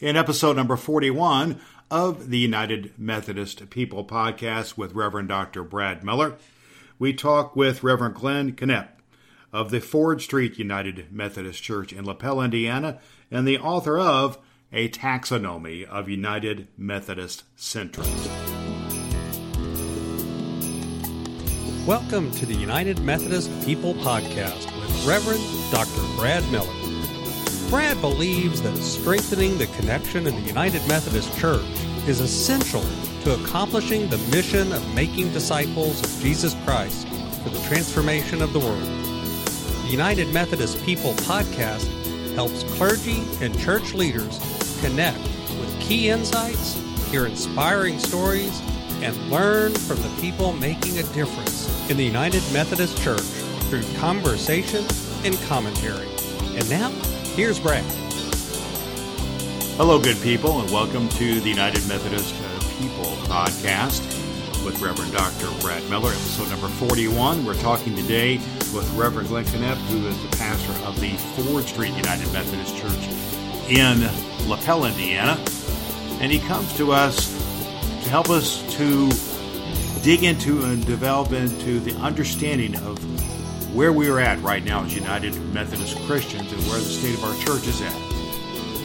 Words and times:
in 0.00 0.16
episode 0.16 0.56
number 0.56 0.76
41 0.76 1.60
of 1.90 2.30
the 2.30 2.38
United 2.38 2.98
Methodist 2.98 3.68
People 3.68 4.02
podcast 4.02 4.78
with 4.78 4.94
Reverend 4.94 5.28
Dr. 5.28 5.62
Brad 5.62 6.02
Miller. 6.02 6.36
We 6.98 7.12
talk 7.12 7.54
with 7.54 7.82
Reverend 7.82 8.14
Glenn 8.14 8.52
Knepp 8.54 8.88
of 9.52 9.70
the 9.70 9.80
Ford 9.80 10.22
Street 10.22 10.58
United 10.58 11.12
Methodist 11.12 11.62
Church 11.62 11.92
in 11.92 12.06
Lapel, 12.06 12.40
Indiana, 12.40 12.98
and 13.30 13.46
the 13.46 13.58
author 13.58 13.98
of 13.98 14.38
A 14.72 14.88
Taxonomy 14.88 15.84
of 15.84 16.08
United 16.08 16.68
Methodist 16.78 17.44
Centrists. 17.58 18.26
Welcome 21.86 22.30
to 22.32 22.46
the 22.46 22.54
United 22.54 23.00
Methodist 23.00 23.50
People 23.66 23.92
podcast 23.94 24.64
with 24.80 25.06
Reverend 25.06 25.42
Dr. 25.70 26.16
Brad 26.16 26.50
Miller. 26.50 26.79
Brad 27.70 28.00
believes 28.00 28.60
that 28.62 28.76
strengthening 28.78 29.56
the 29.56 29.68
connection 29.68 30.26
in 30.26 30.34
the 30.34 30.40
United 30.40 30.84
Methodist 30.88 31.38
Church 31.38 31.64
is 32.08 32.18
essential 32.18 32.84
to 33.22 33.40
accomplishing 33.40 34.08
the 34.08 34.18
mission 34.34 34.72
of 34.72 34.94
making 34.96 35.32
disciples 35.32 36.02
of 36.02 36.20
Jesus 36.20 36.56
Christ 36.64 37.06
for 37.44 37.50
the 37.50 37.60
transformation 37.68 38.42
of 38.42 38.52
the 38.52 38.58
world. 38.58 38.82
The 39.84 39.88
United 39.88 40.34
Methodist 40.34 40.84
People 40.84 41.12
podcast 41.12 41.86
helps 42.34 42.64
clergy 42.76 43.22
and 43.40 43.56
church 43.60 43.94
leaders 43.94 44.40
connect 44.80 45.22
with 45.60 45.80
key 45.80 46.08
insights, 46.08 46.74
hear 47.12 47.24
inspiring 47.24 48.00
stories, 48.00 48.60
and 49.00 49.16
learn 49.30 49.72
from 49.74 50.02
the 50.02 50.20
people 50.20 50.52
making 50.54 50.98
a 50.98 51.04
difference 51.14 51.88
in 51.88 51.96
the 51.96 52.04
United 52.04 52.42
Methodist 52.52 53.00
Church 53.00 53.20
through 53.70 53.84
conversation 53.98 54.84
and 55.22 55.38
commentary. 55.42 56.08
And 56.56 56.68
now, 56.68 56.90
Here's 57.36 57.60
Brad. 57.60 57.84
Hello, 59.76 60.00
good 60.00 60.20
people, 60.20 60.60
and 60.60 60.70
welcome 60.72 61.08
to 61.10 61.40
the 61.40 61.48
United 61.48 61.86
Methodist 61.86 62.34
uh, 62.34 62.58
People 62.78 63.04
podcast 63.28 64.04
with 64.64 64.80
Reverend 64.82 65.12
Dr. 65.12 65.48
Brad 65.60 65.88
Miller, 65.88 66.10
episode 66.10 66.50
number 66.50 66.66
41. 66.68 67.46
We're 67.46 67.54
talking 67.54 67.94
today 67.94 68.38
with 68.74 68.92
Reverend 68.96 69.28
Glenn 69.28 69.44
Knepp, 69.44 69.76
who 69.76 70.08
is 70.08 70.20
the 70.22 70.36
pastor 70.36 70.72
of 70.84 71.00
the 71.00 71.10
Ford 71.40 71.64
Street 71.64 71.94
United 71.94 72.30
Methodist 72.32 72.76
Church 72.76 73.08
in 73.70 74.00
Lapel, 74.48 74.84
Indiana. 74.84 75.38
And 76.20 76.32
he 76.32 76.40
comes 76.40 76.76
to 76.78 76.92
us 76.92 77.32
to 78.02 78.10
help 78.10 78.28
us 78.28 78.60
to 78.74 79.08
dig 80.02 80.24
into 80.24 80.64
and 80.64 80.84
develop 80.84 81.32
into 81.32 81.78
the 81.78 81.94
understanding 81.94 82.74
of 82.74 83.09
where 83.72 83.92
we 83.92 84.08
are 84.08 84.18
at 84.18 84.40
right 84.42 84.64
now 84.64 84.82
as 84.82 84.94
United 84.94 85.36
Methodist 85.52 85.96
Christians 86.06 86.52
and 86.52 86.60
where 86.62 86.78
the 86.78 86.84
state 86.84 87.14
of 87.14 87.22
our 87.22 87.34
church 87.36 87.68
is 87.68 87.80
at. 87.80 87.92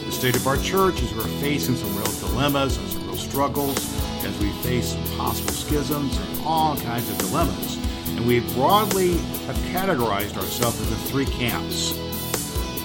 The 0.04 0.12
state 0.12 0.36
of 0.36 0.46
our 0.46 0.56
church 0.58 1.02
is 1.02 1.12
we're 1.12 1.24
facing 1.40 1.74
some 1.74 1.96
real 1.96 2.28
dilemmas 2.28 2.76
and 2.76 2.88
some 2.88 3.04
real 3.06 3.16
struggles 3.16 3.76
as 4.24 4.38
we 4.38 4.50
face 4.62 4.94
possible 5.16 5.52
schisms 5.52 6.16
and 6.16 6.46
all 6.46 6.76
kinds 6.76 7.10
of 7.10 7.18
dilemmas. 7.18 7.76
And 8.16 8.26
we 8.28 8.40
broadly 8.54 9.14
have 9.46 9.56
categorized 9.72 10.36
ourselves 10.36 10.80
into 10.80 10.94
three 11.10 11.26
camps. 11.26 11.92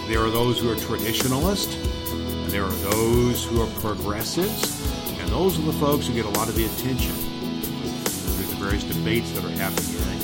There 0.07 0.21
are 0.21 0.31
those 0.31 0.59
who 0.59 0.71
are 0.71 0.75
traditionalist, 0.75 1.75
and 2.13 2.51
there 2.51 2.63
are 2.63 2.71
those 2.91 3.45
who 3.45 3.61
are 3.61 3.69
progressives, 3.79 4.81
and 5.19 5.29
those 5.29 5.59
are 5.59 5.61
the 5.61 5.73
folks 5.73 6.07
who 6.07 6.15
get 6.15 6.25
a 6.25 6.29
lot 6.29 6.49
of 6.49 6.55
the 6.55 6.65
attention 6.65 7.13
through 7.13 8.47
the 8.47 8.55
various 8.55 8.83
debates 8.83 9.31
that 9.33 9.45
are 9.45 9.49
happening 9.49 10.20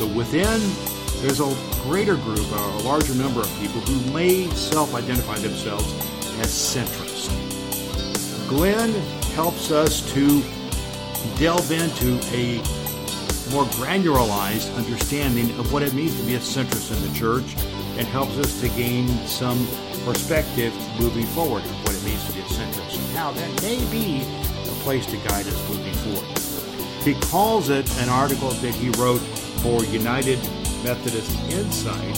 but 0.00 0.08
within, 0.14 0.60
there's 1.20 1.40
a 1.40 1.54
greater 1.82 2.16
group, 2.16 2.40
a 2.50 2.82
larger 2.82 3.14
number 3.14 3.40
of 3.40 3.58
people 3.60 3.80
who 3.82 4.12
may 4.14 4.48
self 4.50 4.94
identify 4.94 5.36
themselves 5.36 5.92
as 6.40 6.48
centrist. 6.48 7.28
Glenn 8.48 8.92
helps 9.34 9.70
us 9.70 10.00
to 10.14 10.42
delve 11.38 11.70
into 11.70 12.18
a 12.34 12.56
more 13.52 13.64
granularized 13.76 14.74
understanding 14.76 15.50
of 15.58 15.70
what 15.72 15.82
it 15.82 15.92
means 15.92 16.18
to 16.18 16.24
be 16.24 16.34
a 16.34 16.38
centrist 16.38 16.96
in 16.96 17.06
the 17.06 17.18
church 17.18 17.54
and 17.98 18.06
helps 18.08 18.38
us 18.38 18.58
to 18.62 18.68
gain 18.70 19.06
some 19.26 19.68
perspective 20.06 20.72
moving 20.98 21.26
forward 21.26 21.62
of 21.62 21.84
what 21.84 21.94
it 21.94 22.02
means 22.04 22.24
to 22.26 22.32
be 22.32 22.40
a 22.40 22.44
centrist 22.44 22.96
and 22.96 23.16
how 23.16 23.32
that 23.32 23.62
may 23.62 23.76
be 23.90 24.22
a 24.64 24.74
place 24.82 25.04
to 25.04 25.16
guide 25.28 25.46
us 25.46 25.68
moving 25.68 25.92
forward. 25.92 26.38
He 27.04 27.14
calls 27.28 27.68
it 27.68 27.90
an 27.98 28.08
article 28.08 28.50
that 28.50 28.74
he 28.74 28.88
wrote 28.90 29.20
for 29.62 29.84
United 29.84 30.38
Methodist 30.82 31.30
Insight, 31.50 32.16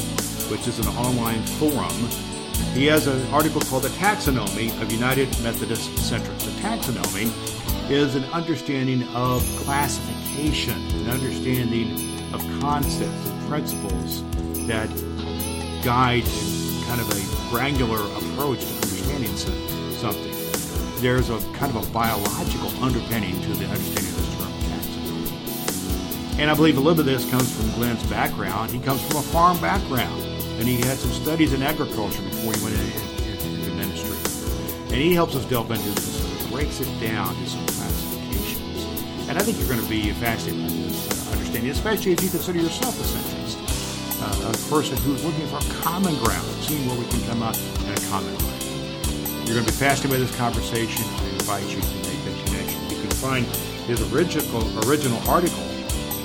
which 0.50 0.68
is 0.68 0.78
an 0.78 0.86
online 0.96 1.42
forum. 1.42 1.92
He 2.72 2.86
has 2.86 3.08
an 3.08 3.26
article 3.32 3.60
called 3.62 3.82
The 3.82 3.88
Taxonomy 3.90 4.70
of 4.80 4.92
United 4.92 5.28
Methodist 5.42 5.90
Centrists. 5.96 6.46
A 6.46 6.60
taxonomy 6.60 7.32
is 7.90 8.14
an 8.14 8.24
understanding 8.26 9.02
of 9.14 9.42
classification, 9.64 10.80
an 11.00 11.10
understanding 11.10 11.92
of 12.32 12.40
concepts 12.60 13.28
and 13.28 13.48
principles 13.48 14.22
that 14.68 14.88
guide 15.84 16.24
kind 16.86 17.00
of 17.00 17.10
a 17.10 17.50
granular 17.50 18.00
approach 18.18 18.60
to 18.60 18.74
understanding 18.74 19.36
something. 19.36 20.32
There's 21.02 21.30
a 21.30 21.38
kind 21.54 21.74
of 21.74 21.88
a 21.88 21.92
biological 21.92 22.68
underpinning 22.82 23.40
to 23.42 23.54
the 23.54 23.66
understanding 23.66 24.11
and 26.38 26.50
I 26.50 26.54
believe 26.54 26.76
a 26.76 26.80
little 26.80 27.02
bit 27.02 27.12
of 27.12 27.20
this 27.20 27.30
comes 27.30 27.54
from 27.54 27.70
Glenn's 27.72 28.02
background. 28.04 28.70
He 28.70 28.78
comes 28.80 29.02
from 29.06 29.18
a 29.18 29.22
farm 29.22 29.60
background, 29.60 30.22
and 30.58 30.66
he 30.66 30.76
had 30.76 30.96
some 30.96 31.10
studies 31.10 31.52
in 31.52 31.62
agriculture 31.62 32.22
before 32.22 32.54
he 32.54 32.64
went 32.64 32.74
into, 32.74 33.46
into 33.46 33.70
ministry. 33.74 34.16
And 34.88 34.96
he 34.96 35.14
helps 35.14 35.34
us 35.36 35.44
delve 35.44 35.70
into 35.70 35.90
this 35.90 36.42
and 36.42 36.50
breaks 36.50 36.80
it 36.80 36.88
down 37.00 37.34
to 37.34 37.46
some 37.46 37.64
classifications. 37.66 39.28
And 39.28 39.38
I 39.38 39.42
think 39.42 39.58
you're 39.58 39.68
going 39.68 39.82
to 39.82 39.88
be 39.88 40.10
fascinated 40.12 40.62
by 40.62 40.72
this 40.72 41.28
uh, 41.28 41.32
understanding, 41.32 41.70
especially 41.70 42.12
if 42.12 42.22
you 42.22 42.30
consider 42.30 42.60
yourself 42.60 42.98
a 42.98 43.04
centrist, 43.04 44.22
uh, 44.22 44.50
a 44.50 44.70
person 44.70 44.96
who's 45.04 45.24
looking 45.24 45.46
for 45.48 45.60
common 45.82 46.14
ground, 46.24 46.46
seeing 46.64 46.86
where 46.88 46.98
we 46.98 47.06
can 47.06 47.20
come 47.28 47.42
up 47.42 47.56
in 47.56 47.92
a 47.92 48.00
common 48.08 48.34
way. 48.38 48.58
You're 49.44 49.60
going 49.60 49.66
to 49.66 49.72
be 49.72 49.78
fascinated 49.78 50.10
by 50.10 50.26
this 50.26 50.36
conversation. 50.36 51.04
I 51.04 51.28
invite 51.40 51.68
you 51.68 51.80
to 51.80 51.96
make 52.08 52.24
that 52.24 52.46
connection. 52.46 52.80
You 52.88 53.00
can 53.02 53.10
find 53.20 53.46
his 53.86 54.00
original 54.12 54.88
original 54.88 55.18
article 55.28 55.71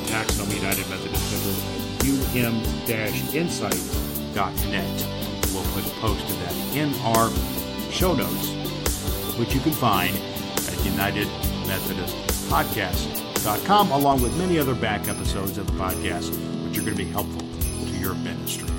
Taxonomy 0.07 0.55
United 0.55 0.89
Methodist 0.89 1.29
Center 1.29 1.77
um-insight.net. 2.07 5.07
We'll 5.53 5.63
put 5.73 5.85
a 5.85 5.89
post 5.99 6.23
of 6.29 6.39
that 6.39 6.55
in 6.75 6.93
our 7.01 7.29
show 7.91 8.13
notes, 8.13 8.51
which 9.37 9.53
you 9.53 9.59
can 9.59 9.73
find 9.73 10.15
at 10.15 10.85
United 10.85 11.27
Methodist 11.67 12.15
Podcast.com, 12.49 13.91
along 13.91 14.21
with 14.21 14.33
many 14.37 14.57
other 14.59 14.75
back 14.75 15.07
episodes 15.07 15.57
of 15.57 15.65
the 15.67 15.73
podcast, 15.73 16.29
which 16.63 16.77
are 16.77 16.81
going 16.81 16.95
to 16.95 17.03
be 17.03 17.09
helpful 17.09 17.41
to 17.41 17.97
your 17.99 18.13
ministry. 18.15 18.69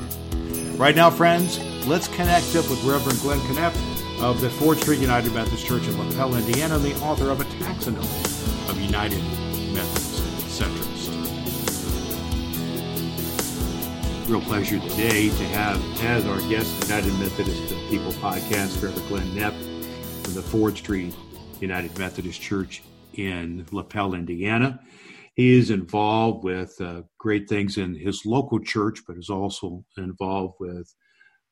Right 0.77 0.97
now, 0.97 1.11
friends, 1.11 1.59
let's 1.87 2.09
connect 2.09 2.57
up 2.57 2.71
with 2.71 2.83
Reverend 2.85 3.21
Glenn 3.21 3.41
Knepp 3.41 3.75
of 4.23 4.41
the 4.41 4.49
Ford 4.51 4.79
Street 4.79 5.01
United 5.01 5.35
Methodist 5.35 5.67
Church 5.67 5.87
in 5.87 5.99
Lapel, 5.99 6.35
Indiana, 6.37 6.77
and 6.77 6.85
the 6.85 6.99
author 7.01 7.31
of 7.31 7.41
a 7.41 7.45
taxonomy 7.45 8.71
of 8.71 8.81
United 8.81 9.21
real 14.29 14.41
pleasure 14.43 14.79
today 14.81 15.31
to 15.31 15.45
have 15.45 15.81
as 16.03 16.27
our 16.27 16.39
guest 16.51 16.83
United 16.83 17.15
Methodist 17.19 17.75
People 17.89 18.13
podcast, 18.13 18.83
Reverend 18.83 19.09
Glenn 19.09 19.27
Knepp 19.29 19.55
from 20.23 20.35
the 20.35 20.43
Ford 20.43 20.77
Street 20.77 21.15
United 21.61 21.99
Methodist 21.99 22.39
Church 22.39 22.83
in 23.15 23.65
Lapel, 23.73 24.13
Indiana. 24.13 24.81
He 25.35 25.57
is 25.57 25.71
involved 25.71 26.45
with 26.45 26.79
uh, 26.79 27.05
great 27.17 27.49
things 27.49 27.79
in 27.79 27.95
his 27.95 28.27
local 28.27 28.61
church, 28.61 29.01
but 29.07 29.17
is 29.17 29.31
also 29.31 29.83
involved 29.97 30.57
with 30.61 30.95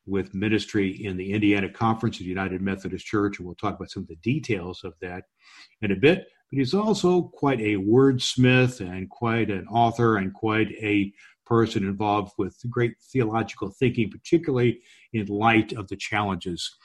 with 0.07 0.35
ministry 0.35 1.03
in 1.03 1.17
the 1.17 1.33
Indiana 1.33 1.71
Conference 1.71 2.21
of 2.21 2.27
United 2.27 2.61
Methodist 2.61 3.07
Church, 3.07 3.39
and 3.39 3.47
we'll 3.47 3.55
talk 3.55 3.77
about 3.77 3.91
some 3.91 4.03
of 4.03 4.09
the 4.09 4.17
details 4.17 4.83
of 4.85 4.93
that 5.01 5.25
in 5.81 5.93
a 5.93 5.97
bit. 5.97 6.27
But 6.51 6.59
he's 6.59 6.75
also 6.75 7.23
quite 7.23 7.61
a 7.61 7.77
wordsmith 7.77 8.81
and 8.81 9.09
quite 9.09 9.51
an 9.51 9.67
author 9.67 10.19
and 10.19 10.33
quite 10.35 10.71
a 10.73 11.11
person 11.47 11.85
involved 11.85 12.33
with 12.37 12.57
great 12.69 12.95
theological 13.13 13.71
thinking, 13.71 14.11
particularly 14.11 14.81
in 15.13 15.27
light 15.27 15.73
of 15.73 15.89
the 15.89 15.97
challenges 15.97 16.77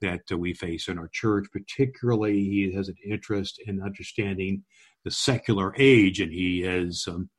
that 0.00 0.20
uh, 0.30 0.36
we 0.36 0.52
face 0.52 0.88
in 0.88 0.98
our 0.98 1.08
church. 1.12 1.46
Particularly, 1.52 2.44
he 2.44 2.72
has 2.74 2.88
an 2.88 2.96
interest 3.04 3.60
in 3.66 3.82
understanding 3.82 4.64
the 5.04 5.10
secular 5.10 5.74
age, 5.78 6.20
and 6.20 6.32
he 6.32 6.60
has 6.62 7.06
um, 7.08 7.30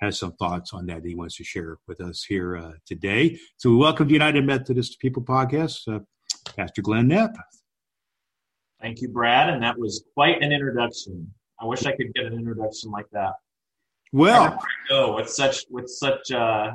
has 0.00 0.18
some 0.18 0.32
thoughts 0.34 0.74
on 0.74 0.86
that 0.86 1.04
he 1.04 1.14
wants 1.14 1.36
to 1.36 1.44
share 1.44 1.78
with 1.88 2.00
us 2.00 2.22
here 2.22 2.56
uh, 2.56 2.72
today. 2.86 3.38
So, 3.56 3.70
we 3.70 3.76
welcome 3.76 4.06
to 4.08 4.12
United 4.12 4.44
Methodist 4.44 5.00
People 5.00 5.22
Podcast, 5.22 5.92
uh, 5.92 6.00
Pastor 6.56 6.82
Glenn 6.82 7.08
Knepp. 7.08 7.34
Thank 8.80 9.00
you, 9.00 9.08
Brad, 9.08 9.48
and 9.48 9.62
that 9.62 9.78
was 9.78 10.04
quite 10.14 10.42
an 10.42 10.52
introduction. 10.52 11.32
I 11.60 11.64
wish 11.64 11.86
I 11.86 11.96
could 11.96 12.12
get 12.14 12.26
an 12.26 12.34
introduction 12.34 12.90
like 12.90 13.06
that. 13.12 13.32
Well, 14.12 14.62
go 14.88 15.16
with 15.16 15.28
such 15.28 15.64
with 15.70 15.88
such 15.88 16.30
uh, 16.30 16.72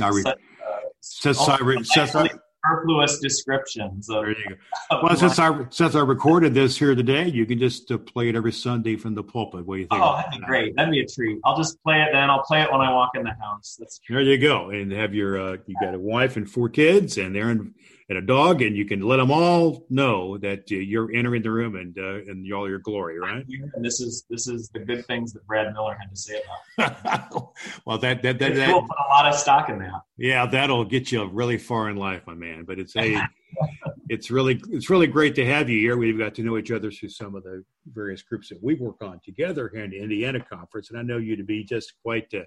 I 0.00 0.08
re- 0.08 0.22
such, 0.22 2.14
uh, 2.14 2.28
superfluous 2.66 3.18
descriptions. 3.20 4.08
Of, 4.10 4.22
there 4.22 4.30
you 4.30 4.56
go. 4.90 5.00
Well, 5.02 5.16
since 5.16 5.38
I 5.38 5.66
since 5.70 5.94
I 5.94 6.00
recorded 6.00 6.54
this 6.54 6.76
here 6.76 6.94
today, 6.94 7.28
you 7.28 7.46
can 7.46 7.58
just 7.58 7.90
uh, 7.90 7.98
play 7.98 8.28
it 8.28 8.36
every 8.36 8.52
Sunday 8.52 8.96
from 8.96 9.14
the 9.14 9.22
pulpit. 9.22 9.66
What 9.66 9.76
do 9.76 9.80
you 9.82 9.86
think? 9.86 10.02
Oh, 10.02 10.16
that'd 10.16 10.40
be 10.40 10.46
great. 10.46 10.76
That'd 10.76 10.90
be 10.90 11.00
a 11.00 11.06
treat. 11.06 11.38
I'll 11.44 11.56
just 11.56 11.82
play 11.82 12.02
it 12.02 12.08
then. 12.12 12.30
I'll 12.30 12.42
play 12.42 12.62
it 12.62 12.70
when 12.70 12.80
I 12.80 12.92
walk 12.92 13.12
in 13.14 13.22
the 13.22 13.34
house. 13.40 13.76
That's 13.78 14.00
there. 14.08 14.20
You 14.20 14.38
go, 14.38 14.70
and 14.70 14.92
have 14.92 15.14
your 15.14 15.40
uh, 15.40 15.56
you 15.66 15.76
got 15.80 15.94
a 15.94 15.98
wife 15.98 16.36
and 16.36 16.50
four 16.50 16.68
kids, 16.68 17.18
and 17.18 17.34
they're 17.34 17.50
in 17.50 17.74
and 18.08 18.18
a 18.18 18.22
dog, 18.22 18.62
and 18.62 18.76
you 18.76 18.84
can 18.84 19.00
let 19.00 19.16
them 19.16 19.32
all 19.32 19.84
know 19.90 20.38
that 20.38 20.60
uh, 20.70 20.76
you're 20.76 21.12
entering 21.12 21.42
the 21.42 21.50
room 21.50 21.74
and 21.74 21.98
uh, 21.98 22.30
and 22.30 22.50
all 22.52 22.68
your 22.68 22.78
glory, 22.78 23.18
right? 23.18 23.44
And 23.74 23.84
this 23.84 24.00
is 24.00 24.24
this 24.30 24.46
is 24.46 24.68
the 24.68 24.78
good 24.78 25.04
things 25.06 25.32
that 25.32 25.44
Brad 25.46 25.72
Miller 25.72 25.96
had 25.98 26.10
to 26.10 26.16
say 26.16 26.40
about. 26.78 27.52
well, 27.84 27.98
that 27.98 28.22
that 28.22 28.38
that, 28.38 28.54
that 28.54 28.70
put 28.70 28.96
a 28.96 29.08
lot 29.08 29.26
of 29.26 29.34
stock 29.34 29.68
in 29.70 29.78
that. 29.80 30.02
Yeah, 30.16 30.46
that'll 30.46 30.84
get 30.84 31.10
you 31.10 31.24
really 31.26 31.58
far 31.58 31.90
in 31.90 31.96
life, 31.96 32.22
my 32.26 32.34
man. 32.34 32.64
But 32.64 32.78
it's 32.78 32.94
a 32.96 33.20
it's 34.08 34.30
really 34.30 34.60
it's 34.70 34.88
really 34.88 35.08
great 35.08 35.34
to 35.36 35.46
have 35.46 35.68
you 35.68 35.80
here. 35.80 35.96
We've 35.96 36.18
got 36.18 36.36
to 36.36 36.42
know 36.42 36.58
each 36.58 36.70
other 36.70 36.92
through 36.92 37.08
some 37.08 37.34
of 37.34 37.42
the 37.42 37.64
various 37.92 38.22
groups 38.22 38.48
that 38.50 38.62
we 38.62 38.74
work 38.74 39.02
on 39.02 39.20
together 39.24 39.68
here 39.72 39.82
in 39.82 39.90
the 39.90 39.98
Indiana 39.98 40.40
conference, 40.40 40.90
and 40.90 40.98
I 40.98 41.02
know 41.02 41.18
you 41.18 41.34
to 41.34 41.44
be 41.44 41.64
just 41.64 41.94
quite 42.04 42.32
a, 42.34 42.44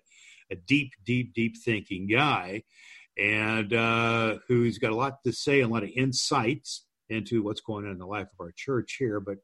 a 0.51 0.55
deep, 0.55 0.93
deep, 1.05 1.33
deep 1.33 1.57
thinking 1.65 2.07
guy 2.07 2.63
and 3.19 3.73
uh, 3.73 4.37
who's 4.47 4.77
got 4.77 4.91
a 4.91 4.95
lot 4.95 5.23
to 5.25 5.31
say 5.31 5.61
and 5.61 5.69
a 5.69 5.73
lot 5.73 5.83
of 5.83 5.89
insights 5.95 6.85
into 7.09 7.43
what's 7.43 7.61
going 7.61 7.85
on 7.85 7.91
in 7.91 7.97
the 7.97 8.05
life 8.05 8.27
of 8.27 8.39
our 8.39 8.53
church 8.55 8.95
here. 8.99 9.19
But 9.19 9.37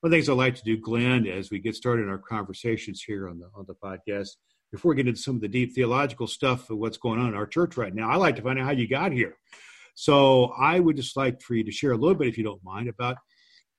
one 0.00 0.08
of 0.08 0.10
the 0.10 0.16
things 0.16 0.28
I 0.28 0.34
like 0.34 0.56
to 0.56 0.64
do, 0.64 0.76
Glenn, 0.76 1.26
as 1.26 1.50
we 1.50 1.58
get 1.58 1.74
started 1.74 2.02
in 2.02 2.10
our 2.10 2.18
conversations 2.18 3.02
here 3.02 3.28
on 3.28 3.38
the 3.38 3.48
on 3.54 3.64
the 3.66 3.74
podcast, 3.74 4.30
before 4.70 4.90
we 4.90 4.96
get 4.96 5.08
into 5.08 5.20
some 5.20 5.36
of 5.36 5.40
the 5.40 5.48
deep 5.48 5.74
theological 5.74 6.26
stuff 6.26 6.68
of 6.68 6.78
what's 6.78 6.98
going 6.98 7.20
on 7.20 7.28
in 7.28 7.34
our 7.34 7.46
church 7.46 7.76
right 7.76 7.94
now, 7.94 8.10
I 8.10 8.16
like 8.16 8.36
to 8.36 8.42
find 8.42 8.58
out 8.58 8.66
how 8.66 8.72
you 8.72 8.88
got 8.88 9.12
here. 9.12 9.36
So 9.94 10.46
I 10.58 10.80
would 10.80 10.96
just 10.96 11.16
like 11.16 11.40
for 11.40 11.54
you 11.54 11.64
to 11.64 11.70
share 11.70 11.92
a 11.92 11.96
little 11.96 12.16
bit, 12.16 12.28
if 12.28 12.36
you 12.36 12.44
don't 12.44 12.64
mind, 12.64 12.88
about 12.88 13.16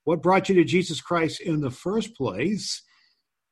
what 0.06 0.24
brought 0.24 0.48
you 0.50 0.56
to 0.56 0.63
Jesus 0.63 1.01
Christ 1.01 1.41
in 1.41 1.62
the 1.62 1.71
first 1.71 2.15
place. 2.15 2.81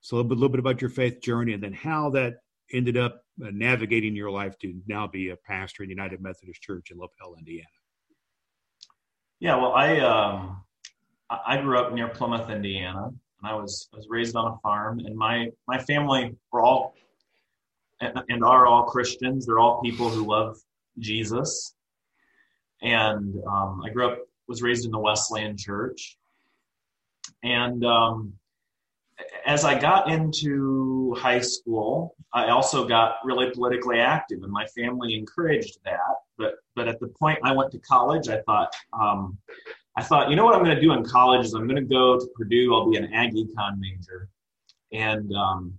So 0.01 0.15
a 0.15 0.17
little 0.17 0.29
bit, 0.29 0.35
little 0.35 0.49
bit 0.49 0.59
about 0.59 0.81
your 0.81 0.89
faith 0.89 1.21
journey, 1.21 1.53
and 1.53 1.61
then 1.61 1.73
how 1.73 2.11
that 2.11 2.35
ended 2.71 2.97
up 2.97 3.22
navigating 3.37 4.15
your 4.15 4.31
life 4.31 4.57
to 4.59 4.73
now 4.87 5.07
be 5.07 5.29
a 5.29 5.35
pastor 5.35 5.83
in 5.83 5.89
United 5.89 6.21
Methodist 6.21 6.61
Church 6.61 6.91
in 6.91 6.97
Lapel, 6.97 7.35
Indiana? 7.37 7.67
Yeah, 9.39 9.55
well, 9.55 9.73
I 9.73 9.99
um, 9.99 10.63
I 11.29 11.59
grew 11.61 11.77
up 11.77 11.93
near 11.93 12.07
Plymouth, 12.07 12.49
Indiana, 12.49 13.07
and 13.07 13.15
I 13.43 13.55
was 13.55 13.89
I 13.93 13.97
was 13.97 14.07
raised 14.09 14.35
on 14.35 14.51
a 14.51 14.57
farm, 14.59 14.99
and 14.99 15.15
my 15.15 15.49
my 15.67 15.77
family 15.79 16.35
were 16.51 16.61
all 16.61 16.95
and, 17.99 18.21
and 18.29 18.43
are 18.43 18.65
all 18.65 18.83
Christians. 18.83 19.45
They're 19.45 19.59
all 19.59 19.81
people 19.81 20.09
who 20.09 20.25
love 20.25 20.57
Jesus, 20.99 21.75
and 22.81 23.35
um, 23.47 23.81
I 23.85 23.89
grew 23.89 24.07
up 24.07 24.19
was 24.47 24.61
raised 24.61 24.85
in 24.85 24.91
the 24.91 24.99
Wesleyan 24.99 25.57
Church, 25.57 26.17
and 27.43 27.83
um, 27.85 28.33
as 29.45 29.65
I 29.65 29.79
got 29.79 30.09
into 30.09 31.15
high 31.15 31.39
school, 31.39 32.15
I 32.33 32.49
also 32.49 32.87
got 32.87 33.15
really 33.23 33.51
politically 33.51 33.99
active, 33.99 34.43
and 34.43 34.51
my 34.51 34.65
family 34.67 35.15
encouraged 35.15 35.79
that. 35.85 36.15
But 36.37 36.55
but 36.75 36.87
at 36.87 36.99
the 36.99 37.07
point 37.07 37.39
I 37.43 37.51
went 37.53 37.71
to 37.71 37.79
college, 37.79 38.29
I 38.29 38.41
thought 38.41 38.73
um, 38.93 39.37
I 39.97 40.03
thought 40.03 40.29
you 40.29 40.35
know 40.35 40.45
what 40.45 40.55
I'm 40.55 40.63
going 40.63 40.75
to 40.75 40.81
do 40.81 40.93
in 40.93 41.03
college 41.03 41.45
is 41.45 41.53
I'm 41.53 41.67
going 41.67 41.81
to 41.81 41.93
go 41.93 42.19
to 42.19 42.27
Purdue. 42.35 42.73
I'll 42.73 42.89
be 42.89 42.97
an 42.97 43.13
ag 43.13 43.33
econ 43.33 43.79
major, 43.79 44.29
and 44.91 45.31
um, 45.35 45.73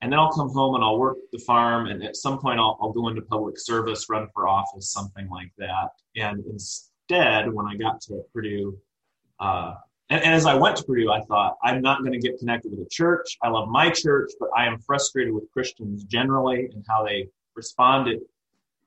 and 0.00 0.12
then 0.12 0.18
I'll 0.18 0.32
come 0.32 0.50
home 0.50 0.74
and 0.74 0.84
I'll 0.84 0.98
work 0.98 1.18
the 1.32 1.38
farm, 1.38 1.86
and 1.86 2.02
at 2.02 2.16
some 2.16 2.38
point 2.38 2.58
I'll, 2.58 2.78
I'll 2.80 2.92
go 2.92 3.08
into 3.08 3.22
public 3.22 3.58
service, 3.58 4.06
run 4.10 4.28
for 4.34 4.48
office, 4.48 4.90
something 4.90 5.28
like 5.28 5.52
that. 5.58 5.90
And 6.16 6.44
instead, 6.46 7.52
when 7.52 7.66
I 7.66 7.76
got 7.76 8.00
to 8.02 8.22
Purdue. 8.32 8.78
Uh, 9.40 9.74
and, 10.10 10.22
and, 10.22 10.34
as 10.34 10.46
I 10.46 10.54
went 10.54 10.76
to 10.76 10.84
Purdue, 10.84 11.10
I 11.10 11.22
thought, 11.22 11.56
I'm 11.62 11.80
not 11.80 12.00
going 12.00 12.12
to 12.12 12.18
get 12.18 12.38
connected 12.38 12.70
with 12.70 12.80
a 12.80 12.90
church. 12.90 13.38
I 13.42 13.48
love 13.48 13.68
my 13.68 13.90
church, 13.90 14.32
but 14.38 14.50
I 14.56 14.66
am 14.66 14.78
frustrated 14.78 15.32
with 15.32 15.50
Christians 15.52 16.04
generally 16.04 16.68
and 16.72 16.84
how 16.88 17.04
they 17.04 17.28
responded 17.54 18.20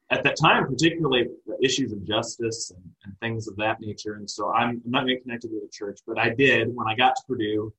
at 0.09 0.23
that 0.23 0.37
time, 0.39 0.67
particularly 0.67 1.27
issues 1.61 1.91
of 1.91 2.05
justice 2.05 2.71
and, 2.71 2.83
and 3.03 3.19
things 3.19 3.47
of 3.47 3.55
that 3.57 3.81
nature. 3.81 4.13
And 4.13 4.29
so 4.29 4.53
I'm, 4.53 4.81
I'm 4.85 4.91
not 4.91 5.07
getting 5.07 5.23
connected 5.23 5.51
with 5.51 5.63
a 5.63 5.71
church, 5.71 5.99
but 6.07 6.17
I 6.17 6.29
did 6.29 6.73
when 6.73 6.87
I 6.87 6.95
got 6.95 7.15
to 7.15 7.23
Purdue. 7.27 7.73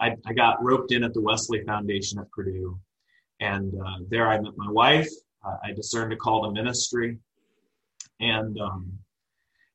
I, 0.00 0.16
I 0.26 0.32
got 0.32 0.62
roped 0.62 0.92
in 0.92 1.04
at 1.04 1.12
the 1.12 1.20
Wesley 1.20 1.62
Foundation 1.64 2.18
at 2.18 2.30
Purdue. 2.30 2.78
And 3.40 3.74
uh, 3.74 3.98
there 4.08 4.28
I 4.28 4.40
met 4.40 4.56
my 4.56 4.70
wife. 4.70 5.08
Uh, 5.44 5.56
I 5.62 5.72
discerned 5.72 6.12
a 6.12 6.16
call 6.16 6.44
to 6.44 6.52
ministry. 6.52 7.18
And 8.20 8.58
um, 8.60 8.98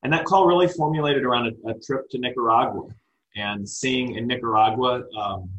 and 0.02 0.12
that 0.12 0.26
call 0.26 0.46
really 0.46 0.68
formulated 0.68 1.24
around 1.24 1.46
a, 1.46 1.70
a, 1.70 1.80
trip 1.80 2.10
to 2.10 2.18
Nicaragua 2.18 2.88
and 3.36 3.68
seeing 3.68 4.14
in 4.16 4.26
Nicaragua 4.26 5.02
um, 5.18 5.50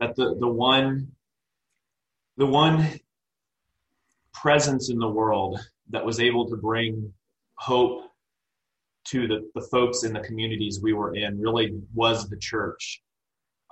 that 0.00 0.14
the, 0.16 0.36
the 0.38 0.48
one 0.48 1.12
the 2.36 2.46
one 2.46 2.88
presence 4.32 4.90
in 4.90 4.98
the 4.98 5.08
world 5.08 5.60
that 5.90 6.04
was 6.04 6.18
able 6.18 6.48
to 6.48 6.56
bring 6.56 7.12
hope 7.54 8.04
to 9.04 9.28
the, 9.28 9.50
the 9.54 9.60
folks 9.60 10.04
in 10.04 10.12
the 10.12 10.20
communities 10.20 10.80
we 10.80 10.92
were 10.92 11.14
in 11.14 11.38
really 11.38 11.78
was 11.94 12.28
the 12.28 12.36
church. 12.36 13.02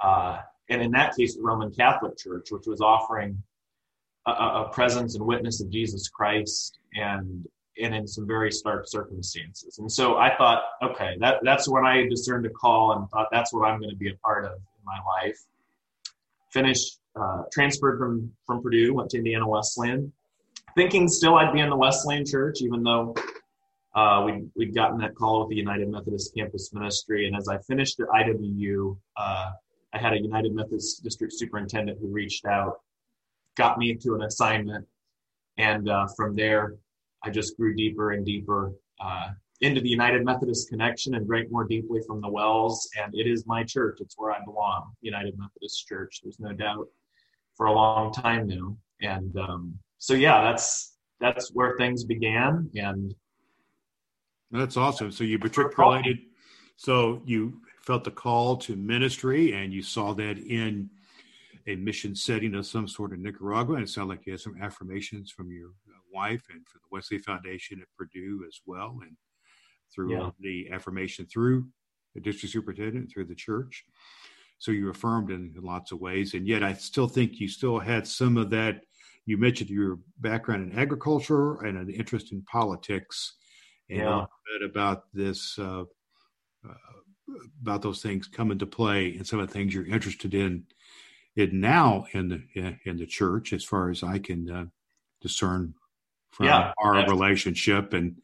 Uh, 0.03 0.41
and 0.69 0.83
in 0.83 0.91
that 0.93 1.17
case, 1.17 1.37
the 1.37 1.43
Roman 1.43 1.71
Catholic 1.71 2.17
Church, 2.19 2.49
which 2.51 2.67
was 2.67 2.81
offering 2.81 3.43
a, 4.27 4.31
a 4.31 4.71
presence 4.73 5.15
and 5.15 5.25
witness 5.25 5.61
of 5.61 5.71
Jesus 5.71 6.09
Christ 6.09 6.79
and 6.95 7.47
and 7.79 7.95
in 7.95 8.07
some 8.07 8.27
very 8.27 8.51
stark 8.51 8.85
circumstances. 8.87 9.79
And 9.79 9.91
so 9.91 10.17
I 10.17 10.37
thought, 10.37 10.63
okay, 10.83 11.17
that, 11.21 11.37
that's 11.43 11.69
when 11.69 11.85
I 11.85 12.07
discerned 12.09 12.47
a 12.47 12.51
call 12.51 12.93
and 12.93 13.09
thought 13.11 13.29
that's 13.31 13.53
what 13.53 13.69
I'm 13.69 13.79
going 13.79 13.91
to 13.91 13.97
be 13.97 14.11
a 14.11 14.17
part 14.17 14.45
of 14.45 14.53
in 14.53 14.85
my 14.85 14.99
life. 15.07 15.39
Finished, 16.53 16.99
uh, 17.17 17.43
transferred 17.53 17.99
from, 17.99 18.33
from 18.47 18.63
Purdue, 18.63 18.95
went 18.95 19.11
to 19.11 19.19
Indiana 19.19 19.47
Wesleyan, 19.47 20.13
thinking 20.75 21.09
still 21.09 21.37
I'd 21.37 21.53
be 21.53 21.61
in 21.61 21.71
the 21.71 21.77
Wesleyan 21.77 22.25
church, 22.27 22.59
even 22.61 22.83
though 22.83 23.15
uh, 23.95 24.23
we, 24.25 24.45
we'd 24.57 24.75
gotten 24.75 24.99
that 24.99 25.15
call 25.15 25.41
with 25.41 25.51
the 25.51 25.57
United 25.57 25.89
Methodist 25.89 26.35
Campus 26.35 26.73
Ministry. 26.73 27.27
And 27.27 27.37
as 27.37 27.49
I 27.49 27.59
finished 27.59 28.01
at 28.01 28.09
IWU, 28.09 28.97
uh, 29.17 29.51
I 29.93 29.99
had 29.99 30.13
a 30.13 30.21
United 30.21 30.55
Methodist 30.55 31.03
district 31.03 31.35
superintendent 31.37 31.99
who 32.01 32.09
reached 32.09 32.47
out, 32.47 32.81
got 33.57 33.79
me 33.79 33.95
to 33.97 34.15
an 34.15 34.23
assignment, 34.23 34.87
and 35.57 35.89
uh, 35.89 36.07
from 36.17 36.37
there 36.37 36.77
I 37.23 37.31
just 37.31 37.57
grew 37.57 37.75
deeper 37.75 38.13
and 38.13 38.25
deeper 38.25 38.73
uh, 39.01 39.29
into 39.61 39.81
the 39.81 39.89
United 39.89 40.25
Methodist 40.25 40.69
connection 40.69 41.15
and 41.15 41.27
drank 41.27 41.51
more 41.51 41.65
deeply 41.65 42.01
from 42.07 42.21
the 42.21 42.29
wells. 42.29 42.89
And 43.03 43.15
it 43.15 43.27
is 43.27 43.47
my 43.47 43.63
church. 43.63 43.99
It's 44.01 44.15
where 44.17 44.33
I 44.33 44.39
belong, 44.45 44.93
United 45.03 45.39
Methodist 45.39 45.87
Church. 45.87 46.21
There's 46.23 46.41
no 46.41 46.53
doubt 46.53 46.87
for 47.57 47.67
a 47.67 47.73
long 47.73 48.13
time 48.13 48.47
now. 48.47 48.77
And 49.03 49.37
um, 49.39 49.79
so, 49.99 50.15
yeah, 50.15 50.43
that's 50.43 50.97
that's 51.21 51.51
where 51.51 51.77
things 51.77 52.05
began. 52.05 52.71
And 52.75 53.15
that's 54.51 54.77
awesome. 54.77 55.13
So 55.13 55.25
you 55.25 55.39
matriculated. 55.39 56.19
So 56.77 57.23
you 57.27 57.61
felt 57.83 58.05
the 58.05 58.11
call 58.11 58.57
to 58.57 58.77
ministry, 58.77 59.53
and 59.53 59.73
you 59.73 59.83
saw 59.83 60.15
that 60.15 60.39
in 60.39 60.89
a 61.67 61.77
mission 61.77 62.15
setting 62.15 62.55
of 62.55 62.67
some 62.67 62.89
sort 62.89 63.13
in 63.13 63.23
Nicaragua. 63.23 63.75
And 63.75 63.85
it 63.85 63.91
sounded 63.91 64.15
like 64.15 64.27
you 64.27 64.33
had 64.33 64.41
some 64.41 64.57
affirmations 64.61 65.31
from 65.31 65.51
your 65.53 65.73
wife 66.13 66.45
and 66.51 66.67
for 66.67 66.79
the 66.79 66.89
Wesley 66.91 67.19
Foundation 67.19 67.81
at 67.81 67.89
Purdue 67.97 68.45
as 68.47 68.61
well, 68.67 68.99
and 69.03 69.17
through 69.95 70.13
yeah. 70.13 70.31
the 70.41 70.71
affirmation 70.71 71.27
through 71.27 71.67
the 72.15 72.21
district 72.21 72.53
superintendent, 72.53 73.11
through 73.11 73.27
the 73.27 73.35
church. 73.35 73.85
So 74.59 74.73
you 74.73 74.91
affirmed 74.91 75.31
in, 75.31 75.55
in, 75.57 75.63
lots 75.63 75.93
of 75.93 76.01
ways, 76.01 76.35
and 76.35 76.47
yet 76.47 76.63
I 76.63 76.75
still 76.75 77.09
think 77.09 77.41
you 77.41 77.49
still 77.49 77.79
had 77.79 78.07
some 78.07 78.37
of 78.37 78.51
that. 78.51 78.83
You 79.27 79.39
mentioned 79.39 79.71
your 79.71 79.99
background 80.19 80.71
in 80.71 80.79
agriculture 80.79 81.63
and 81.63 81.79
an 81.79 81.91
interest 81.91 82.33
in 82.33 82.43
politics, 82.43 83.37
and 83.89 84.01
yeah. 84.01 84.23
a 84.23 84.59
bit 84.59 84.71
about 84.71 85.05
this, 85.15 85.59
uh, 85.59 85.85
uh, 86.69 86.75
about 87.63 87.81
those 87.81 88.03
things 88.03 88.27
come 88.27 88.51
into 88.51 88.67
play, 88.67 89.17
and 89.17 89.27
some 89.27 89.39
of 89.39 89.47
the 89.47 89.53
things 89.53 89.73
you're 89.73 89.87
interested 89.87 90.35
in, 90.35 90.65
in 91.37 91.61
now 91.61 92.05
in 92.13 92.29
the 92.29 92.77
in 92.85 92.97
the 92.97 93.07
church, 93.07 93.53
as 93.53 93.65
far 93.65 93.89
as 93.89 94.03
I 94.03 94.19
can 94.19 94.51
uh, 94.51 94.65
discern 95.23 95.75
from 96.31 96.47
yeah, 96.47 96.73
our 96.79 97.07
relationship. 97.09 97.93
And 97.93 98.17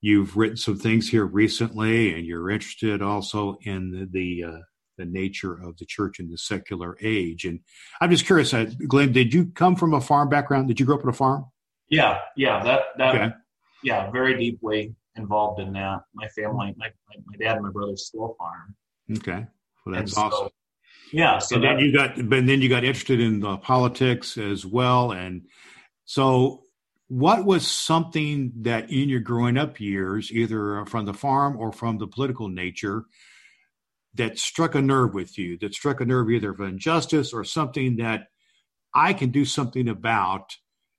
you've 0.00 0.36
written 0.36 0.56
some 0.56 0.78
things 0.78 1.08
here 1.08 1.26
recently, 1.26 2.14
and 2.14 2.26
you're 2.26 2.50
interested 2.50 3.02
also 3.02 3.58
in 3.62 3.90
the 3.90 4.06
the, 4.10 4.44
uh, 4.44 4.60
the 4.98 5.04
nature 5.06 5.54
of 5.54 5.76
the 5.78 5.86
church 5.86 6.20
in 6.20 6.30
the 6.30 6.38
secular 6.38 6.96
age. 7.00 7.44
And 7.44 7.60
I'm 8.00 8.10
just 8.10 8.26
curious, 8.26 8.52
uh, 8.52 8.66
Glenn, 8.86 9.12
did 9.12 9.32
you 9.32 9.46
come 9.46 9.76
from 9.76 9.94
a 9.94 10.00
farm 10.00 10.28
background? 10.28 10.68
Did 10.68 10.78
you 10.78 10.86
grow 10.86 10.96
up 10.96 11.04
on 11.04 11.10
a 11.10 11.14
farm? 11.14 11.46
Yeah, 11.88 12.18
yeah, 12.36 12.62
that 12.62 12.80
that 12.98 13.14
okay. 13.14 13.34
yeah, 13.82 14.10
very 14.10 14.38
deeply 14.38 14.94
involved 15.16 15.60
in 15.60 15.72
that. 15.72 16.00
My 16.14 16.28
family, 16.28 16.74
my 16.76 16.90
my 17.26 17.36
dad 17.38 17.56
and 17.56 17.64
my 17.64 17.70
brother 17.70 17.96
still 17.96 18.36
farm. 18.38 18.76
Okay, 19.18 19.46
well 19.84 19.96
that's 19.96 20.16
awesome. 20.16 20.48
So, 20.48 20.52
yeah, 21.12 21.38
so 21.38 21.56
and 21.56 21.64
that, 21.64 21.76
then 21.76 21.84
you 21.84 21.92
got, 21.92 22.16
but 22.16 22.46
then 22.46 22.60
you 22.62 22.68
got 22.68 22.84
interested 22.84 23.20
in 23.20 23.40
politics 23.58 24.38
as 24.38 24.64
well, 24.64 25.10
and 25.10 25.42
so 26.04 26.62
what 27.10 27.44
was 27.44 27.66
something 27.66 28.52
that 28.60 28.88
in 28.92 29.08
your 29.08 29.18
growing 29.18 29.58
up 29.58 29.80
years, 29.80 30.30
either 30.30 30.84
from 30.86 31.06
the 31.06 31.12
farm 31.12 31.56
or 31.56 31.72
from 31.72 31.98
the 31.98 32.06
political 32.06 32.48
nature, 32.48 33.04
that 34.14 34.38
struck 34.38 34.76
a 34.76 34.80
nerve 34.80 35.12
with 35.12 35.36
you, 35.36 35.58
that 35.58 35.74
struck 35.74 36.00
a 36.00 36.04
nerve 36.04 36.30
either 36.30 36.50
of 36.52 36.60
injustice 36.60 37.32
or 37.32 37.42
something 37.42 37.96
that 37.96 38.28
I 38.94 39.12
can 39.12 39.30
do 39.30 39.44
something 39.44 39.88
about, 39.88 40.54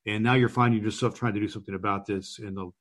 and 0.06 0.22
now 0.22 0.34
you're 0.34 0.50
finding 0.50 0.84
yourself 0.84 1.16
trying 1.16 1.34
to 1.36 1.40
do 1.40 1.48
something 1.48 1.76
about 1.76 2.06
this 2.06 2.40
in 2.40 2.56
the 2.56 2.72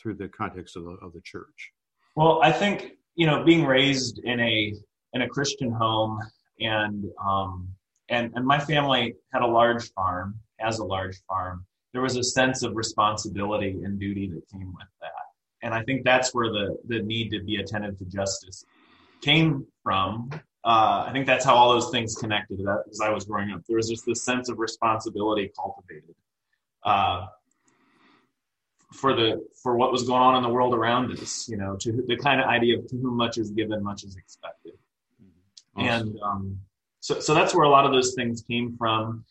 through 0.00 0.14
the 0.14 0.28
context 0.28 0.76
of 0.76 0.82
the, 0.82 0.96
of 1.02 1.12
the 1.12 1.20
church? 1.20 1.70
Well, 2.16 2.40
I 2.42 2.50
think 2.50 2.94
you 3.14 3.26
know, 3.26 3.44
being 3.44 3.64
raised 3.64 4.18
in 4.24 4.40
a 4.40 4.74
in 5.12 5.22
a 5.22 5.28
Christian 5.28 5.70
home, 5.70 6.18
and 6.58 7.04
um, 7.24 7.68
and 8.08 8.32
and 8.34 8.44
my 8.44 8.58
family 8.58 9.14
had 9.32 9.42
a 9.42 9.46
large 9.46 9.88
farm, 9.92 10.40
has 10.58 10.80
a 10.80 10.84
large 10.84 11.20
farm. 11.28 11.64
There 11.92 12.02
was 12.02 12.16
a 12.16 12.22
sense 12.22 12.62
of 12.62 12.74
responsibility 12.74 13.70
and 13.84 13.98
duty 13.98 14.28
that 14.28 14.48
came 14.50 14.72
with 14.72 14.88
that, 15.00 15.10
and 15.62 15.74
I 15.74 15.82
think 15.82 16.04
that's 16.04 16.34
where 16.34 16.50
the 16.50 16.78
the 16.88 17.02
need 17.02 17.30
to 17.30 17.42
be 17.42 17.56
attentive 17.56 17.98
to 17.98 18.04
justice 18.06 18.64
came 19.20 19.66
from. 19.82 20.30
Uh, 20.64 21.04
I 21.08 21.10
think 21.12 21.26
that's 21.26 21.44
how 21.44 21.54
all 21.54 21.72
those 21.72 21.90
things 21.90 22.14
connected 22.14 22.60
as 22.90 23.00
I 23.00 23.10
was 23.10 23.24
growing 23.24 23.50
up. 23.50 23.62
There 23.66 23.76
was 23.76 23.88
just 23.88 24.06
this 24.06 24.24
sense 24.24 24.48
of 24.48 24.58
responsibility 24.58 25.50
cultivated 25.58 26.14
uh, 26.84 27.26
for 28.92 29.14
the 29.14 29.44
for 29.62 29.76
what 29.76 29.90
was 29.90 30.04
going 30.04 30.22
on 30.22 30.36
in 30.36 30.42
the 30.42 30.48
world 30.48 30.74
around 30.74 31.10
us. 31.12 31.48
You 31.48 31.56
know, 31.56 31.76
to 31.80 31.92
the 32.06 32.16
kind 32.16 32.40
of 32.40 32.46
idea 32.46 32.78
of 32.78 32.86
to 32.88 32.96
whom 32.96 33.16
much 33.16 33.38
is 33.38 33.50
given, 33.50 33.82
much 33.82 34.04
is 34.04 34.16
expected. 34.16 34.74
Awesome. 35.76 36.08
And 36.08 36.20
um, 36.22 36.60
so, 37.00 37.18
so 37.20 37.34
that's 37.34 37.54
where 37.54 37.64
a 37.64 37.70
lot 37.70 37.86
of 37.86 37.92
those 37.92 38.14
things 38.14 38.42
came 38.42 38.76
from. 38.76 39.24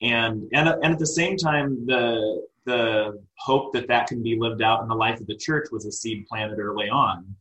And 0.00 0.48
and 0.52 0.68
and 0.68 0.92
at 0.92 0.98
the 0.98 1.06
same 1.06 1.36
time, 1.36 1.86
the 1.86 2.46
the 2.64 3.20
hope 3.38 3.72
that 3.72 3.88
that 3.88 4.06
can 4.06 4.22
be 4.22 4.38
lived 4.38 4.62
out 4.62 4.82
in 4.82 4.88
the 4.88 4.94
life 4.94 5.20
of 5.20 5.26
the 5.26 5.36
church 5.36 5.68
was 5.72 5.86
a 5.86 5.92
seed 5.92 6.26
planted 6.28 6.58
early 6.58 6.88
on. 6.88 7.34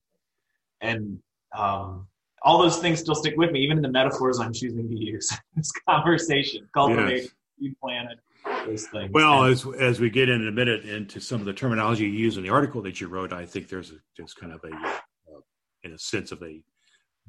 And 0.81 1.19
um, 1.55 2.07
all 2.41 2.59
those 2.59 2.79
things 2.79 2.99
still 2.99 3.15
stick 3.15 3.35
with 3.35 3.51
me, 3.51 3.59
even 3.59 3.77
in 3.77 3.83
the 3.83 3.89
metaphors 3.89 4.39
I'm 4.39 4.53
choosing 4.53 4.87
to 4.87 4.95
use. 4.95 5.29
this 5.55 5.71
conversation, 5.87 6.67
cultivate, 6.73 7.23
yes. 7.23 7.29
seed 7.59 7.75
planted, 7.81 8.19
those 8.65 8.87
things. 8.87 9.11
Well, 9.11 9.43
and, 9.43 9.51
as 9.51 9.65
as 9.79 9.99
we 9.99 10.09
get 10.09 10.29
in 10.29 10.47
a 10.47 10.51
minute 10.51 10.85
into 10.85 11.19
some 11.19 11.41
of 11.41 11.45
the 11.45 11.53
terminology 11.53 12.05
you 12.05 12.11
use 12.11 12.37
in 12.37 12.43
the 12.43 12.49
article 12.49 12.81
that 12.83 13.01
you 13.01 13.07
wrote, 13.07 13.33
I 13.33 13.45
think 13.45 13.67
there's 13.67 13.91
a, 13.91 13.95
there's 14.15 14.33
kind 14.33 14.53
of 14.53 14.63
a, 14.63 14.73
uh, 14.73 15.39
in 15.83 15.91
a 15.91 15.99
sense 15.99 16.31
of 16.31 16.41
a 16.41 16.61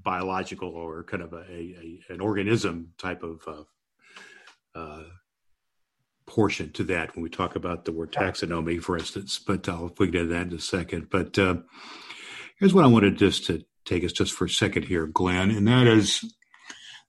biological 0.02 0.68
or 0.68 1.02
kind 1.02 1.23
of 1.23 1.32
a, 1.32 1.44
a 1.50 2.00
an 2.11 2.20
organism 2.20 2.92
type 2.97 3.23
of 3.25 3.42
uh, 3.49 3.64
uh, 4.75 5.04
portion 6.26 6.70
to 6.72 6.84
that 6.84 7.14
when 7.14 7.22
we 7.22 7.30
talk 7.30 7.56
about 7.56 7.84
the 7.84 7.92
word 7.92 8.12
taxonomy, 8.12 8.80
for 8.80 8.96
instance. 8.96 9.38
But 9.38 9.68
I'll 9.68 9.92
we 9.98 10.10
get 10.10 10.22
into 10.22 10.34
that 10.34 10.48
in 10.48 10.54
a 10.54 10.60
second. 10.60 11.08
But 11.10 11.38
uh, 11.38 11.56
here's 12.58 12.75
what 12.75 12.84
I 12.84 12.88
wanted 12.88 13.18
just 13.18 13.46
to 13.46 13.64
take 13.84 14.04
us 14.04 14.12
just 14.12 14.32
for 14.32 14.44
a 14.44 14.50
second 14.50 14.84
here, 14.84 15.06
Glenn, 15.06 15.50
and 15.50 15.66
that 15.66 15.87
is 15.87 16.25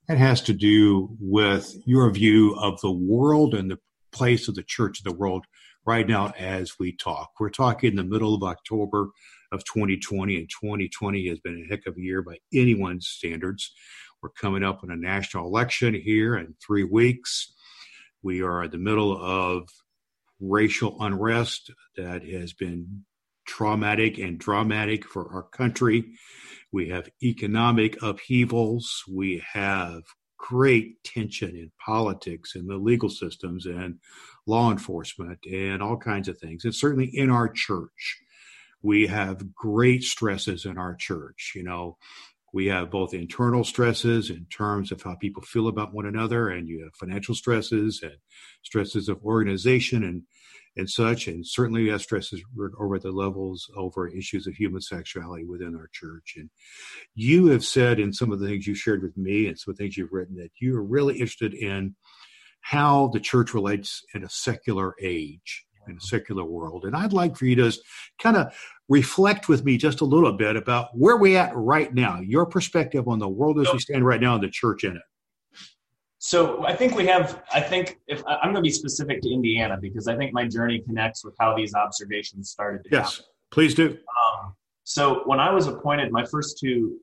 that 0.08 0.18
has 0.18 0.40
to 0.42 0.52
do 0.52 1.16
with 1.20 1.76
your 1.86 2.10
view 2.10 2.54
of 2.56 2.80
the 2.80 2.90
world 2.90 3.54
and 3.54 3.70
the 3.70 3.78
place 4.12 4.48
of 4.48 4.56
the 4.56 4.62
church 4.62 5.00
in 5.04 5.10
the 5.10 5.16
world 5.16 5.44
right 5.86 6.08
now 6.08 6.32
as 6.38 6.78
we 6.78 6.96
talk. 6.96 7.30
We're 7.38 7.50
talking 7.50 7.90
in 7.90 7.96
the 7.96 8.04
middle 8.04 8.34
of 8.34 8.42
October 8.42 9.10
of 9.52 9.64
2020, 9.64 10.36
and 10.36 10.48
2020 10.48 11.28
has 11.28 11.38
been 11.40 11.64
a 11.64 11.68
heck 11.68 11.86
of 11.86 11.96
a 11.96 12.00
year 12.00 12.22
by 12.22 12.38
anyone's 12.52 13.06
standards. 13.06 13.72
We're 14.22 14.30
coming 14.30 14.62
up 14.62 14.80
on 14.82 14.90
a 14.90 14.96
national 14.96 15.46
election 15.46 15.94
here 15.94 16.36
in 16.36 16.54
three 16.64 16.84
weeks. 16.84 17.52
We 18.22 18.42
are 18.42 18.64
in 18.64 18.70
the 18.70 18.78
middle 18.78 19.16
of 19.18 19.68
racial 20.40 20.96
unrest 21.00 21.70
that 21.96 22.22
has 22.24 22.52
been 22.52 23.04
traumatic 23.46 24.18
and 24.18 24.38
dramatic 24.38 25.06
for 25.06 25.32
our 25.32 25.42
country. 25.42 26.04
We 26.72 26.90
have 26.90 27.08
economic 27.22 28.00
upheavals. 28.02 29.04
We 29.10 29.42
have 29.52 30.02
great 30.38 31.02
tension 31.04 31.50
in 31.50 31.72
politics 31.84 32.54
and 32.54 32.68
the 32.68 32.76
legal 32.76 33.10
systems 33.10 33.66
and 33.66 33.98
law 34.46 34.70
enforcement 34.70 35.38
and 35.50 35.82
all 35.82 35.96
kinds 35.96 36.28
of 36.28 36.38
things. 36.38 36.64
And 36.64 36.74
certainly 36.74 37.10
in 37.12 37.30
our 37.30 37.48
church, 37.48 38.20
we 38.82 39.06
have 39.08 39.54
great 39.54 40.02
stresses 40.02 40.64
in 40.64 40.78
our 40.78 40.94
church. 40.94 41.52
You 41.54 41.64
know, 41.64 41.98
we 42.52 42.66
have 42.66 42.90
both 42.90 43.14
internal 43.14 43.64
stresses 43.64 44.30
in 44.30 44.46
terms 44.46 44.90
of 44.90 45.02
how 45.02 45.14
people 45.14 45.42
feel 45.42 45.68
about 45.68 45.94
one 45.94 46.06
another, 46.06 46.48
and 46.48 46.68
you 46.68 46.82
have 46.82 46.94
financial 46.94 47.34
stresses 47.34 48.00
and 48.02 48.16
stresses 48.62 49.08
of 49.08 49.22
organization 49.24 50.04
and 50.04 50.22
and 50.76 50.88
such. 50.88 51.26
And 51.26 51.46
certainly 51.46 51.82
we 51.82 51.88
have 51.90 52.00
stresses 52.02 52.42
over 52.78 52.98
the 52.98 53.10
levels 53.10 53.68
over 53.76 54.08
issues 54.08 54.46
of 54.46 54.54
human 54.54 54.80
sexuality 54.80 55.44
within 55.44 55.74
our 55.74 55.88
church. 55.92 56.34
And 56.36 56.50
you 57.14 57.46
have 57.46 57.64
said 57.64 57.98
in 57.98 58.12
some 58.12 58.32
of 58.32 58.40
the 58.40 58.46
things 58.46 58.66
you 58.66 58.74
shared 58.74 59.02
with 59.02 59.16
me 59.16 59.46
and 59.46 59.58
some 59.58 59.72
of 59.72 59.78
the 59.78 59.84
things 59.84 59.96
you've 59.96 60.12
written 60.12 60.36
that 60.36 60.52
you 60.60 60.76
are 60.76 60.84
really 60.84 61.14
interested 61.14 61.54
in 61.54 61.96
how 62.62 63.08
the 63.08 63.20
church 63.20 63.54
relates 63.54 64.04
in 64.14 64.22
a 64.22 64.28
secular 64.28 64.94
age 65.02 65.64
in 65.90 65.96
a 65.96 66.00
secular 66.00 66.44
world. 66.44 66.84
And 66.84 66.96
I'd 66.96 67.12
like 67.12 67.36
for 67.36 67.44
you 67.44 67.56
to 67.56 67.72
kind 68.18 68.36
of 68.36 68.54
reflect 68.88 69.48
with 69.48 69.64
me 69.64 69.76
just 69.76 70.00
a 70.00 70.04
little 70.04 70.32
bit 70.32 70.56
about 70.56 70.96
where 70.96 71.16
we're 71.16 71.38
at 71.38 71.54
right 71.54 71.92
now, 71.94 72.20
your 72.20 72.46
perspective 72.46 73.08
on 73.08 73.18
the 73.18 73.28
world 73.28 73.60
as 73.60 73.72
we 73.72 73.78
stand 73.78 74.04
right 74.04 74.20
now 74.20 74.34
and 74.34 74.42
the 74.42 74.50
church 74.50 74.84
in 74.84 74.96
it. 74.96 75.02
So 76.22 76.66
I 76.66 76.76
think 76.76 76.94
we 76.94 77.06
have. 77.06 77.42
I 77.50 77.62
think 77.62 77.98
if 78.06 78.22
I'm 78.26 78.52
going 78.52 78.56
to 78.56 78.60
be 78.60 78.70
specific 78.70 79.22
to 79.22 79.32
Indiana 79.32 79.78
because 79.80 80.06
I 80.06 80.16
think 80.16 80.34
my 80.34 80.46
journey 80.46 80.80
connects 80.80 81.24
with 81.24 81.34
how 81.40 81.56
these 81.56 81.74
observations 81.74 82.50
started. 82.50 82.86
yes, 82.90 83.16
happen. 83.16 83.30
please 83.50 83.74
do. 83.74 83.88
Um, 83.88 84.54
so 84.84 85.22
when 85.24 85.40
I 85.40 85.50
was 85.50 85.66
appointed, 85.66 86.12
my 86.12 86.26
first 86.26 86.58
two, 86.58 86.98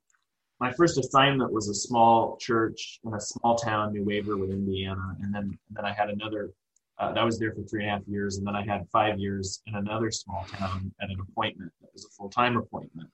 my 0.60 0.72
first 0.72 1.00
assignment 1.00 1.51
was 1.51 1.67
a 1.67 1.74
small 1.74 2.38
church 2.38 3.00
in 3.06 3.13
a 3.15 3.20
small 3.20 3.56
town, 3.56 3.91
New 3.91 4.06
Waverly, 4.06 4.51
Indiana, 4.51 5.17
and 5.24 5.34
then 5.34 5.44
and 5.46 5.77
then 5.77 5.84
I 5.86 5.94
had 5.94 6.12
another 6.12 6.51
uh, 7.00 7.13
I 7.16 7.24
was 7.24 7.39
there 7.39 7.54
for 7.54 7.62
three 7.63 7.84
and 7.84 7.89
a 7.89 7.94
half 7.94 8.08
years, 8.08 8.38
and 8.38 8.48
then 8.48 8.56
I 8.56 8.66
had 8.66 8.88
five 8.92 9.20
years 9.20 9.62
in 9.68 9.75
another 9.75 10.10
small 10.12 10.46
town 10.46 10.92
at 11.01 11.10
an 11.10 11.18
appointment 11.20 11.72
that 11.82 11.89
was 11.94 12.06
a 12.06 12.10
full 12.10 12.30
time 12.30 12.58
appointment. 12.58 13.10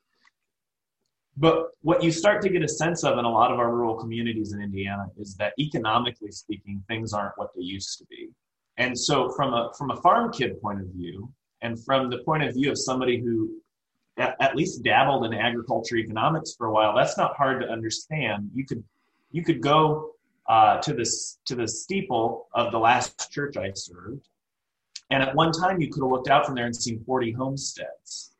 But 1.36 1.72
what 1.82 2.04
you 2.04 2.12
start 2.12 2.42
to 2.44 2.50
get 2.50 2.64
a 2.64 2.68
sense 2.68 3.04
of 3.04 3.18
in 3.18 3.26
a 3.26 3.30
lot 3.30 3.52
of 3.52 3.60
our 3.60 3.74
rural 3.74 3.96
communities 3.96 4.54
in 4.54 4.62
Indiana 4.62 5.08
is 5.18 5.36
that 5.36 5.54
economically 5.60 6.32
speaking, 6.32 6.84
things 6.88 7.12
aren't 7.12 7.38
what 7.38 7.50
they 7.56 7.64
used 7.64 7.98
to 7.98 8.06
be. 8.06 8.30
And 8.78 8.98
so, 8.98 9.30
from 9.36 9.54
a 9.54 9.72
from 9.78 9.92
a 9.92 9.96
farm 9.98 10.32
kid 10.32 10.62
point 10.62 10.80
of 10.80 10.88
view, 10.88 11.32
and 11.62 11.84
from 11.84 12.10
the 12.10 12.20
point 12.20 12.44
of 12.44 12.54
view 12.54 12.72
of 12.72 12.78
somebody 12.78 13.20
who 13.20 13.62
at, 14.18 14.36
at 14.40 14.56
least 14.56 14.84
dabbled 14.84 15.26
in 15.26 15.34
agriculture 15.34 15.98
economics 15.98 16.54
for 16.56 16.68
a 16.68 16.72
while, 16.72 16.96
that's 16.96 17.18
not 17.18 17.36
hard 17.36 17.62
to 17.62 17.68
understand. 17.68 18.50
You 18.54 18.66
could 18.66 18.84
you 19.32 19.44
could 19.44 19.62
go 19.62 20.12
uh, 20.48 20.78
to 20.80 20.94
this 20.94 21.40
to 21.46 21.56
the 21.56 21.68
steeple 21.68 22.48
of 22.54 22.72
the 22.72 22.80
last 22.80 23.32
church 23.32 23.58
I 23.58 23.72
served. 23.74 24.28
And 25.10 25.22
at 25.22 25.36
one 25.36 25.52
time, 25.52 25.80
you 25.80 25.90
could 25.92 26.04
have 26.04 26.12
looked 26.12 26.30
out 26.30 26.46
from 26.46 26.56
there 26.56 26.66
and 26.66 26.76
seen 26.76 27.04
40 27.06 27.34
homesteads 27.34 28.32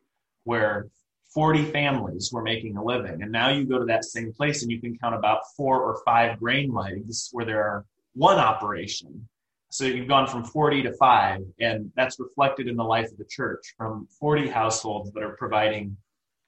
where 0.44 0.88
40 1.32 1.64
families 1.72 2.30
were 2.32 2.42
making 2.42 2.76
a 2.76 2.84
living. 2.84 3.22
And 3.22 3.32
now 3.32 3.50
you 3.50 3.64
go 3.64 3.78
to 3.78 3.84
that 3.86 4.04
same 4.04 4.32
place 4.32 4.62
and 4.62 4.70
you 4.70 4.80
can 4.80 4.96
count 4.98 5.14
about 5.14 5.40
four 5.56 5.82
or 5.82 6.00
five 6.04 6.38
grain 6.38 6.72
legs 6.72 7.28
where 7.32 7.44
there 7.44 7.62
are 7.62 7.84
one 8.14 8.38
operation. 8.38 9.28
So 9.70 9.84
you've 9.84 10.06
gone 10.06 10.28
from 10.28 10.44
40 10.44 10.82
to 10.82 10.92
five, 10.92 11.40
and 11.58 11.90
that's 11.96 12.20
reflected 12.20 12.68
in 12.68 12.76
the 12.76 12.84
life 12.84 13.10
of 13.10 13.18
the 13.18 13.24
church 13.24 13.74
from 13.76 14.06
40 14.20 14.46
households 14.46 15.10
that 15.12 15.24
are 15.24 15.36
providing 15.36 15.96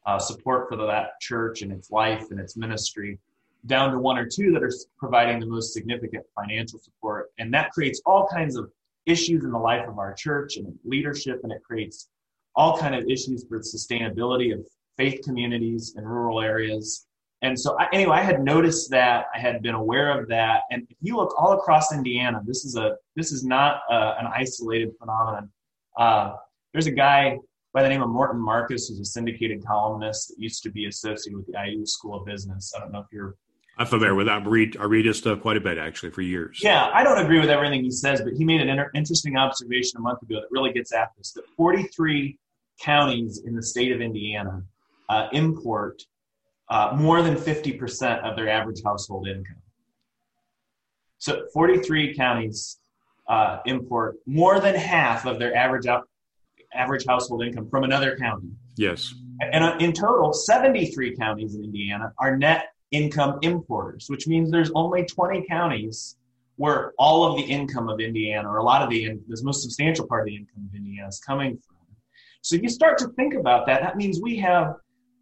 uh, 0.07 0.21
support 0.21 0.69
for 0.69 0.77
that 0.77 1.21
church 1.21 1.63
and 1.63 1.73
its 1.73 1.91
life 1.91 2.31
and 2.31 2.39
its 2.39 2.57
ministry 2.57 3.19
down 3.67 3.93
to 3.93 3.99
one 3.99 4.19
or 4.19 4.27
two 4.27 4.53
that 4.53 4.63
are 4.63 4.73
providing 4.99 5.41
the 5.41 5.47
most 5.47 5.73
significant 5.73 6.25
financial 6.35 6.79
support. 6.79 7.31
And 7.39 7.53
that 7.55 7.73
creates 7.73 8.01
all 8.07 8.27
kinds 8.27 8.57
of 8.57 8.71
issues 9.07 9.45
in 9.45 9.51
the 9.51 9.59
life 9.59 9.89
of 9.89 9.99
our 9.99 10.15
church 10.15 10.57
and 10.57 10.73
leadership, 10.85 11.41
and 11.43 11.53
it 11.53 11.63
creates 11.63 12.09
all 12.55 12.77
kind 12.77 12.95
of 12.95 13.05
issues 13.09 13.45
for 13.49 13.61
sustainability 13.61 14.53
of 14.53 14.67
faith 14.97 15.21
communities 15.25 15.95
in 15.97 16.05
rural 16.05 16.41
areas. 16.41 17.07
And 17.43 17.59
so, 17.59 17.79
I, 17.79 17.87
anyway, 17.93 18.17
I 18.17 18.23
had 18.23 18.43
noticed 18.43 18.91
that. 18.91 19.27
I 19.35 19.39
had 19.39 19.63
been 19.63 19.75
aware 19.75 20.19
of 20.19 20.27
that. 20.29 20.63
And 20.71 20.87
if 20.89 20.97
you 21.03 21.17
look 21.17 21.35
all 21.39 21.53
across 21.53 21.93
Indiana, 21.93 22.41
this 22.45 22.65
is 22.65 22.77
a 22.77 22.97
this 23.15 23.31
is 23.31 23.45
not 23.45 23.83
uh, 23.91 24.15
an 24.19 24.27
isolated 24.27 24.93
phenomenon. 24.99 25.51
Uh, 25.99 26.37
there's 26.73 26.87
a 26.87 26.93
guy 26.93 27.39
by 27.75 27.83
the 27.83 27.89
name 27.91 28.03
of 28.03 28.09
Morton 28.09 28.41
Marcus, 28.41 28.89
who's 28.89 29.01
a 29.01 29.05
syndicated 29.05 29.63
columnist 29.65 30.29
that 30.29 30.39
used 30.39 30.63
to 30.63 30.71
be 30.71 30.87
associated 30.87 31.37
with 31.37 31.47
the 31.47 31.63
IU 31.63 31.85
School 31.85 32.15
of 32.15 32.25
Business. 32.25 32.73
I 32.75 32.81
don't 32.81 32.91
know 32.91 33.01
if 33.01 33.07
you're 33.13 33.37
I'm 33.79 33.87
familiar 33.87 34.15
with 34.15 34.27
that. 34.27 34.43
I 34.43 34.45
read, 34.45 34.77
I 34.79 34.85
read 34.85 35.05
his 35.05 35.19
stuff 35.19 35.41
quite 35.41 35.59
a 35.59 35.61
bit 35.61 35.77
actually 35.77 36.11
for 36.11 36.23
years. 36.23 36.61
Yeah, 36.63 36.91
I 36.95 37.03
don't 37.03 37.19
agree 37.19 37.41
with 37.41 37.51
everything 37.51 37.85
he 37.85 37.91
says, 37.91 38.23
but 38.23 38.33
he 38.33 38.45
made 38.45 38.63
an 38.63 38.71
inter- 38.71 38.91
interesting 38.95 39.37
observation 39.37 39.99
a 39.99 40.01
month 40.01 40.23
ago 40.23 40.37
that 40.37 40.49
really 40.51 40.73
gets 40.73 40.93
at 40.93 41.11
this: 41.19 41.33
that 41.33 41.45
43 41.57 42.39
counties 42.81 43.43
in 43.45 43.55
the 43.55 43.63
state 43.63 43.93
of 43.93 44.01
Indiana 44.01 44.63
uh, 45.09 45.29
import 45.33 46.03
uh, 46.69 46.97
more 46.97 47.23
than 47.23 47.37
50% 47.37 48.23
of 48.23 48.37
their 48.37 48.49
average 48.49 48.83
household 48.85 49.29
income. 49.29 49.63
So 51.19 51.47
43 51.53 52.15
counties 52.15 52.79
uh, 53.29 53.59
import 53.67 54.17
more 54.27 54.61
than 54.61 54.75
half 54.75 55.27
of 55.27 55.39
their 55.39 55.55
average 55.55 55.87
up, 55.87 56.05
average 56.75 57.05
household 57.07 57.45
income 57.45 57.69
from 57.69 57.85
another 57.85 58.17
county. 58.17 58.49
Yes. 58.77 59.15
And 59.41 59.65
uh, 59.65 59.77
in 59.81 59.93
total, 59.93 60.33
73 60.33 61.17
counties 61.17 61.55
in 61.55 61.65
Indiana 61.65 62.13
are 62.19 62.37
net 62.37 62.69
income 62.91 63.39
importers, 63.43 64.07
which 64.09 64.27
means 64.27 64.51
there's 64.51 64.71
only 64.75 65.05
20 65.05 65.47
counties 65.49 66.17
where 66.57 66.93
all 66.99 67.25
of 67.25 67.37
the 67.37 67.45
income 67.45 67.89
of 67.89 68.01
Indiana, 68.01 68.49
or 68.49 68.59
a 68.59 68.65
lot 68.65 68.83
of 68.83 68.89
the, 68.89 69.19
the 69.29 69.41
most 69.43 69.63
substantial 69.63 70.07
part 70.07 70.23
of 70.23 70.27
the 70.27 70.37
income 70.37 70.69
of 70.69 70.75
Indiana 70.75 71.09
is 71.09 71.21
coming 71.21 71.59
from. 71.67 71.77
So 72.41 72.57
you 72.57 72.69
start 72.69 72.97
to 72.99 73.09
think 73.09 73.35
about 73.35 73.67
that. 73.67 73.83
That 73.83 73.97
means 73.97 74.21
we 74.21 74.37
have 74.37 74.77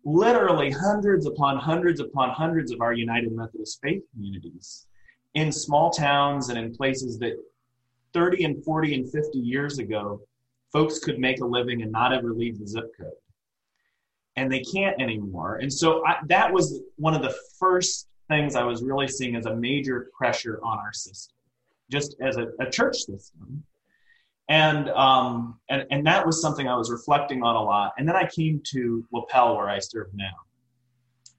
literally 0.05 0.71
hundreds 0.71 1.27
upon 1.27 1.57
hundreds 1.57 2.01
upon 2.01 2.31
hundreds 2.31 2.71
of 2.71 2.81
our 2.81 2.93
United 2.93 3.33
Methodist 3.33 3.81
faith 3.83 4.03
communities 4.13 4.87
in 5.33 5.51
small 5.51 5.91
towns 5.91 6.51
and 6.51 6.59
in 6.59 6.75
places 6.75 7.19
that 7.19 7.33
30 8.13 8.45
and 8.45 8.65
40 8.65 8.95
and 8.95 9.11
50 9.11 9.39
years 9.39 9.79
ago, 9.79 10.21
folks 10.73 10.99
could 10.99 11.19
make 11.19 11.41
a 11.41 11.45
living 11.45 11.83
and 11.83 11.91
not 11.91 12.13
ever 12.13 12.33
leave 12.33 12.59
the 12.59 12.67
zip 12.67 12.91
code. 12.97 13.11
And 14.37 14.51
they 14.51 14.61
can't 14.61 15.01
anymore. 15.01 15.57
And 15.57 15.73
so 15.73 16.05
I, 16.07 16.17
that 16.27 16.53
was 16.53 16.83
one 16.97 17.15
of 17.15 17.23
the 17.23 17.35
first 17.59 18.09
things 18.29 18.57
I 18.57 18.65
was 18.65 18.83
really 18.83 19.07
seeing 19.07 19.37
as 19.37 19.47
a 19.47 19.55
major 19.55 20.09
pressure 20.17 20.61
on 20.65 20.79
our 20.79 20.93
system, 20.93 21.37
just 21.91 22.17
as 22.21 22.37
a, 22.37 22.49
a 22.59 22.69
church 22.69 22.97
system. 22.97 23.63
And, 24.49 24.91
um, 24.91 25.59
and, 25.71 25.87
and 25.91 26.07
that 26.07 26.27
was 26.27 26.43
something 26.43 26.69
I 26.69 26.77
was 26.77 26.91
reflecting 26.91 27.43
on 27.43 27.55
a 27.55 27.63
lot. 27.63 27.93
And 27.97 28.09
then 28.09 28.17
I 28.17 28.27
came 28.27 28.61
to 28.73 29.07
Lapel, 29.13 29.57
where 29.57 29.71
I 29.71 29.79
serve 29.79 30.09
now. 30.15 30.35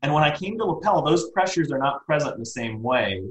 And 0.02 0.14
when 0.14 0.24
I 0.24 0.36
came 0.36 0.58
to 0.58 0.66
Lapel, 0.66 1.02
those 1.02 1.30
pressures 1.32 1.72
are 1.72 1.78
not 1.78 2.06
present 2.06 2.34
in 2.36 2.40
the 2.40 2.46
same 2.46 2.82
way. 2.82 3.24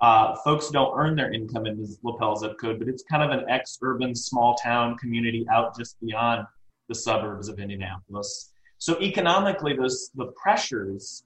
Uh, 0.00 0.34
folks 0.44 0.70
don't 0.70 0.92
earn 0.98 1.14
their 1.14 1.32
income 1.32 1.66
in 1.66 1.86
Lapel 2.02 2.36
zip 2.36 2.56
code, 2.60 2.78
but 2.78 2.88
it's 2.88 3.04
kind 3.04 3.22
of 3.22 3.30
an 3.36 3.48
ex-urban 3.48 4.14
small 4.14 4.54
town 4.56 4.96
community 4.98 5.46
out 5.50 5.76
just 5.76 6.00
beyond 6.00 6.46
the 6.88 6.94
suburbs 6.94 7.48
of 7.48 7.58
Indianapolis. 7.58 8.52
So 8.84 9.00
economically, 9.00 9.74
those 9.74 10.10
the 10.14 10.26
pressures 10.42 11.24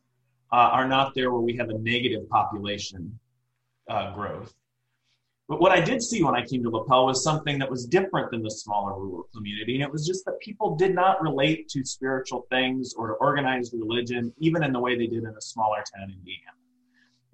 uh, 0.53 0.71
are 0.79 0.87
not 0.87 1.13
there 1.17 1.33
where 1.33 1.41
we 1.41 1.57
have 1.57 1.71
a 1.71 1.79
negative 1.79 2.29
population 2.29 3.19
uh, 3.91 4.15
growth. 4.15 4.55
But 5.49 5.61
what 5.61 5.73
I 5.73 5.81
did 5.81 6.01
see 6.01 6.23
when 6.23 6.37
I 6.37 6.45
came 6.47 6.63
to 6.63 6.71
Lapel 6.71 7.07
was 7.07 7.25
something 7.25 7.59
that 7.59 7.69
was 7.69 7.85
different 7.85 8.31
than 8.31 8.45
the 8.45 8.51
smaller 8.53 8.97
rural 8.97 9.25
community. 9.35 9.75
And 9.75 9.83
it 9.83 9.91
was 9.91 10.07
just 10.07 10.25
that 10.27 10.39
people 10.39 10.77
did 10.77 10.95
not 10.95 11.21
relate 11.21 11.69
to 11.71 11.85
spiritual 11.85 12.47
things 12.49 12.95
or 12.97 13.17
organized 13.17 13.75
religion, 13.75 14.33
even 14.39 14.63
in 14.63 14.73
the 14.73 14.79
way 14.79 14.97
they 14.97 15.09
did 15.09 15.25
in 15.25 15.35
a 15.37 15.41
smaller 15.41 15.79
town 15.79 16.11
in 16.11 16.17
Indiana. 16.17 16.55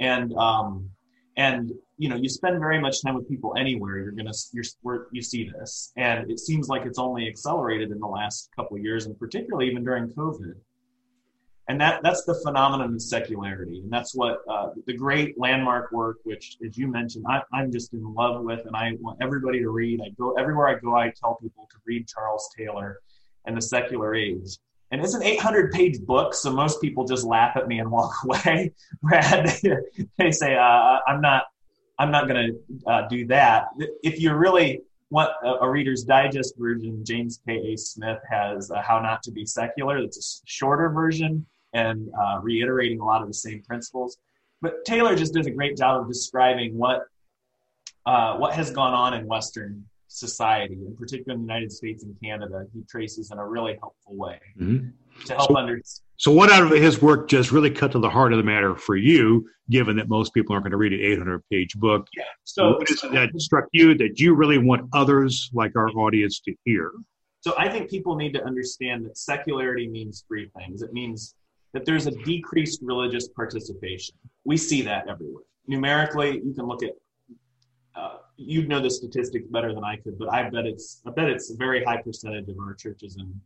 And, 0.00 0.32
um, 0.38 0.88
and, 1.36 1.70
you 1.96 2.08
know, 2.08 2.16
you 2.16 2.28
spend 2.28 2.58
very 2.58 2.80
much 2.80 3.02
time 3.02 3.14
with 3.14 3.28
people 3.28 3.54
anywhere, 3.56 3.98
you're 3.98 4.12
to, 4.12 4.34
you're, 4.52 5.08
you 5.12 5.22
see 5.22 5.48
this. 5.48 5.92
And 5.96 6.30
it 6.30 6.40
seems 6.40 6.68
like 6.68 6.86
it's 6.86 6.98
only 6.98 7.28
accelerated 7.28 7.90
in 7.90 8.00
the 8.00 8.06
last 8.06 8.50
couple 8.56 8.76
of 8.76 8.82
years, 8.82 9.06
and 9.06 9.18
particularly 9.18 9.70
even 9.70 9.84
during 9.84 10.08
COVID. 10.10 10.54
And 11.68 11.80
that 11.80 12.02
that's 12.02 12.24
the 12.24 12.34
phenomenon 12.34 12.94
of 12.94 13.00
secularity. 13.00 13.80
And 13.80 13.90
that's 13.90 14.14
what 14.14 14.40
uh, 14.50 14.70
the 14.86 14.94
great 14.94 15.38
landmark 15.38 15.92
work 15.92 16.18
which 16.24 16.58
as 16.66 16.76
you 16.76 16.88
mentioned 16.88 17.24
I, 17.28 17.40
am 17.54 17.72
just 17.72 17.92
in 17.94 18.14
love 18.14 18.44
with 18.44 18.66
and 18.66 18.76
i 18.76 18.92
want 19.00 19.18
everybody 19.22 19.60
to 19.60 19.70
read. 19.70 20.00
I 20.04 20.10
go 20.10 20.34
everywhere 20.34 20.68
i 20.68 20.78
go 20.78 20.94
i 20.94 21.10
tell 21.18 21.36
people 21.36 21.66
to 21.70 21.76
read 21.86 22.06
charles 22.06 22.50
taylor 22.56 23.00
and 23.46 23.56
the 23.56 23.62
secular 23.62 24.14
age. 24.14 24.58
And 24.90 25.02
it's 25.02 25.14
an 25.14 25.22
800 25.22 25.72
page 25.72 26.00
book 26.02 26.34
so 26.34 26.52
most 26.52 26.82
people 26.82 27.06
just 27.06 27.24
laugh 27.24 27.56
at 27.56 27.66
me 27.66 27.78
and 27.78 27.90
walk 27.90 28.12
away. 28.24 28.74
Brad 29.00 29.50
they 30.18 30.32
say 30.32 30.56
uh, 30.56 30.98
i'm 31.08 31.22
not 31.22 31.44
i'm 31.98 32.10
not 32.10 32.28
going 32.28 32.52
to 32.52 32.90
uh, 32.90 33.08
do 33.08 33.26
that 33.26 33.66
if 34.02 34.20
you 34.20 34.32
really 34.34 34.80
want 35.10 35.30
a, 35.44 35.64
a, 35.64 35.70
reader's 35.70 36.02
digest 36.04 36.54
version 36.58 37.04
james 37.04 37.40
k 37.46 37.72
a 37.72 37.76
smith 37.76 38.18
has 38.28 38.70
uh, 38.70 38.80
how 38.82 38.98
not 39.00 39.22
to 39.22 39.30
be 39.30 39.44
secular 39.44 40.00
That's 40.00 40.42
a 40.44 40.46
shorter 40.46 40.88
version 40.90 41.46
and 41.74 42.08
uh, 42.18 42.38
reiterating 42.40 43.00
a 43.00 43.04
lot 43.04 43.20
of 43.20 43.28
the 43.28 43.34
same 43.34 43.62
principles. 43.62 44.16
But 44.62 44.84
Taylor 44.86 45.14
just 45.14 45.34
does 45.34 45.46
a 45.46 45.50
great 45.50 45.76
job 45.76 46.00
of 46.00 46.08
describing 46.08 46.78
what 46.78 47.02
uh, 48.06 48.36
what 48.36 48.54
has 48.54 48.70
gone 48.70 48.94
on 48.94 49.14
in 49.14 49.26
Western 49.26 49.84
society, 50.08 50.74
in 50.74 50.96
particular 50.96 51.34
in 51.34 51.40
the 51.40 51.52
United 51.52 51.72
States 51.72 52.04
and 52.04 52.14
Canada. 52.22 52.66
He 52.72 52.82
traces 52.88 53.30
in 53.30 53.38
a 53.38 53.46
really 53.46 53.76
helpful 53.80 54.16
way 54.16 54.40
mm-hmm. 54.58 54.88
To 55.26 55.34
help 55.34 55.50
so, 55.50 55.56
understand. 55.56 56.04
So, 56.16 56.30
what 56.32 56.50
out 56.50 56.62
of 56.62 56.70
his 56.70 57.02
work 57.02 57.28
just 57.28 57.52
really 57.52 57.70
cut 57.70 57.92
to 57.92 57.98
the 57.98 58.08
heart 58.08 58.32
of 58.32 58.38
the 58.38 58.44
matter 58.44 58.76
for 58.76 58.96
you, 58.96 59.46
given 59.70 59.96
that 59.96 60.08
most 60.08 60.32
people 60.32 60.52
aren't 60.52 60.64
going 60.64 60.70
to 60.70 60.76
read 60.76 60.92
an 60.92 61.00
800 61.00 61.42
page 61.50 61.74
book? 61.74 62.06
Yeah. 62.16 62.24
So, 62.44 62.78
what 62.78 62.90
is 62.90 63.00
so, 63.00 63.08
that 63.10 63.30
struck 63.40 63.64
you 63.72 63.94
that 63.96 64.20
you 64.20 64.34
really 64.34 64.58
want 64.58 64.88
others 64.92 65.50
like 65.52 65.72
our 65.76 65.88
audience 65.90 66.40
to 66.40 66.54
hear? 66.64 66.92
So, 67.40 67.54
I 67.58 67.68
think 67.68 67.90
people 67.90 68.14
need 68.16 68.32
to 68.34 68.44
understand 68.44 69.04
that 69.06 69.18
secularity 69.18 69.88
means 69.88 70.24
three 70.28 70.50
things. 70.56 70.82
It 70.82 70.92
means 70.92 71.34
that 71.72 71.84
there's 71.84 72.06
a 72.06 72.12
decreased 72.12 72.80
religious 72.82 73.28
participation. 73.28 74.14
We 74.44 74.56
see 74.56 74.82
that 74.82 75.08
everywhere. 75.08 75.42
Numerically, 75.66 76.40
you 76.44 76.54
can 76.54 76.66
look 76.66 76.82
at 76.84 76.92
uh, 77.96 78.18
you'd 78.36 78.68
know 78.68 78.80
the 78.80 78.90
statistics 78.90 79.46
better 79.48 79.72
than 79.72 79.84
I 79.84 79.96
could, 79.96 80.18
but 80.18 80.32
I 80.32 80.48
bet 80.48 80.66
it's 80.66 81.02
I 81.06 81.10
bet 81.10 81.28
it's 81.28 81.50
a 81.50 81.56
very 81.56 81.84
high 81.84 82.00
percentage 82.00 82.48
of 82.48 82.58
our 82.58 82.74
churches 82.74 83.16
in 83.18 83.40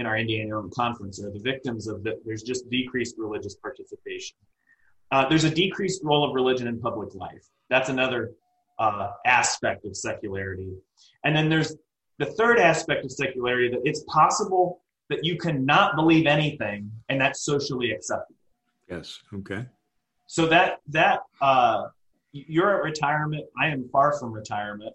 in 0.00 0.06
our 0.06 0.16
Indiana 0.16 0.60
conference 0.74 1.22
are 1.22 1.30
the 1.30 1.38
victims 1.38 1.86
of 1.86 2.02
that. 2.04 2.14
There's 2.24 2.42
just 2.42 2.68
decreased 2.70 3.16
religious 3.18 3.54
participation. 3.54 4.36
Uh, 5.12 5.28
there's 5.28 5.44
a 5.44 5.50
decreased 5.50 6.00
role 6.02 6.24
of 6.26 6.34
religion 6.34 6.66
in 6.66 6.80
public 6.80 7.14
life. 7.14 7.44
That's 7.68 7.90
another 7.90 8.32
uh, 8.78 9.10
aspect 9.26 9.84
of 9.84 9.94
secularity. 9.94 10.72
And 11.24 11.36
then 11.36 11.48
there's 11.48 11.76
the 12.18 12.26
third 12.26 12.58
aspect 12.58 13.04
of 13.04 13.12
secularity 13.12 13.68
that 13.68 13.80
it's 13.84 14.02
possible 14.08 14.82
that 15.10 15.24
you 15.24 15.36
cannot 15.36 15.96
believe 15.96 16.26
anything 16.26 16.90
and 17.08 17.20
that's 17.20 17.44
socially 17.44 17.90
acceptable. 17.90 18.38
Yes. 18.88 19.18
Okay. 19.34 19.66
So 20.26 20.46
that 20.46 20.78
that 20.88 21.20
uh, 21.40 21.88
you're 22.32 22.76
at 22.76 22.84
retirement. 22.84 23.44
I 23.60 23.66
am 23.66 23.88
far 23.90 24.18
from 24.18 24.32
retirement. 24.32 24.94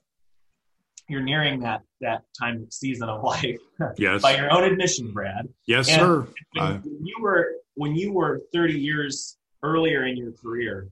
You're 1.08 1.22
nearing 1.22 1.60
that 1.62 1.82
that 2.02 2.24
time 2.39 2.68
season 2.72 3.10
of 3.10 3.24
life. 3.32 3.58
Yes. 3.98 4.22
by 4.22 4.36
your 4.36 4.52
own 4.52 4.63
admission, 4.63 5.12
Brad. 5.12 5.48
Yes, 5.68 5.88
and 5.89 6.00
sir. 6.00 6.28
When, 6.54 6.82
when 6.82 7.06
you 7.06 7.15
were 7.22 7.52
when 7.76 7.96
you 7.96 8.13
were 8.13 8.41
30 8.54 8.74
years 8.74 9.38
earlier 9.63 10.06
in 10.06 10.18
your 10.18 10.32
career, 10.32 10.89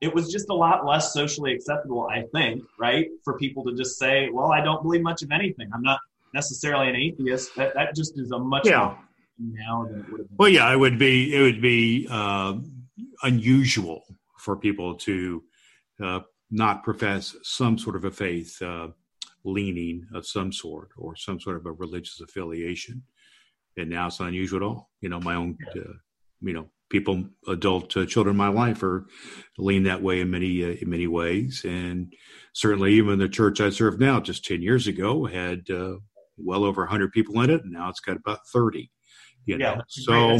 it 0.00 0.14
was 0.14 0.30
just 0.30 0.48
a 0.50 0.54
lot 0.54 0.86
less 0.86 1.12
socially 1.12 1.52
acceptable, 1.52 2.08
I 2.08 2.24
think, 2.32 2.62
right? 2.78 3.08
For 3.24 3.36
people 3.38 3.64
to 3.64 3.74
just 3.74 3.98
say, 3.98 4.28
"Well, 4.30 4.52
I 4.52 4.60
don't 4.60 4.82
believe 4.82 5.02
much 5.02 5.22
of 5.22 5.30
anything. 5.32 5.68
I'm 5.74 5.82
not 5.82 5.98
necessarily 6.34 6.88
an 6.88 6.96
atheist. 6.96 7.54
That 7.56 7.74
that 7.74 7.94
just 7.94 8.18
is 8.18 8.30
a 8.30 8.38
much 8.38 8.66
yeah. 8.66 8.94
now 9.38 9.86
than 9.88 10.00
it 10.00 10.10
would 10.10 10.20
have 10.20 10.28
been. 10.28 10.36
Well, 10.38 10.48
yeah, 10.48 10.72
it 10.72 10.76
would 10.76 10.98
be 10.98 11.34
it 11.34 11.40
would 11.40 11.60
be 11.60 12.06
uh, 12.10 12.54
unusual 13.22 14.04
for 14.38 14.56
people 14.56 14.94
to 14.94 15.42
uh, 16.00 16.20
not 16.50 16.84
profess 16.84 17.34
some 17.42 17.78
sort 17.78 17.96
of 17.96 18.04
a 18.04 18.10
faith 18.10 18.60
uh, 18.62 18.88
leaning 19.44 20.06
of 20.14 20.26
some 20.26 20.52
sort 20.52 20.90
or 20.96 21.16
some 21.16 21.40
sort 21.40 21.56
of 21.56 21.66
a 21.66 21.72
religious 21.72 22.20
affiliation. 22.20 23.02
And 23.76 23.90
now 23.90 24.06
it's 24.06 24.20
not 24.20 24.28
unusual 24.28 24.58
at 24.58 24.66
all. 24.66 24.90
You 25.00 25.08
know, 25.08 25.20
my 25.20 25.34
own, 25.34 25.56
uh, 25.76 25.92
you 26.40 26.52
know, 26.52 26.68
people, 26.90 27.24
adult 27.46 27.96
uh, 27.96 28.06
children 28.06 28.34
in 28.34 28.38
my 28.38 28.48
life 28.48 28.82
are 28.82 29.06
lean 29.56 29.84
that 29.84 30.02
way 30.02 30.20
in 30.20 30.30
many 30.30 30.64
uh, 30.64 30.76
in 30.80 30.90
many 30.90 31.06
ways, 31.06 31.64
and 31.64 32.12
certainly 32.54 32.94
even 32.94 33.18
the 33.18 33.28
church 33.28 33.60
I 33.60 33.70
serve 33.70 34.00
now, 34.00 34.20
just 34.20 34.44
ten 34.44 34.62
years 34.62 34.86
ago, 34.86 35.26
had 35.26 35.70
uh, 35.70 35.96
well 36.36 36.64
over 36.64 36.82
100 36.82 37.12
people 37.12 37.40
in 37.42 37.50
it, 37.50 37.62
and 37.62 37.72
now 37.72 37.88
it's 37.88 38.00
got 38.00 38.16
about 38.16 38.46
30. 38.52 38.90
You 39.44 39.58
know? 39.58 39.76
Yeah, 39.76 39.80
so 39.88 40.38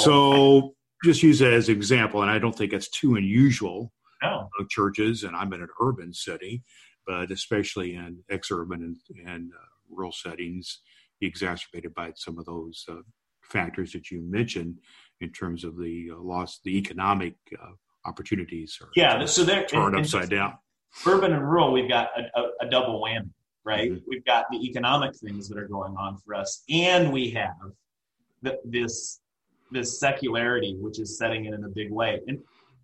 so 0.00 0.74
just 1.04 1.22
use 1.22 1.40
it 1.40 1.52
as 1.52 1.68
an 1.68 1.76
example, 1.76 2.22
and 2.22 2.30
I 2.30 2.38
don't 2.38 2.56
think 2.56 2.72
it's 2.72 2.90
too 2.90 3.16
unusual 3.16 3.92
no. 4.22 4.48
churches, 4.68 5.24
and 5.24 5.34
I'm 5.34 5.52
in 5.52 5.62
an 5.62 5.68
urban 5.80 6.12
city, 6.12 6.62
but 7.08 7.32
especially 7.32 7.94
in 7.94 8.18
ex-urban 8.30 8.82
and, 8.82 8.96
and 9.26 9.50
uh, 9.52 9.66
rural 9.90 10.12
settings, 10.12 10.80
exacerbated 11.20 11.92
by 11.94 12.12
some 12.14 12.38
of 12.38 12.44
those 12.44 12.84
uh, 12.88 12.96
factors 13.42 13.92
that 13.92 14.10
you 14.10 14.20
mentioned 14.20 14.76
in 15.20 15.32
terms 15.32 15.64
of 15.64 15.76
the 15.76 16.10
uh, 16.12 16.20
loss, 16.20 16.60
the 16.64 16.76
economic 16.76 17.34
uh, 17.60 17.72
opportunities. 18.04 18.78
Are 18.80 18.88
yeah, 18.94 19.24
so 19.24 19.42
they're 19.42 19.64
turned 19.64 19.96
upside 19.96 20.30
down. 20.30 20.58
Urban 21.06 21.32
and 21.32 21.42
rural, 21.42 21.72
we've 21.72 21.88
got 21.88 22.10
a, 22.16 22.40
a, 22.40 22.66
a 22.66 22.70
double 22.70 23.02
whammy 23.02 23.30
right? 23.68 23.90
Mm-hmm. 23.92 24.04
We've 24.08 24.24
got 24.24 24.46
the 24.50 24.58
economic 24.66 25.14
things 25.14 25.46
that 25.48 25.58
are 25.58 25.68
going 25.68 25.94
on 25.96 26.16
for 26.24 26.34
us, 26.34 26.62
and 26.70 27.12
we 27.12 27.30
have 27.30 27.56
the, 28.42 28.58
this 28.64 29.20
this 29.70 30.00
secularity, 30.00 30.76
which 30.80 30.98
is 30.98 31.18
setting 31.18 31.44
in 31.44 31.52
in 31.52 31.64
a 31.64 31.68
big 31.68 31.90
way. 31.90 32.20
And 32.26 32.38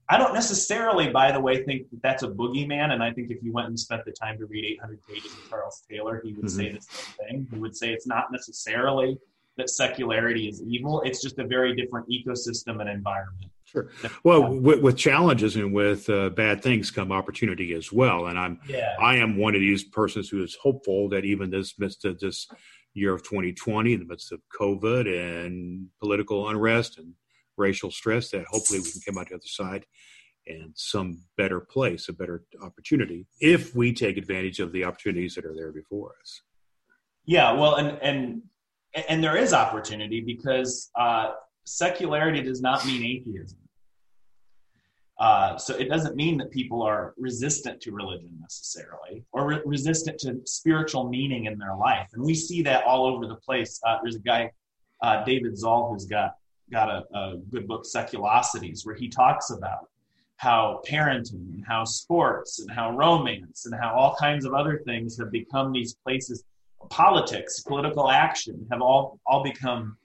I 0.08 0.18
don't 0.18 0.34
necessarily, 0.34 1.08
by 1.08 1.32
the 1.32 1.40
way, 1.40 1.64
think 1.64 1.90
that 1.90 2.02
that's 2.02 2.22
a 2.22 2.28
boogeyman. 2.28 2.92
And 2.92 3.02
I 3.02 3.12
think 3.12 3.30
if 3.30 3.42
you 3.42 3.52
went 3.52 3.68
and 3.68 3.78
spent 3.78 4.04
the 4.04 4.12
time 4.12 4.38
to 4.38 4.46
read 4.46 4.64
800 4.64 5.00
pages 5.06 5.32
of 5.32 5.48
Charles 5.48 5.82
Taylor, 5.90 6.20
he 6.22 6.32
would 6.32 6.44
mm-hmm. 6.44 6.48
say 6.48 6.72
the 6.72 6.80
same 6.80 7.16
thing. 7.16 7.48
He 7.50 7.58
would 7.58 7.76
say 7.76 7.92
it's 7.92 8.06
not 8.06 8.26
necessarily 8.30 9.16
that 9.56 9.70
secularity 9.70 10.48
is 10.48 10.62
evil. 10.62 11.00
It's 11.02 11.22
just 11.22 11.38
a 11.38 11.46
very 11.46 11.74
different 11.74 12.08
ecosystem 12.08 12.80
and 12.80 12.88
environment. 12.90 13.50
Sure. 13.64 13.90
Well, 14.22 14.52
with, 14.52 14.80
with 14.82 14.96
challenges 14.96 15.56
and 15.56 15.72
with 15.72 16.08
uh, 16.10 16.30
bad 16.30 16.62
things 16.62 16.90
come 16.90 17.10
opportunity 17.10 17.72
as 17.72 17.92
well. 17.92 18.26
And 18.26 18.38
I'm, 18.38 18.60
yeah. 18.68 18.94
I 19.00 19.16
am 19.16 19.36
one 19.36 19.54
of 19.54 19.60
these 19.60 19.84
persons 19.84 20.28
who 20.28 20.42
is 20.42 20.56
hopeful 20.60 21.08
that 21.10 21.24
even 21.24 21.50
this 21.50 21.78
midst 21.78 22.04
of 22.04 22.20
this 22.20 22.46
year 22.92 23.14
of 23.14 23.22
2020, 23.22 23.94
in 23.94 24.00
the 24.00 24.06
midst 24.06 24.32
of 24.32 24.40
COVID 24.58 25.08
and 25.08 25.88
political 26.00 26.48
unrest 26.48 26.98
and 26.98 27.14
racial 27.56 27.90
stress, 27.90 28.30
that 28.30 28.44
hopefully 28.50 28.80
we 28.80 28.90
can 28.90 29.00
come 29.06 29.18
out 29.18 29.28
the 29.28 29.36
other 29.36 29.42
side 29.44 29.84
and 30.46 30.72
some 30.74 31.22
better 31.36 31.60
place, 31.60 32.08
a 32.08 32.12
better 32.12 32.44
opportunity, 32.62 33.26
if 33.40 33.74
we 33.74 33.92
take 33.92 34.16
advantage 34.16 34.60
of 34.60 34.72
the 34.72 34.84
opportunities 34.84 35.34
that 35.34 35.44
are 35.44 35.54
there 35.54 35.72
before 35.72 36.12
us. 36.20 36.42
Yeah, 37.24 37.52
well, 37.52 37.76
and 37.76 37.98
and 38.02 38.42
and 39.08 39.24
there 39.24 39.36
is 39.36 39.52
opportunity 39.52 40.20
because 40.20 40.90
uh, 40.98 41.32
secularity 41.64 42.42
does 42.42 42.60
not 42.60 42.84
mean 42.86 43.02
atheism. 43.02 43.58
Uh, 45.18 45.56
so 45.56 45.76
it 45.76 45.88
doesn't 45.88 46.16
mean 46.16 46.36
that 46.38 46.50
people 46.50 46.82
are 46.82 47.14
resistant 47.16 47.80
to 47.80 47.92
religion 47.92 48.36
necessarily 48.40 49.24
or 49.32 49.46
re- 49.46 49.62
resistant 49.64 50.18
to 50.18 50.40
spiritual 50.44 51.08
meaning 51.08 51.46
in 51.46 51.56
their 51.56 51.76
life. 51.76 52.08
And 52.14 52.22
we 52.22 52.34
see 52.34 52.62
that 52.62 52.84
all 52.84 53.06
over 53.06 53.26
the 53.26 53.36
place. 53.36 53.80
Uh, 53.86 53.98
there's 54.02 54.16
a 54.16 54.20
guy, 54.20 54.50
uh, 55.02 55.24
David 55.24 55.56
Zahl 55.56 55.92
who's 55.92 56.04
got 56.04 56.32
got 56.70 56.88
a, 56.88 57.04
a, 57.16 57.36
good 57.50 57.66
book, 57.68 57.84
Seculosities, 57.84 58.84
where 58.84 58.94
he 58.94 59.08
talks 59.08 59.50
about 59.50 59.88
how 60.36 60.80
parenting 60.86 61.54
and 61.54 61.64
how 61.66 61.84
sports 61.84 62.60
and 62.60 62.70
how 62.70 62.96
romance 62.96 63.66
and 63.66 63.74
how 63.80 63.94
all 63.94 64.14
kinds 64.16 64.44
of 64.44 64.54
other 64.54 64.82
things 64.84 65.16
have 65.18 65.30
become 65.30 65.72
these 65.72 65.94
places. 65.94 66.44
Politics, 66.90 67.60
political 67.60 68.10
action 68.10 68.66
have 68.70 68.82
all 68.82 69.18
all 69.26 69.42
become 69.42 69.96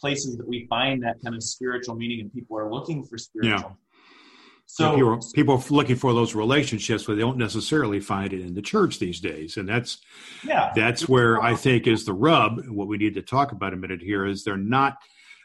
places 0.00 0.36
that 0.36 0.48
we 0.48 0.66
find 0.66 1.02
that 1.02 1.16
kind 1.22 1.34
of 1.34 1.42
spiritual 1.42 1.94
meaning, 1.94 2.20
and 2.20 2.32
people 2.32 2.56
are 2.56 2.72
looking 2.72 3.04
for 3.04 3.18
spiritual. 3.18 3.60
Yeah 3.60 3.74
so 4.72 4.94
people, 4.94 5.20
people 5.34 5.54
are 5.56 5.62
looking 5.68 5.96
for 5.96 6.14
those 6.14 6.34
relationships, 6.34 7.04
but 7.04 7.16
they 7.16 7.20
don't 7.20 7.36
necessarily 7.36 8.00
find 8.00 8.32
it 8.32 8.40
in 8.40 8.54
the 8.54 8.62
church 8.62 8.98
these 8.98 9.20
days, 9.20 9.58
and 9.58 9.68
that's 9.68 9.98
yeah, 10.42 10.72
that's 10.74 11.06
where 11.06 11.42
I 11.42 11.54
think 11.54 11.86
is 11.86 12.06
the 12.06 12.14
rub. 12.14 12.66
What 12.68 12.88
we 12.88 12.96
need 12.96 13.12
to 13.14 13.22
talk 13.22 13.52
about 13.52 13.74
a 13.74 13.76
minute 13.76 14.00
here 14.00 14.24
is 14.24 14.44
they're 14.44 14.56
not 14.56 14.96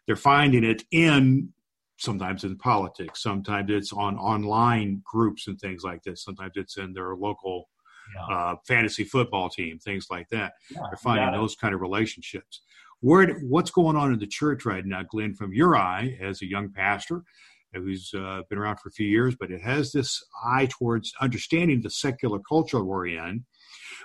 they're 0.07 0.15
finding 0.15 0.63
it 0.63 0.83
in 0.91 1.49
sometimes 1.97 2.43
in 2.43 2.57
politics, 2.57 3.21
sometimes 3.21 3.69
it's 3.69 3.91
on 3.91 4.17
online 4.17 5.01
groups 5.05 5.47
and 5.47 5.59
things 5.59 5.83
like 5.83 6.03
this, 6.03 6.23
sometimes 6.23 6.53
it's 6.55 6.77
in 6.77 6.93
their 6.93 7.15
local 7.15 7.69
yeah. 8.15 8.35
uh, 8.35 8.55
fantasy 8.67 9.03
football 9.03 9.49
team, 9.49 9.79
things 9.79 10.07
like 10.09 10.29
that. 10.29 10.53
Yeah, 10.71 10.81
they're 10.89 10.97
finding 10.97 11.31
those 11.31 11.55
kind 11.55 11.73
of 11.73 11.81
relationships. 11.81 12.61
Where 12.99 13.39
what's 13.41 13.71
going 13.71 13.95
on 13.95 14.13
in 14.13 14.19
the 14.19 14.27
church 14.27 14.65
right 14.65 14.85
now, 14.85 15.03
Glenn? 15.03 15.35
From 15.35 15.53
your 15.53 15.75
eye 15.75 16.17
as 16.21 16.41
a 16.41 16.49
young 16.49 16.71
pastor 16.71 17.23
who's 17.73 18.11
uh, 18.17 18.41
been 18.49 18.57
around 18.57 18.79
for 18.79 18.89
a 18.89 18.93
few 18.93 19.07
years, 19.07 19.35
but 19.39 19.51
it 19.51 19.61
has 19.61 19.91
this 19.91 20.23
eye 20.43 20.67
towards 20.69 21.13
understanding 21.21 21.81
the 21.81 21.89
secular 21.89 22.39
culture 22.39 22.83
we're 22.83 23.07
in. 23.07 23.45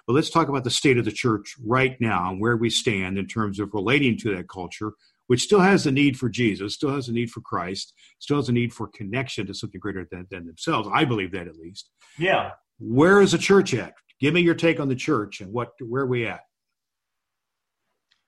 But 0.06 0.14
let's 0.14 0.30
talk 0.30 0.48
about 0.48 0.64
the 0.64 0.70
state 0.70 0.98
of 0.98 1.04
the 1.04 1.12
church 1.12 1.54
right 1.64 1.96
now 2.00 2.30
and 2.30 2.40
where 2.40 2.56
we 2.56 2.70
stand 2.70 3.18
in 3.18 3.26
terms 3.26 3.60
of 3.60 3.72
relating 3.72 4.18
to 4.18 4.34
that 4.34 4.48
culture, 4.48 4.92
which 5.32 5.44
still 5.44 5.60
has 5.60 5.86
a 5.86 5.90
need 5.90 6.18
for 6.18 6.28
Jesus, 6.28 6.74
still 6.74 6.94
has 6.94 7.08
a 7.08 7.12
need 7.12 7.30
for 7.30 7.40
Christ, 7.40 7.94
still 8.18 8.36
has 8.36 8.50
a 8.50 8.52
need 8.52 8.70
for 8.70 8.88
connection 8.88 9.46
to 9.46 9.54
something 9.54 9.80
greater 9.80 10.06
than, 10.10 10.26
than 10.30 10.44
themselves. 10.44 10.90
I 10.92 11.06
believe 11.06 11.32
that 11.32 11.48
at 11.48 11.56
least. 11.56 11.88
Yeah. 12.18 12.50
Where 12.78 13.22
is 13.22 13.32
the 13.32 13.38
church 13.38 13.72
at? 13.72 13.94
Give 14.20 14.34
me 14.34 14.42
your 14.42 14.54
take 14.54 14.78
on 14.78 14.88
the 14.88 14.94
church 14.94 15.40
and 15.40 15.50
what 15.50 15.70
where 15.80 16.02
are 16.02 16.06
we 16.06 16.26
at? 16.26 16.40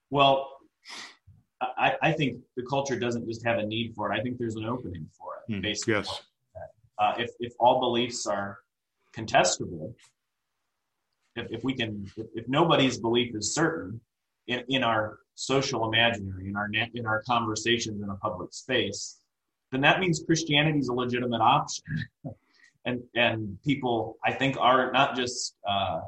Well, 0.08 0.48
I, 1.60 1.92
I, 2.00 2.12
think 2.12 2.38
the 2.56 2.62
culture 2.70 2.98
doesn't 2.98 3.28
just 3.28 3.44
have 3.44 3.58
a 3.58 3.66
need 3.66 3.92
for 3.94 4.10
it. 4.10 4.18
I 4.18 4.22
think 4.22 4.38
there's 4.38 4.56
an 4.56 4.64
opening 4.64 5.06
for 5.12 5.32
it. 5.36 5.52
Mm, 5.52 5.60
basically, 5.60 5.92
yes. 5.96 6.22
Uh, 6.98 7.12
if 7.18 7.32
if 7.38 7.52
all 7.60 7.80
beliefs 7.80 8.26
are 8.26 8.56
contestable, 9.14 9.92
if, 11.36 11.48
if 11.50 11.64
we 11.64 11.74
can, 11.74 12.10
if, 12.16 12.28
if 12.34 12.48
nobody's 12.48 12.96
belief 12.96 13.36
is 13.36 13.52
certain 13.52 14.00
in, 14.46 14.62
in 14.68 14.82
our 14.82 15.18
social 15.34 15.88
imaginary, 15.88 16.48
in 16.48 16.56
our 16.56 16.68
in 16.94 17.06
our 17.06 17.22
conversations 17.22 18.02
in 18.02 18.10
a 18.10 18.16
public 18.16 18.52
space, 18.52 19.18
then 19.72 19.80
that 19.80 20.00
means 20.00 20.22
Christianity 20.24 20.78
is 20.78 20.88
a 20.88 20.92
legitimate 20.92 21.40
option. 21.40 21.84
and 22.84 23.02
and 23.14 23.58
people, 23.64 24.16
I 24.24 24.32
think, 24.32 24.56
are 24.58 24.92
not 24.92 25.16
just 25.16 25.56
uh, 25.68 26.00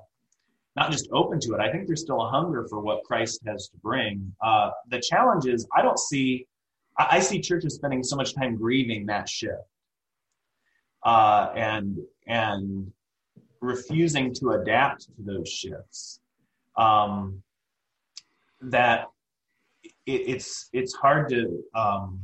not 0.77 0.91
just 0.93 1.09
open 1.11 1.41
to 1.41 1.55
it. 1.55 1.61
I 1.61 1.73
think 1.73 1.87
there's 1.87 2.03
still 2.03 2.21
a 2.23 2.31
hunger 2.31 2.67
for 2.69 2.81
what 2.81 3.03
Christ 3.05 3.41
has 3.47 3.69
to 3.69 3.77
bring. 3.79 4.33
Uh, 4.45 4.71
the 4.89 5.01
challenge 5.01 5.47
is 5.47 5.67
I 5.75 5.83
don't 5.83 5.99
see, 5.99 6.47
I, 6.99 7.07
I, 7.13 7.21
see 7.21 7.41
churches 7.41 7.75
spending 7.77 8.03
so 8.03 8.15
much 8.15 8.35
time 8.35 8.57
grieving 8.57 9.07
that 9.07 9.27
shift 9.27 9.55
uh, 11.03 11.51
and 11.57 11.99
and 12.27 12.93
refusing 13.61 14.35
to 14.35 14.51
adapt 14.51 15.07
to 15.17 15.23
those 15.25 15.49
shifts. 15.49 16.21
Um, 16.77 17.43
that 18.67 19.07
it, 19.85 19.93
it's 20.07 20.69
it's 20.73 20.95
hard 20.95 21.29
to 21.31 21.63
um, 21.75 22.21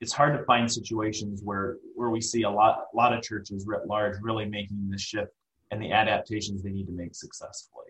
it's 0.00 0.12
hard 0.12 0.36
to 0.38 0.44
find 0.44 0.70
situations 0.70 1.42
where 1.42 1.76
where 1.94 2.10
we 2.10 2.20
see 2.20 2.42
a 2.42 2.50
lot 2.50 2.86
a 2.92 2.96
lot 2.96 3.12
of 3.12 3.22
churches 3.22 3.64
writ 3.66 3.86
large 3.86 4.16
really 4.20 4.44
making 4.44 4.88
the 4.90 4.98
shift 4.98 5.32
and 5.70 5.82
the 5.82 5.92
adaptations 5.92 6.62
they 6.62 6.70
need 6.70 6.86
to 6.86 6.92
make 6.92 7.14
successfully. 7.14 7.86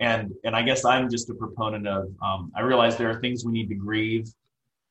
And 0.00 0.32
and 0.44 0.56
I 0.56 0.62
guess 0.62 0.84
I'm 0.84 1.08
just 1.08 1.30
a 1.30 1.34
proponent 1.34 1.86
of. 1.86 2.08
Um, 2.22 2.52
I 2.56 2.60
realize 2.62 2.96
there 2.96 3.10
are 3.10 3.20
things 3.20 3.44
we 3.44 3.52
need 3.52 3.68
to 3.68 3.74
grieve 3.74 4.26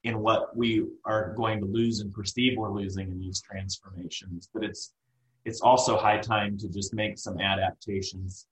in 0.04 0.20
what 0.20 0.56
we 0.56 0.86
are 1.06 1.34
going 1.36 1.60
to 1.60 1.66
lose 1.66 2.00
and 2.00 2.12
perceive 2.14 2.58
we're 2.58 2.72
losing 2.72 3.10
in 3.10 3.20
these 3.20 3.42
transformations, 3.42 4.50
but 4.54 4.64
it's 4.64 4.94
it's 5.46 5.62
also 5.62 5.98
high 5.98 6.20
time 6.20 6.58
to 6.58 6.70
just 6.70 6.94
make 6.94 7.18
some 7.18 7.40
adaptations 7.40 8.48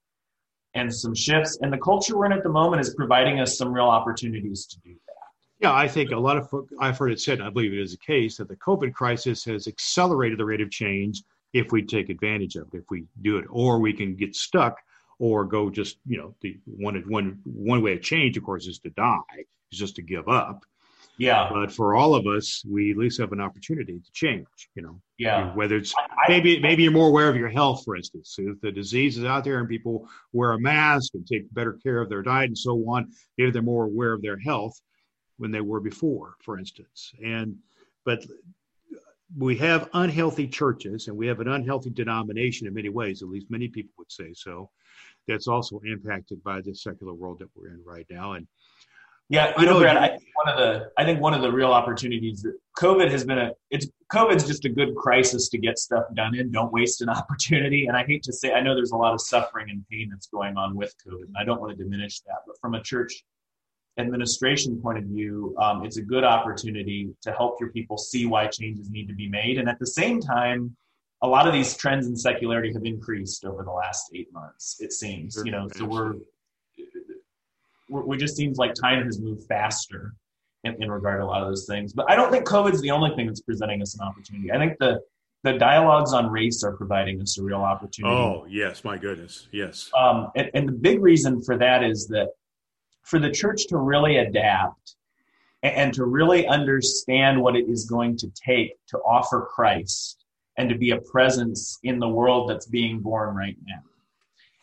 and 0.74 0.92
some 0.94 1.14
shifts. 1.14 1.58
And 1.60 1.72
the 1.72 1.78
culture 1.78 2.16
we're 2.16 2.26
in 2.26 2.32
at 2.32 2.42
the 2.42 2.50
moment 2.50 2.80
is 2.80 2.94
providing 2.94 3.40
us 3.40 3.58
some 3.58 3.72
real 3.72 3.86
opportunities 3.86 4.66
to 4.66 4.78
do 4.80 4.92
that. 4.92 5.14
Yeah, 5.60 5.74
I 5.74 5.88
think 5.88 6.10
a 6.10 6.16
lot 6.16 6.38
of 6.38 6.48
I've 6.80 6.96
heard 6.96 7.12
it 7.12 7.20
said, 7.20 7.38
and 7.38 7.46
I 7.46 7.50
believe 7.50 7.72
it 7.72 7.80
is 7.80 7.92
the 7.92 7.98
case, 7.98 8.38
that 8.38 8.48
the 8.48 8.56
COVID 8.56 8.94
crisis 8.94 9.44
has 9.44 9.66
accelerated 9.66 10.38
the 10.38 10.44
rate 10.44 10.62
of 10.62 10.70
change 10.70 11.22
if 11.52 11.72
we 11.72 11.82
take 11.82 12.08
advantage 12.08 12.56
of 12.56 12.68
it, 12.72 12.78
if 12.78 12.84
we 12.90 13.04
do 13.22 13.36
it, 13.36 13.44
or 13.50 13.78
we 13.78 13.92
can 13.92 14.14
get 14.14 14.34
stuck 14.34 14.78
or 15.18 15.44
go 15.44 15.68
just, 15.68 15.98
you 16.06 16.16
know, 16.16 16.34
the 16.40 16.58
one, 16.64 16.96
one, 17.08 17.40
one 17.44 17.82
way 17.82 17.92
of 17.92 18.02
change, 18.02 18.38
of 18.38 18.44
course, 18.44 18.66
is 18.66 18.78
to 18.78 18.90
die, 18.90 19.44
is 19.70 19.78
just 19.78 19.96
to 19.96 20.02
give 20.02 20.28
up. 20.28 20.64
Yeah. 21.20 21.50
But 21.52 21.70
for 21.70 21.94
all 21.96 22.14
of 22.14 22.26
us, 22.26 22.64
we 22.66 22.92
at 22.92 22.96
least 22.96 23.20
have 23.20 23.32
an 23.32 23.42
opportunity 23.42 24.00
to 24.00 24.12
change, 24.12 24.46
you 24.74 24.80
know. 24.80 25.02
Yeah. 25.18 25.54
Whether 25.54 25.76
it's 25.76 25.94
maybe 26.28 26.58
maybe 26.60 26.82
you're 26.82 26.92
more 26.92 27.08
aware 27.08 27.28
of 27.28 27.36
your 27.36 27.50
health, 27.50 27.84
for 27.84 27.94
instance. 27.94 28.36
If 28.38 28.58
the 28.62 28.72
disease 28.72 29.18
is 29.18 29.26
out 29.26 29.44
there 29.44 29.58
and 29.58 29.68
people 29.68 30.08
wear 30.32 30.52
a 30.52 30.58
mask 30.58 31.12
and 31.12 31.26
take 31.26 31.52
better 31.52 31.74
care 31.74 32.00
of 32.00 32.08
their 32.08 32.22
diet 32.22 32.48
and 32.48 32.56
so 32.56 32.72
on, 32.88 33.12
maybe 33.36 33.50
they're 33.50 33.60
more 33.60 33.84
aware 33.84 34.14
of 34.14 34.22
their 34.22 34.38
health 34.38 34.80
when 35.36 35.50
they 35.50 35.60
were 35.60 35.80
before, 35.80 36.36
for 36.40 36.58
instance. 36.58 37.12
And 37.22 37.56
but 38.06 38.24
we 39.36 39.58
have 39.58 39.90
unhealthy 39.92 40.48
churches 40.48 41.08
and 41.08 41.16
we 41.18 41.26
have 41.26 41.40
an 41.40 41.48
unhealthy 41.48 41.90
denomination 41.90 42.66
in 42.66 42.72
many 42.72 42.88
ways, 42.88 43.22
at 43.22 43.28
least 43.28 43.50
many 43.50 43.68
people 43.68 43.92
would 43.98 44.10
say 44.10 44.32
so. 44.32 44.70
That's 45.28 45.48
also 45.48 45.80
impacted 45.84 46.42
by 46.42 46.62
the 46.62 46.74
secular 46.74 47.12
world 47.12 47.40
that 47.40 47.50
we're 47.54 47.68
in 47.68 47.82
right 47.84 48.06
now. 48.08 48.32
And 48.32 48.46
yeah, 49.30 49.52
you 49.60 49.64
know, 49.64 49.78
Brad, 49.78 49.96
I 49.96 50.08
think 50.08 50.24
one 50.34 50.48
of 50.48 50.58
the 50.58 50.90
I 50.98 51.04
think 51.04 51.20
one 51.20 51.34
of 51.34 51.40
the 51.40 51.52
real 51.52 51.70
opportunities 51.72 52.42
that 52.42 52.58
COVID 52.76 53.12
has 53.12 53.24
been 53.24 53.38
a 53.38 53.52
it's 53.70 53.86
COVID's 54.12 54.44
just 54.44 54.64
a 54.64 54.68
good 54.68 54.96
crisis 54.96 55.48
to 55.50 55.58
get 55.58 55.78
stuff 55.78 56.04
done 56.14 56.34
in. 56.34 56.50
Don't 56.50 56.72
waste 56.72 57.00
an 57.00 57.08
opportunity. 57.20 57.86
And 57.86 57.96
I 57.96 58.04
hate 58.04 58.24
to 58.24 58.32
say, 58.32 58.52
I 58.52 58.60
know 58.60 58.74
there's 58.74 58.90
a 58.90 58.96
lot 58.96 59.14
of 59.14 59.20
suffering 59.20 59.70
and 59.70 59.86
pain 59.88 60.08
that's 60.10 60.26
going 60.26 60.56
on 60.56 60.74
with 60.74 60.92
COVID, 61.06 61.26
and 61.26 61.36
I 61.38 61.44
don't 61.44 61.60
want 61.60 61.78
to 61.78 61.82
diminish 61.82 62.20
that. 62.22 62.38
But 62.44 62.56
from 62.60 62.74
a 62.74 62.82
church 62.82 63.22
administration 63.98 64.80
point 64.82 64.98
of 64.98 65.04
view, 65.04 65.54
um, 65.60 65.84
it's 65.84 65.96
a 65.96 66.02
good 66.02 66.24
opportunity 66.24 67.14
to 67.22 67.30
help 67.30 67.60
your 67.60 67.70
people 67.70 67.98
see 67.98 68.26
why 68.26 68.48
changes 68.48 68.90
need 68.90 69.06
to 69.06 69.14
be 69.14 69.28
made. 69.28 69.58
And 69.58 69.68
at 69.68 69.78
the 69.78 69.86
same 69.86 70.20
time, 70.20 70.76
a 71.22 71.28
lot 71.28 71.46
of 71.46 71.52
these 71.52 71.76
trends 71.76 72.08
in 72.08 72.16
secularity 72.16 72.72
have 72.72 72.84
increased 72.84 73.44
over 73.44 73.62
the 73.62 73.70
last 73.70 74.10
eight 74.12 74.32
months, 74.32 74.78
it 74.80 74.92
seems. 74.92 75.40
You 75.44 75.52
know, 75.52 75.68
so 75.76 75.84
we're, 75.84 76.14
we're 76.14 76.20
we 77.90 78.16
just 78.16 78.36
seems 78.36 78.58
like 78.58 78.74
time 78.74 79.04
has 79.04 79.20
moved 79.20 79.46
faster 79.48 80.14
in, 80.64 80.82
in 80.82 80.90
regard 80.90 81.20
to 81.20 81.24
a 81.24 81.26
lot 81.26 81.42
of 81.42 81.48
those 81.48 81.66
things. 81.66 81.92
But 81.92 82.10
I 82.10 82.16
don't 82.16 82.30
think 82.30 82.46
COVID 82.46 82.72
is 82.72 82.80
the 82.80 82.90
only 82.90 83.14
thing 83.16 83.26
that's 83.26 83.40
presenting 83.40 83.82
us 83.82 83.94
an 83.94 84.06
opportunity. 84.06 84.52
I 84.52 84.58
think 84.58 84.78
the 84.78 85.00
the 85.42 85.54
dialogues 85.54 86.12
on 86.12 86.30
race 86.30 86.62
are 86.62 86.76
providing 86.76 87.20
us 87.22 87.38
a 87.38 87.42
real 87.42 87.62
opportunity. 87.62 88.14
Oh 88.14 88.46
yes, 88.48 88.84
my 88.84 88.98
goodness, 88.98 89.48
yes. 89.52 89.90
Um, 89.98 90.30
and, 90.36 90.50
and 90.54 90.68
the 90.68 90.72
big 90.72 91.02
reason 91.02 91.42
for 91.42 91.56
that 91.56 91.82
is 91.82 92.06
that 92.08 92.28
for 93.02 93.18
the 93.18 93.30
church 93.30 93.66
to 93.68 93.78
really 93.78 94.18
adapt 94.18 94.96
and 95.62 95.92
to 95.94 96.04
really 96.04 96.46
understand 96.46 97.40
what 97.40 97.56
it 97.56 97.68
is 97.68 97.84
going 97.84 98.16
to 98.18 98.30
take 98.30 98.74
to 98.88 98.98
offer 98.98 99.48
Christ 99.50 100.24
and 100.58 100.68
to 100.68 100.76
be 100.76 100.90
a 100.90 101.00
presence 101.00 101.78
in 101.84 101.98
the 101.98 102.08
world 102.08 102.48
that's 102.48 102.66
being 102.66 103.00
born 103.00 103.34
right 103.34 103.56
now. 103.66 103.80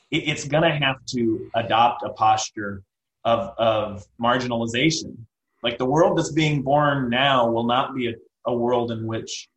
It's 0.10 0.48
going 0.48 0.63
to 0.63 0.76
have 0.76 1.04
to 1.08 1.50
adopt 1.56 2.04
a 2.04 2.10
posture 2.10 2.84
of, 3.28 3.54
of 3.58 4.08
marginalization 4.22 5.18
Like 5.62 5.78
the 5.78 5.86
world 5.86 6.18
that's 6.18 6.32
being 6.32 6.62
born 6.62 7.10
now 7.10 7.50
will 7.50 7.66
not 7.66 7.94
be 7.94 8.08
a, 8.08 8.13
a 8.46 8.56
world 8.56 8.92
in 8.92 9.06
which 9.06 9.50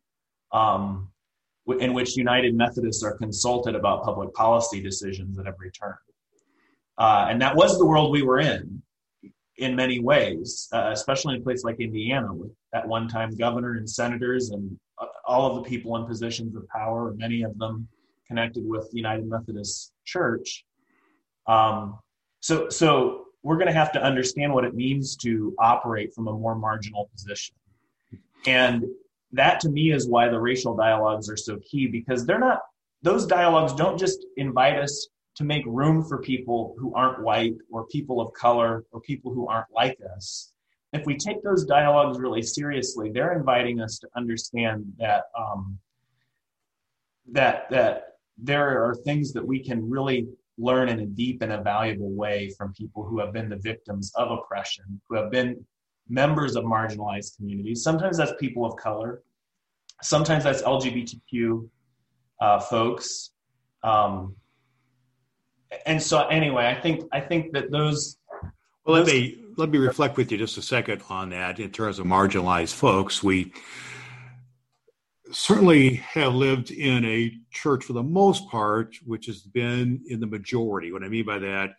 um, 0.51 1.07
in 1.79 1.93
which 1.93 2.17
United 2.17 2.53
Methodists 2.53 3.01
are 3.03 3.15
consulted 3.15 3.75
about 3.75 4.03
public 4.03 4.33
policy 4.33 4.81
decisions 4.81 5.39
at 5.39 5.47
every 5.47 5.71
turn. 5.71 5.95
Uh, 6.97 7.27
and 7.29 7.41
that 7.41 7.55
was 7.55 7.77
the 7.77 7.85
world 7.85 8.11
we 8.11 8.23
were 8.23 8.39
in 8.39 8.81
in 9.57 9.75
many 9.75 9.99
ways, 9.99 10.67
uh, 10.73 10.89
especially 10.91 11.35
in 11.35 11.41
a 11.41 11.43
place 11.43 11.63
like 11.63 11.79
Indiana, 11.79 12.33
with 12.33 12.51
at 12.73 12.85
one 12.85 13.07
time 13.07 13.29
governor 13.37 13.73
and 13.77 13.89
senators 13.89 14.49
and 14.49 14.77
uh, 14.99 15.05
all 15.25 15.43
of 15.49 15.63
the 15.63 15.69
people 15.69 15.95
in 15.95 16.05
positions 16.05 16.55
of 16.57 16.67
power, 16.67 17.13
many 17.15 17.43
of 17.43 17.57
them 17.57 17.87
connected 18.27 18.63
with 18.65 18.89
the 18.91 18.97
United 18.97 19.27
Methodist 19.27 19.93
Church. 20.03 20.65
Um, 21.47 21.99
so, 22.41 22.69
so 22.69 23.27
we're 23.43 23.55
going 23.55 23.67
to 23.67 23.73
have 23.73 23.91
to 23.93 24.03
understand 24.03 24.53
what 24.53 24.65
it 24.65 24.75
means 24.75 25.15
to 25.17 25.55
operate 25.59 26.13
from 26.13 26.27
a 26.27 26.33
more 26.33 26.55
marginal 26.55 27.09
position. 27.13 27.55
And 28.45 28.85
that 29.31 29.59
to 29.61 29.69
me 29.69 29.91
is 29.91 30.07
why 30.07 30.29
the 30.29 30.39
racial 30.39 30.75
dialogues 30.75 31.29
are 31.29 31.37
so 31.37 31.57
key 31.59 31.87
because 31.87 32.25
they're 32.25 32.39
not, 32.39 32.59
those 33.01 33.25
dialogues 33.25 33.73
don't 33.73 33.97
just 33.97 34.25
invite 34.37 34.77
us 34.77 35.07
to 35.35 35.43
make 35.43 35.63
room 35.65 36.03
for 36.03 36.19
people 36.19 36.75
who 36.77 36.93
aren't 36.93 37.23
white 37.23 37.55
or 37.71 37.87
people 37.87 38.19
of 38.19 38.33
color 38.33 38.83
or 38.91 39.01
people 39.01 39.33
who 39.33 39.47
aren't 39.47 39.71
like 39.73 39.97
us. 40.15 40.51
If 40.93 41.05
we 41.05 41.15
take 41.17 41.41
those 41.41 41.65
dialogues 41.65 42.19
really 42.19 42.41
seriously, 42.41 43.11
they're 43.11 43.37
inviting 43.37 43.79
us 43.79 43.97
to 43.99 44.09
understand 44.15 44.91
that 44.99 45.23
um, 45.37 45.79
that 47.31 47.69
that 47.69 48.17
there 48.37 48.83
are 48.83 48.93
things 48.93 49.31
that 49.33 49.45
we 49.45 49.63
can 49.63 49.89
really 49.89 50.27
learn 50.61 50.89
in 50.89 50.99
a 50.99 51.05
deep 51.05 51.41
and 51.41 51.51
a 51.51 51.61
valuable 51.61 52.11
way 52.11 52.53
from 52.57 52.73
people 52.73 53.03
who 53.03 53.19
have 53.19 53.33
been 53.33 53.49
the 53.49 53.57
victims 53.57 54.11
of 54.15 54.31
oppression, 54.31 55.01
who 55.09 55.15
have 55.15 55.31
been 55.31 55.65
members 56.07 56.55
of 56.55 56.63
marginalized 56.63 57.35
communities. 57.37 57.83
Sometimes 57.83 58.17
that's 58.17 58.33
people 58.39 58.65
of 58.65 58.75
color. 58.75 59.23
Sometimes 60.03 60.43
that's 60.43 60.61
LGBTQ 60.61 61.67
uh, 62.41 62.59
folks. 62.59 63.31
Um, 63.83 64.35
and 65.85 66.01
so, 66.01 66.27
anyway, 66.27 66.65
I 66.65 66.79
think 66.79 67.03
I 67.11 67.21
think 67.21 67.53
that 67.53 67.71
those. 67.71 68.17
Well, 68.85 68.97
those, 68.97 69.07
let 69.07 69.13
me 69.13 69.37
let 69.57 69.69
me 69.69 69.77
reflect 69.77 70.17
with 70.17 70.31
you 70.31 70.37
just 70.37 70.57
a 70.57 70.61
second 70.61 71.01
on 71.09 71.29
that. 71.29 71.59
In 71.59 71.71
terms 71.71 71.99
of 71.99 72.05
marginalized 72.05 72.73
folks, 72.73 73.23
we 73.23 73.53
certainly 75.31 75.95
have 75.95 76.33
lived 76.33 76.71
in 76.71 77.05
a 77.05 77.31
church 77.51 77.85
for 77.85 77.93
the 77.93 78.03
most 78.03 78.47
part, 78.49 78.95
which 79.05 79.25
has 79.27 79.41
been 79.41 80.01
in 80.07 80.19
the 80.19 80.27
majority. 80.27 80.91
What 80.91 81.03
I 81.03 81.09
mean 81.09 81.25
by 81.25 81.39
that, 81.39 81.71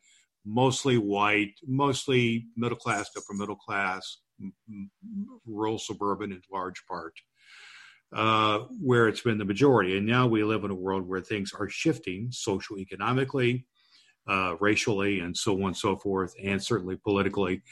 mostly 0.44 0.98
white, 0.98 1.54
mostly 1.66 2.46
middle 2.56 2.76
class, 2.76 3.10
upper 3.16 3.34
middle 3.34 3.56
class, 3.56 4.18
rural 5.46 5.78
suburban 5.78 6.32
in 6.32 6.42
large 6.52 6.84
part, 6.86 7.14
uh, 8.12 8.60
where 8.80 9.08
it's 9.08 9.22
been 9.22 9.38
the 9.38 9.44
majority. 9.44 9.96
And 9.96 10.06
now 10.06 10.26
we 10.26 10.44
live 10.44 10.64
in 10.64 10.70
a 10.70 10.74
world 10.74 11.06
where 11.06 11.20
things 11.20 11.52
are 11.58 11.68
shifting 11.68 12.28
socio-economically, 12.32 13.66
uh, 14.28 14.56
racially, 14.60 15.20
and 15.20 15.36
so 15.36 15.54
on 15.56 15.68
and 15.68 15.76
so 15.76 15.96
forth, 15.96 16.34
and 16.42 16.62
certainly 16.62 16.96
politically, 16.96 17.62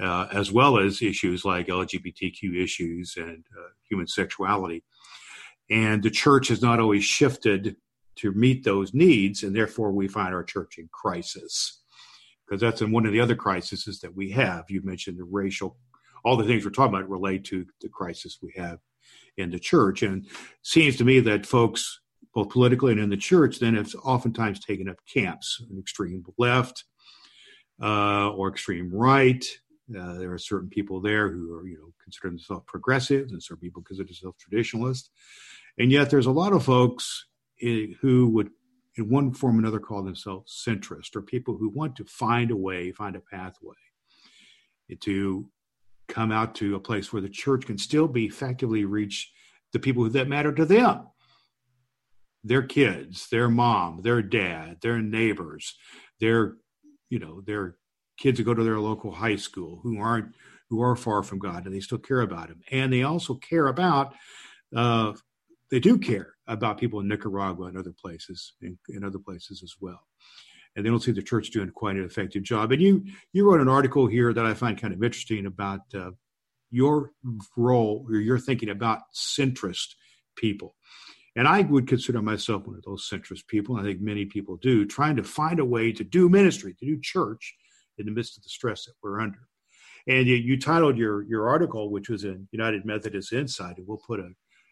uh, 0.00 0.26
as 0.32 0.50
well 0.52 0.78
as 0.78 1.02
issues 1.02 1.44
like 1.44 1.68
LGBTQ 1.68 2.62
issues 2.62 3.14
and 3.16 3.44
uh, 3.58 3.68
human 3.88 4.06
sexuality. 4.06 4.84
And 5.70 6.02
the 6.02 6.10
church 6.10 6.48
has 6.48 6.62
not 6.62 6.80
always 6.80 7.04
shifted 7.04 7.76
to 8.16 8.32
meet 8.32 8.64
those 8.64 8.92
needs, 8.92 9.42
and 9.42 9.54
therefore 9.54 9.92
we 9.92 10.08
find 10.08 10.34
our 10.34 10.44
church 10.44 10.78
in 10.78 10.88
crisis. 10.92 11.82
Because 12.44 12.60
that's 12.60 12.82
in 12.82 12.90
one 12.90 13.06
of 13.06 13.12
the 13.12 13.20
other 13.20 13.36
crises 13.36 14.00
that 14.02 14.14
we 14.14 14.30
have. 14.30 14.64
You 14.68 14.82
mentioned 14.82 15.18
the 15.18 15.24
racial, 15.24 15.78
all 16.24 16.36
the 16.36 16.44
things 16.44 16.64
we're 16.64 16.72
talking 16.72 16.94
about 16.94 17.08
relate 17.08 17.44
to 17.44 17.64
the 17.80 17.88
crisis 17.88 18.38
we 18.42 18.52
have 18.56 18.80
in 19.36 19.50
the 19.50 19.58
church. 19.58 20.02
And 20.02 20.26
seems 20.62 20.96
to 20.96 21.04
me 21.04 21.20
that 21.20 21.46
folks, 21.46 22.00
both 22.34 22.50
politically 22.50 22.92
and 22.92 23.00
in 23.00 23.08
the 23.08 23.16
church, 23.16 23.60
then 23.60 23.76
have 23.76 23.94
oftentimes 24.04 24.60
taken 24.60 24.88
up 24.88 24.96
camps, 25.12 25.62
an 25.70 25.78
extreme 25.78 26.24
left 26.38 26.84
uh, 27.82 28.30
or 28.30 28.48
extreme 28.48 28.90
right. 28.92 29.44
Uh, 29.96 30.14
there 30.14 30.32
are 30.32 30.38
certain 30.38 30.68
people 30.68 31.00
there 31.00 31.30
who 31.30 31.54
are, 31.54 31.66
you 31.66 31.76
know, 31.76 31.92
consider 32.02 32.28
themselves 32.28 32.64
progressive, 32.66 33.30
and 33.30 33.42
certain 33.42 33.60
people 33.60 33.82
consider 33.82 34.06
themselves 34.06 34.36
traditionalist. 34.38 35.08
And 35.78 35.90
yet 35.90 36.10
there's 36.10 36.26
a 36.26 36.32
lot 36.32 36.52
of 36.52 36.64
folks 36.64 37.26
who 37.60 38.28
would, 38.28 38.50
in 38.96 39.08
one 39.08 39.32
form 39.32 39.56
or 39.56 39.60
another, 39.60 39.80
call 39.80 40.02
themselves 40.02 40.64
centrist, 40.66 41.14
or 41.16 41.22
people 41.22 41.56
who 41.56 41.68
want 41.68 41.96
to 41.96 42.04
find 42.04 42.50
a 42.50 42.56
way, 42.56 42.92
find 42.92 43.16
a 43.16 43.20
pathway 43.20 43.74
to 45.00 45.48
come 46.08 46.32
out 46.32 46.56
to 46.56 46.74
a 46.74 46.80
place 46.80 47.12
where 47.12 47.22
the 47.22 47.28
church 47.28 47.66
can 47.66 47.78
still 47.78 48.08
be 48.08 48.24
effectively 48.26 48.84
reach 48.84 49.32
the 49.72 49.78
people 49.78 50.08
that 50.10 50.28
matter 50.28 50.52
to 50.52 50.64
them. 50.64 51.06
Their 52.42 52.62
kids 52.62 53.28
their 53.28 53.48
mom 53.48 54.00
their 54.02 54.22
dad 54.22 54.78
their 54.80 55.00
neighbors 55.00 55.76
their 56.20 56.56
you 57.10 57.18
know 57.18 57.42
their 57.42 57.76
kids 58.18 58.38
who 58.38 58.44
go 58.44 58.54
to 58.54 58.64
their 58.64 58.80
local 58.80 59.12
high 59.12 59.36
school 59.36 59.80
who 59.82 60.00
aren't 60.00 60.34
who 60.70 60.80
are 60.80 60.96
far 60.96 61.22
from 61.22 61.38
god 61.38 61.66
and 61.66 61.74
they 61.74 61.80
still 61.80 61.98
care 61.98 62.22
about 62.22 62.48
him. 62.48 62.62
And 62.70 62.92
they 62.92 63.02
also 63.02 63.34
care 63.34 63.66
about 63.66 64.14
uh, 64.74 65.12
they 65.70 65.80
do 65.80 65.98
care 65.98 66.34
about 66.46 66.78
people 66.78 67.00
in 67.00 67.08
Nicaragua 67.08 67.66
and 67.66 67.78
other 67.78 67.94
places, 68.00 68.54
and 68.60 69.04
other 69.04 69.18
places 69.18 69.62
as 69.62 69.74
well. 69.80 70.00
And 70.74 70.84
they 70.84 70.90
don't 70.90 71.02
see 71.02 71.12
the 71.12 71.22
church 71.22 71.50
doing 71.50 71.70
quite 71.70 71.96
an 71.96 72.04
effective 72.04 72.42
job. 72.42 72.72
And 72.72 72.80
you 72.80 73.04
you 73.32 73.44
wrote 73.44 73.60
an 73.60 73.68
article 73.68 74.06
here 74.06 74.32
that 74.32 74.46
I 74.46 74.54
find 74.54 74.80
kind 74.80 74.94
of 74.94 75.02
interesting 75.02 75.46
about 75.46 75.80
uh, 75.94 76.10
your 76.70 77.12
role 77.56 78.06
or 78.08 78.16
your 78.16 78.38
thinking 78.38 78.70
about 78.70 79.00
centrist 79.14 79.94
people. 80.36 80.76
And 81.36 81.46
I 81.46 81.62
would 81.62 81.86
consider 81.86 82.20
myself 82.22 82.66
one 82.66 82.76
of 82.76 82.82
those 82.82 83.08
centrist 83.08 83.46
people. 83.46 83.76
I 83.76 83.82
think 83.82 84.00
many 84.00 84.26
people 84.26 84.56
do, 84.56 84.84
trying 84.84 85.16
to 85.16 85.24
find 85.24 85.60
a 85.60 85.64
way 85.64 85.92
to 85.92 86.04
do 86.04 86.28
ministry, 86.28 86.74
to 86.74 86.86
do 86.86 87.00
church 87.00 87.54
in 87.98 88.06
the 88.06 88.12
midst 88.12 88.36
of 88.36 88.42
the 88.42 88.48
stress 88.48 88.84
that 88.86 88.94
we're 89.02 89.20
under. 89.20 89.38
And 90.08 90.26
you, 90.26 90.36
you 90.36 90.58
titled 90.58 90.96
your 90.96 91.22
your 91.24 91.48
article, 91.48 91.90
which 91.90 92.08
was 92.08 92.24
in 92.24 92.48
United 92.52 92.84
Methodist 92.84 93.32
Insight, 93.32 93.78
and 93.78 93.86
we'll 93.86 94.02
put 94.06 94.20
a 94.20 94.30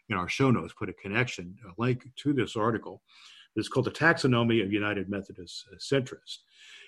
in 0.09 0.17
our 0.17 0.29
show 0.29 0.51
notes, 0.51 0.73
put 0.77 0.89
a 0.89 0.93
connection, 0.93 1.55
a 1.65 1.81
link 1.81 2.07
to 2.17 2.33
this 2.33 2.55
article. 2.55 3.01
It's 3.55 3.67
called 3.67 3.85
The 3.85 3.91
Taxonomy 3.91 4.63
of 4.63 4.71
United 4.71 5.09
Methodist 5.09 5.65
Centrists. 5.79 6.37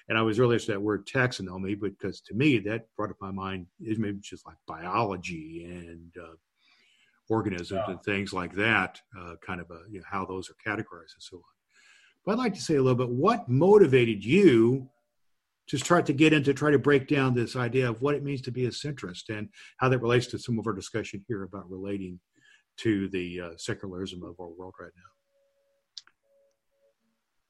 And 0.10 0.18
I 0.18 0.22
was 0.22 0.40
really 0.40 0.56
interested 0.56 0.74
in 0.74 0.80
that 0.80 0.84
word 0.84 1.08
taxonomy 1.08 1.80
because 1.80 2.22
to 2.22 2.34
me, 2.34 2.60
that 2.60 2.88
brought 2.98 3.12
up 3.12 3.18
my 3.22 3.32
mind 3.32 3.68
is 3.80 4.00
maybe 4.00 4.20
just 4.22 4.46
like 4.46 4.58
biology 4.68 5.66
and 5.70 6.12
uh, 6.22 6.36
organisms 7.30 7.82
yeah. 7.88 7.92
and 7.92 8.04
things 8.04 8.34
like 8.34 8.54
that, 8.56 9.00
uh, 9.20 9.36
kind 9.46 9.62
of 9.62 9.70
a, 9.72 9.80
you 9.90 10.00
know, 10.00 10.06
how 10.10 10.26
those 10.26 10.50
are 10.50 10.56
categorized 10.70 11.16
and 11.16 11.22
so 11.22 11.38
on. 11.38 11.44
But 12.26 12.34
I'd 12.34 12.40
like 12.40 12.54
to 12.56 12.62
say 12.62 12.76
a 12.76 12.82
little 12.82 12.98
bit 12.98 13.10
what 13.10 13.48
motivated 13.48 14.24
you 14.24 14.90
to 15.68 15.78
start 15.78 16.06
to 16.08 16.14
get 16.14 16.34
into 16.34 16.54
try 16.54 16.72
to 16.72 16.80
break 16.80 17.08
down 17.08 17.34
this 17.34 17.56
idea 17.56 17.90
of 17.90 18.02
what 18.02 18.16
it 18.16 18.24
means 18.24 18.42
to 18.42 18.52
be 18.52 18.66
a 18.66 18.70
centrist 18.70 19.30
and 19.30 19.48
how 19.78 19.88
that 19.88 20.00
relates 20.00 20.28
to 20.28 20.40
some 20.40 20.60
of 20.60 20.68
our 20.68 20.74
discussion 20.74 21.24
here 21.28 21.44
about 21.44 21.70
relating 21.70 22.20
to 22.84 23.10
the 23.10 23.42
uh, 23.42 23.50
secularism 23.58 24.24
of 24.24 24.40
our 24.40 24.48
world 24.48 24.74
right 24.80 24.92
now? 24.96 25.12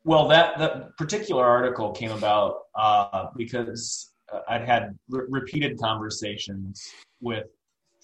Well, 0.03 0.27
that 0.29 0.57
that 0.57 0.97
particular 0.97 1.45
article 1.45 1.91
came 1.91 2.11
about 2.11 2.61
uh, 2.75 3.27
because 3.37 4.11
I'd 4.47 4.65
had 4.65 4.97
re- 5.09 5.25
repeated 5.29 5.79
conversations 5.79 6.89
with 7.21 7.45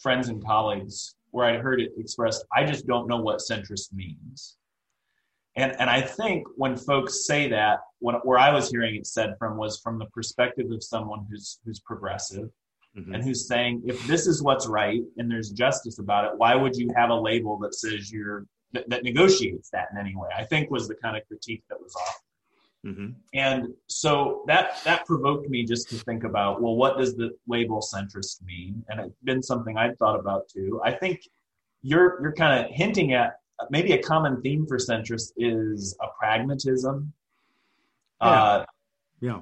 friends 0.02 0.30
and 0.30 0.44
colleagues 0.46 1.16
where 1.32 1.48
I'd 1.48 1.60
heard 1.60 1.82
it 1.82 1.92
expressed, 1.98 2.46
I 2.56 2.66
just 2.66 2.88
don't 2.88 3.08
know 3.08 3.18
what 3.18 3.40
centrist 3.40 3.94
means. 3.94 4.58
And, 5.56 5.76
and 5.80 5.90
I 5.90 6.02
think 6.02 6.46
when 6.56 6.78
folks 6.78 7.26
say 7.26 7.50
that, 7.50 7.80
where 8.00 8.38
I 8.38 8.52
was 8.52 8.70
hearing 8.70 8.96
it 8.96 9.08
said 9.08 9.36
from 9.40 9.58
was 9.58 9.80
from 9.80 9.98
the 9.98 10.06
perspective 10.08 10.72
of 10.72 10.84
someone 10.84 11.26
who's, 11.30 11.60
who's 11.66 11.80
progressive 11.80 12.50
mm-hmm. 12.98 13.14
and 13.14 13.24
who's 13.24 13.48
saying 13.48 13.82
if 13.86 14.06
this 14.08 14.28
is 14.28 14.42
what's 14.42 14.68
right 14.68 15.02
and 15.18 15.30
there's 15.30 15.52
justice 15.52 16.00
about 16.00 16.26
it 16.26 16.32
why 16.38 16.56
would 16.56 16.76
you 16.76 16.90
have 16.96 17.10
a 17.10 17.16
label 17.16 17.58
that 17.58 17.74
says 17.76 18.12
you're 18.12 18.46
that, 18.74 18.90
that 18.90 19.04
negotiates 19.04 19.70
that 19.70 19.88
in 19.92 19.98
any 19.98 20.16
way 20.16 20.30
i 20.36 20.44
think 20.44 20.70
was 20.70 20.88
the 20.88 20.96
kind 20.96 21.16
of 21.16 21.26
critique 21.28 21.64
that 21.70 21.80
was 21.80 21.96
offered 21.96 22.92
mm-hmm. 22.92 23.10
and 23.34 23.74
so 23.88 24.44
that 24.48 24.84
that 24.84 25.06
provoked 25.06 25.50
me 25.50 25.64
just 25.64 25.90
to 25.90 25.96
think 25.96 26.24
about 26.24 26.62
well 26.62 26.76
what 26.76 26.98
does 26.98 27.16
the 27.16 27.32
label 27.48 27.82
centrist 27.82 28.44
mean 28.44 28.84
and 28.90 29.00
it's 29.00 29.22
been 29.24 29.44
something 29.44 29.78
i've 29.78 29.98
thought 29.98 30.20
about 30.20 30.48
too 30.50 30.82
i 30.84 30.92
think 30.92 31.22
you're 31.82 32.22
you're 32.22 32.34
kind 32.34 32.66
of 32.66 32.72
hinting 32.72 33.14
at 33.14 33.40
maybe 33.70 33.94
a 33.94 34.02
common 34.02 34.42
theme 34.42 34.66
for 34.68 34.78
centrist 34.78 35.32
is 35.38 35.96
a 36.02 36.08
pragmatism 36.20 37.14
yeah. 38.22 38.28
Uh, 38.28 38.66
yeah 39.22 39.40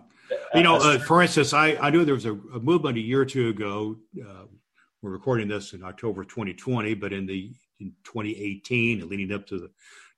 you 0.54 0.64
know, 0.64 0.78
uh, 0.78 1.00
for 1.00 1.22
instance, 1.22 1.54
I, 1.54 1.76
I 1.76 1.90
knew 1.90 2.06
there 2.06 2.14
was 2.14 2.26
a, 2.26 2.34
a 2.34 2.60
movement 2.60 2.98
a 2.98 3.02
year 3.02 3.22
or 3.22 3.26
two 3.26 3.50
ago. 3.50 3.98
Uh, 4.20 4.46
we're 5.02 5.12
recording 5.12 5.48
this 5.48 5.74
in 5.74 5.84
October 5.84 6.24
2020, 6.24 6.94
but 6.96 7.14
in 7.14 7.26
the 7.26 7.54
in 7.80 7.92
2018 8.06 9.02
and 9.02 9.10
leading 9.10 9.34
up 9.34 9.46
to 9.48 9.60
the 9.60 9.70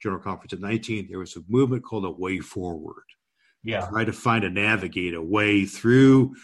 General 0.02 0.22
Conference 0.22 0.54
of 0.54 0.62
19, 0.62 1.08
there 1.10 1.20
was 1.20 1.36
a 1.36 1.42
movement 1.48 1.84
called 1.84 2.06
a 2.06 2.12
Way 2.12 2.40
Forward. 2.40 3.04
Yeah, 3.64 3.88
try 3.88 4.06
to 4.06 4.14
find 4.14 4.44
a 4.44 4.50
navigate 4.50 5.14
a 5.14 5.22
way 5.22 5.66
through 5.66 6.36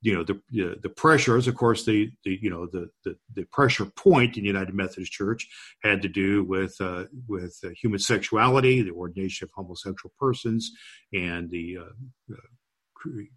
you 0.00 0.14
know 0.14 0.22
the 0.22 0.40
the 0.82 0.88
pressures 0.88 1.48
of 1.48 1.54
course 1.56 1.84
the 1.84 2.10
the 2.24 2.38
you 2.40 2.50
know 2.50 2.66
the, 2.66 2.88
the 3.04 3.16
the 3.34 3.44
pressure 3.46 3.84
point 3.84 4.36
in 4.36 4.44
united 4.44 4.74
methodist 4.74 5.10
church 5.10 5.48
had 5.82 6.00
to 6.02 6.08
do 6.08 6.44
with 6.44 6.76
uh, 6.80 7.04
with 7.26 7.58
uh, 7.64 7.70
human 7.70 7.98
sexuality 7.98 8.82
the 8.82 8.92
ordination 8.92 9.44
of 9.44 9.50
homosexual 9.54 10.12
persons 10.18 10.70
and 11.12 11.50
the 11.50 11.78
uh, 11.80 12.32
uh 12.32 12.36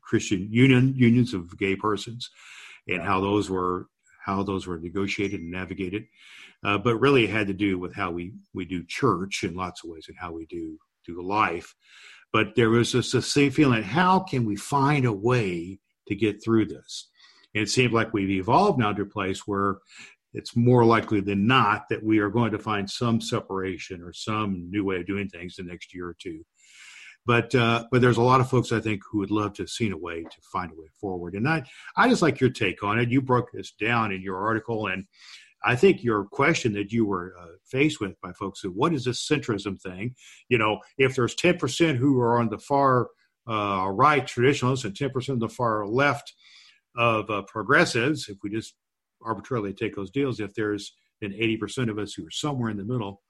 christian 0.02 0.47
union 0.52 0.93
unions 0.95 1.34
of 1.34 1.58
gay 1.58 1.76
persons 1.76 2.30
and 2.88 3.02
how 3.02 3.19
those 3.19 3.50
were 3.50 3.88
how 4.26 4.43
those 4.43 4.67
were 4.67 4.80
negotiated 4.80 5.39
and 5.39 5.52
navigated 5.52 6.04
uh, 6.63 6.78
but 6.78 6.97
really 6.97 7.24
it 7.24 7.30
had 7.30 7.47
to 7.47 7.54
do 7.54 7.78
with 7.80 7.93
how 7.95 8.12
we 8.12 8.34
we 8.54 8.65
do 8.65 8.84
church 8.86 9.43
in 9.43 9.56
lots 9.56 9.84
of 9.84 9.89
ways 9.89 10.06
and 10.08 10.17
how 10.17 10.32
we 10.32 10.45
do 10.45 10.78
do 11.06 11.21
life 11.21 11.76
but 12.34 12.56
there 12.56 12.69
was 12.69 12.93
this, 12.93 13.12
this 13.12 13.32
same 13.32 13.52
feeling 13.52 13.84
how 13.84 14.19
can 14.19 14.45
we 14.45 14.56
find 14.56 15.06
a 15.06 15.12
way 15.12 15.80
to 16.12 16.15
get 16.15 16.43
through 16.43 16.65
this. 16.65 17.10
And 17.56 17.63
it 17.63 17.69
seemed 17.69 17.93
like 17.93 18.13
we've 18.13 18.30
evolved 18.30 18.80
now 18.80 18.93
to 18.93 19.04
a 19.04 19.06
place 19.06 19.47
where 19.47 19.78
it's 20.34 20.56
more 20.56 20.86
likely 20.86 21.19
than 21.19 21.47
not 21.47 21.89
that 21.89 22.04
we 22.04 22.19
are 22.19 22.30
going 22.30 22.52
to 22.52 22.60
find 22.60 22.89
some 22.89 23.19
separation 23.19 24.02
or 24.02 24.13
some 24.13 24.69
new 24.69 24.86
way 24.86 24.97
of 24.97 25.06
doing 25.06 25.28
things 25.28 25.56
the 25.56 25.63
next 25.63 25.93
year 25.93 26.08
or 26.08 26.15
two. 26.19 26.45
But 27.25 27.53
uh, 27.53 27.86
but 27.91 28.01
there's 28.01 28.17
a 28.17 28.23
lot 28.23 28.41
of 28.41 28.49
folks 28.49 28.71
I 28.71 28.79
think 28.79 29.01
who 29.10 29.19
would 29.19 29.31
love 29.31 29.53
to 29.53 29.63
have 29.63 29.69
seen 29.69 29.91
a 29.91 29.97
way 29.97 30.23
to 30.23 30.41
find 30.51 30.71
a 30.71 30.75
way 30.75 30.88
forward. 30.99 31.36
And 31.36 31.47
I 31.47 31.63
I 31.95 32.10
just 32.10 32.21
like 32.21 32.39
your 32.39 32.49
take 32.49 32.84
on 32.84 32.99
it. 32.99 33.10
You 33.10 33.21
broke 33.21 33.51
this 33.51 33.71
down 33.71 34.12
in 34.12 34.21
your 34.21 34.38
article, 34.38 34.88
and 34.88 35.05
I 35.63 35.75
think 35.75 36.03
your 36.03 36.25
question 36.25 36.73
that 36.73 36.91
you 36.91 37.05
were 37.05 37.36
uh, 37.39 37.45
faced 37.65 37.99
with 37.99 38.19
by 38.21 38.34
folks 38.34 38.62
who 38.62 38.69
what 38.69 38.93
is 38.93 39.05
this 39.05 39.27
centrism 39.27 39.79
thing? 39.79 40.15
You 40.49 40.57
know, 40.57 40.79
if 40.97 41.15
there's 41.15 41.36
10% 41.36 41.95
who 41.97 42.19
are 42.19 42.39
on 42.39 42.49
the 42.49 42.57
far 42.57 43.10
uh, 43.47 43.89
right 43.91 44.25
traditionalists 44.25 44.86
and 44.86 44.95
10% 44.95 45.29
of 45.29 45.39
the 45.39 45.49
far 45.49 45.86
left 45.86 46.34
of 46.95 47.29
uh, 47.29 47.43
progressives, 47.43 48.27
if 48.29 48.38
we 48.43 48.49
just 48.49 48.75
arbitrarily 49.23 49.73
take 49.73 49.95
those 49.95 50.12
deals, 50.12 50.39
if 50.39 50.53
there's 50.55 50.93
an 51.21 51.31
80% 51.31 51.89
of 51.89 51.99
us 51.99 52.13
who 52.13 52.25
are 52.25 52.31
somewhere 52.31 52.71
in 52.71 52.77
the 52.77 52.84
middle, 52.84 53.21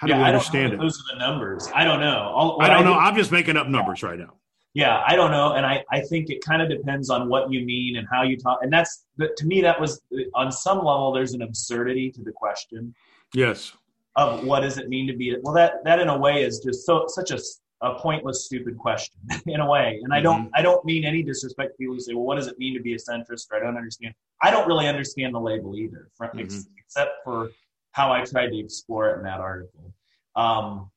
how 0.00 0.06
do 0.06 0.14
yeah, 0.14 0.20
we 0.20 0.24
understand 0.24 0.72
it? 0.72 0.80
Those 0.80 0.98
are 0.98 1.14
the 1.14 1.18
numbers. 1.18 1.68
I 1.74 1.84
don't 1.84 2.00
know. 2.00 2.32
All, 2.34 2.62
I 2.62 2.68
don't 2.68 2.78
I 2.78 2.82
know. 2.84 2.94
I'm 2.94 3.14
just 3.14 3.30
making 3.30 3.58
up 3.58 3.68
numbers 3.68 4.02
right 4.02 4.18
now. 4.18 4.32
Yeah, 4.72 5.02
I 5.06 5.14
don't 5.14 5.30
know, 5.30 5.52
and 5.54 5.66
I, 5.66 5.84
I 5.90 6.00
think 6.00 6.30
it 6.30 6.42
kind 6.42 6.62
of 6.62 6.70
depends 6.70 7.10
on 7.10 7.28
what 7.28 7.52
you 7.52 7.66
mean 7.66 7.96
and 7.96 8.08
how 8.10 8.22
you 8.22 8.38
talk, 8.38 8.60
and 8.62 8.72
that's 8.72 9.04
to 9.18 9.46
me 9.46 9.60
that 9.60 9.78
was 9.78 10.00
on 10.34 10.50
some 10.50 10.78
level 10.78 11.12
there's 11.12 11.34
an 11.34 11.42
absurdity 11.42 12.10
to 12.12 12.22
the 12.22 12.32
question. 12.32 12.94
Yes. 13.34 13.74
Of 14.16 14.44
what 14.44 14.60
does 14.60 14.78
it 14.78 14.88
mean 14.88 15.06
to 15.06 15.12
be 15.14 15.36
well 15.42 15.54
that 15.54 15.84
that 15.84 15.98
in 15.98 16.08
a 16.08 16.16
way 16.16 16.44
is 16.44 16.60
just 16.60 16.86
so 16.86 17.04
such 17.08 17.30
a 17.30 17.38
a 17.82 17.94
pointless, 17.94 18.44
stupid 18.44 18.76
question 18.76 19.14
in 19.46 19.60
a 19.60 19.68
way. 19.68 20.00
And 20.02 20.12
I 20.12 20.20
don't, 20.20 20.42
mm-hmm. 20.42 20.54
I 20.54 20.60
don't 20.60 20.84
mean 20.84 21.04
any 21.04 21.22
disrespect 21.22 21.72
to 21.72 21.76
people 21.78 21.94
who 21.94 22.00
say, 22.00 22.12
"Well, 22.12 22.24
what 22.24 22.36
does 22.36 22.46
it 22.46 22.58
mean 22.58 22.74
to 22.74 22.82
be 22.82 22.92
a 22.92 22.98
centrist?" 22.98 23.50
Or 23.50 23.56
I 23.56 23.60
don't 23.60 23.76
understand. 23.76 24.14
I 24.42 24.50
don't 24.50 24.66
really 24.68 24.86
understand 24.86 25.34
the 25.34 25.40
label 25.40 25.76
either, 25.76 26.08
mm-hmm. 26.20 26.40
except 26.78 27.12
for 27.24 27.50
how 27.92 28.12
I 28.12 28.24
tried 28.24 28.48
to 28.48 28.58
explore 28.58 29.10
it 29.10 29.18
in 29.18 29.24
that 29.24 29.40
article. 29.40 29.92
Um, 30.36 30.90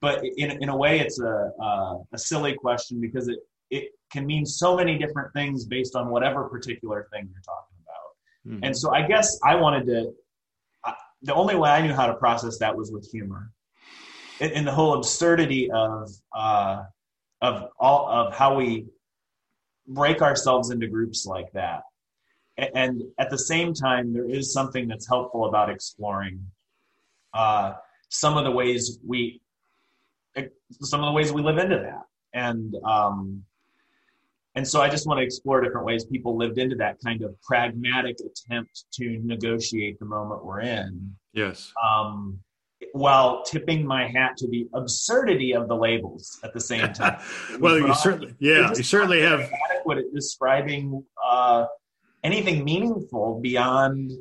but 0.00 0.24
in 0.24 0.62
in 0.62 0.68
a 0.68 0.76
way, 0.76 1.00
it's 1.00 1.20
a, 1.20 1.52
a 1.60 1.98
a 2.12 2.18
silly 2.18 2.54
question 2.54 3.00
because 3.00 3.28
it 3.28 3.38
it 3.70 3.90
can 4.10 4.26
mean 4.26 4.44
so 4.46 4.76
many 4.76 4.98
different 4.98 5.32
things 5.32 5.64
based 5.64 5.96
on 5.96 6.10
whatever 6.10 6.48
particular 6.48 7.08
thing 7.12 7.28
you're 7.32 7.42
talking 7.42 7.76
about. 7.84 8.54
Mm-hmm. 8.54 8.64
And 8.64 8.76
so 8.76 8.92
I 8.92 9.06
guess 9.06 9.38
I 9.44 9.54
wanted 9.56 9.86
to. 9.86 10.12
the 11.22 11.34
only 11.34 11.54
way 11.54 11.70
I 11.70 11.80
knew 11.80 11.94
how 11.94 12.06
to 12.06 12.14
process 12.14 12.58
that 12.58 12.76
was 12.76 12.90
with 12.92 13.08
humor 13.10 13.50
in 14.40 14.64
the 14.64 14.72
whole 14.72 14.94
absurdity 14.94 15.70
of 15.70 16.10
uh, 16.36 16.82
of 17.40 17.68
all 17.78 18.08
of 18.08 18.34
how 18.34 18.56
we 18.56 18.86
break 19.86 20.22
ourselves 20.22 20.70
into 20.70 20.86
groups 20.86 21.26
like 21.26 21.52
that. 21.52 21.82
And 22.56 23.02
at 23.18 23.30
the 23.30 23.38
same 23.38 23.74
time, 23.74 24.12
there 24.12 24.28
is 24.28 24.52
something 24.52 24.86
that's 24.86 25.08
helpful 25.08 25.46
about 25.46 25.70
exploring 25.70 26.46
uh, 27.32 27.74
some 28.08 28.36
of 28.36 28.44
the 28.44 28.50
ways 28.50 28.98
we 29.06 29.40
some 30.80 31.00
of 31.00 31.06
the 31.06 31.12
ways 31.12 31.32
we 31.32 31.42
live 31.42 31.58
into 31.58 31.78
that. 31.78 32.02
And 32.32 32.74
um, 32.84 33.44
and 34.54 34.66
so 34.66 34.80
I 34.80 34.88
just 34.88 35.06
want 35.06 35.18
to 35.18 35.24
explore 35.24 35.60
different 35.60 35.84
ways 35.84 36.04
people 36.04 36.36
lived 36.36 36.58
into 36.58 36.76
that 36.76 36.98
kind 37.04 37.22
of 37.22 37.40
pragmatic 37.42 38.18
attempt 38.20 38.84
to 38.92 39.20
negotiate 39.24 39.98
the 39.98 40.04
moment 40.04 40.44
we're 40.44 40.60
in. 40.60 41.16
Yes. 41.32 41.72
Um, 41.84 42.38
while 42.92 43.42
tipping 43.42 43.84
my 43.84 44.06
hat 44.06 44.36
to 44.36 44.46
the 44.46 44.68
absurdity 44.74 45.54
of 45.54 45.66
the 45.66 45.74
labels 45.74 46.38
at 46.44 46.52
the 46.52 46.60
same 46.60 46.92
time. 46.92 47.20
well, 47.58 47.78
you 47.78 47.92
certainly, 47.94 48.34
yeah, 48.38 48.72
you 48.76 48.84
certainly 48.84 49.20
have 49.22 49.50
adequate 49.72 49.98
at 49.98 50.14
describing 50.14 51.04
uh, 51.24 51.64
anything 52.24 52.64
meaningful 52.64 53.40
beyond 53.40 54.12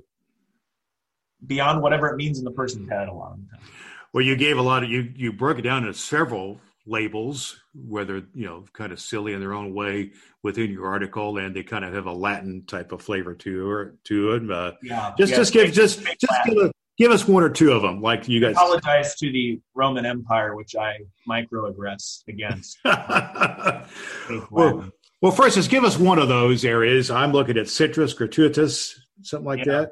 beyond 1.45 1.81
whatever 1.81 2.07
it 2.07 2.15
means 2.15 2.37
in 2.37 2.45
the 2.45 2.51
person's 2.51 2.89
head 2.89 3.07
a 3.07 3.13
lot 3.13 3.33
of 3.33 3.39
the 3.39 3.57
time. 3.57 3.65
Well, 4.13 4.23
you 4.23 4.35
gave 4.35 4.57
a 4.57 4.61
lot 4.61 4.83
of 4.83 4.89
you 4.89 5.11
you 5.15 5.33
broke 5.33 5.57
it 5.57 5.63
down 5.63 5.83
into 5.83 5.97
several 5.97 6.59
labels, 6.85 7.59
whether 7.73 8.17
you 8.33 8.45
know, 8.45 8.65
kind 8.73 8.91
of 8.91 8.99
silly 8.99 9.33
in 9.33 9.39
their 9.39 9.53
own 9.53 9.73
way 9.73 10.11
within 10.43 10.71
your 10.71 10.87
article, 10.87 11.37
and 11.37 11.55
they 11.55 11.63
kind 11.63 11.85
of 11.85 11.93
have 11.93 12.05
a 12.05 12.11
Latin 12.11 12.63
type 12.65 12.91
of 12.91 13.01
flavor 13.01 13.33
to 13.33 13.69
or 13.69 13.95
to 14.05 14.33
it. 14.33 14.51
Uh, 14.51 14.73
yeah, 14.83 15.13
just 15.17 15.31
yeah, 15.31 15.37
just 15.37 15.53
give 15.53 15.73
just 15.73 16.03
just 16.19 16.33
give 16.45 16.57
a 16.57 16.71
give 16.97 17.11
us 17.11 17.27
one 17.27 17.43
or 17.43 17.49
two 17.49 17.71
of 17.71 17.81
them, 17.81 18.01
like 18.01 18.27
you 18.27 18.39
guys. 18.39 18.55
I 18.55 18.61
apologize 18.63 19.15
to 19.15 19.31
the 19.31 19.59
Roman 19.73 20.05
Empire, 20.05 20.55
which 20.55 20.75
I 20.75 20.97
microaggress 21.27 22.23
against. 22.27 22.77
well, 24.51 24.91
well, 25.23 25.31
first, 25.31 25.55
just 25.55 25.69
give 25.69 25.85
us 25.85 25.97
one 25.97 26.19
of 26.19 26.27
those 26.27 26.65
areas. 26.65 27.09
I'm 27.09 27.31
looking 27.31 27.57
at 27.57 27.69
citrus 27.69 28.11
gratuitous, 28.11 28.99
something 29.21 29.47
like 29.47 29.65
yeah. 29.65 29.71
that, 29.71 29.91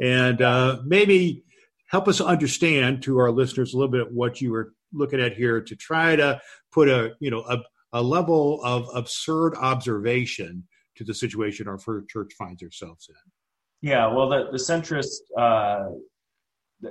and 0.00 0.40
uh, 0.40 0.78
maybe 0.86 1.44
help 1.90 2.08
us 2.08 2.18
understand 2.18 3.02
to 3.02 3.18
our 3.18 3.30
listeners 3.30 3.74
a 3.74 3.76
little 3.76 3.92
bit 3.92 4.10
what 4.10 4.40
you 4.40 4.52
were 4.52 4.72
looking 4.90 5.20
at 5.20 5.34
here 5.34 5.60
to 5.60 5.76
try 5.76 6.16
to 6.16 6.40
put 6.72 6.88
a 6.88 7.12
you 7.20 7.30
know 7.30 7.40
a, 7.40 7.58
a 7.92 8.00
level 8.00 8.64
of 8.64 8.88
absurd 8.94 9.54
observation 9.56 10.66
to 10.96 11.04
the 11.04 11.12
situation 11.12 11.68
our 11.68 11.78
church 12.08 12.32
finds 12.32 12.62
ourselves 12.62 13.10
in. 13.10 13.90
Yeah, 13.90 14.06
well, 14.14 14.30
the 14.30 14.48
the 14.50 14.56
centrist 14.56 15.18
uh, 15.38 15.90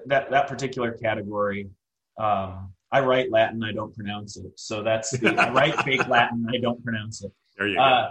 that 0.05 0.29
that 0.29 0.47
particular 0.47 0.91
category. 0.91 1.71
Um, 2.19 2.71
I 2.91 2.99
write 2.99 3.31
Latin, 3.31 3.63
I 3.63 3.71
don't 3.71 3.95
pronounce 3.95 4.37
it. 4.37 4.51
So 4.57 4.83
that's 4.83 5.09
the, 5.17 5.35
I 5.35 5.51
write 5.51 5.81
fake 5.81 6.07
Latin, 6.07 6.45
I 6.53 6.59
don't 6.59 6.83
pronounce 6.83 7.23
it. 7.23 7.31
There 7.57 7.67
you 7.67 7.79
uh, 7.79 8.09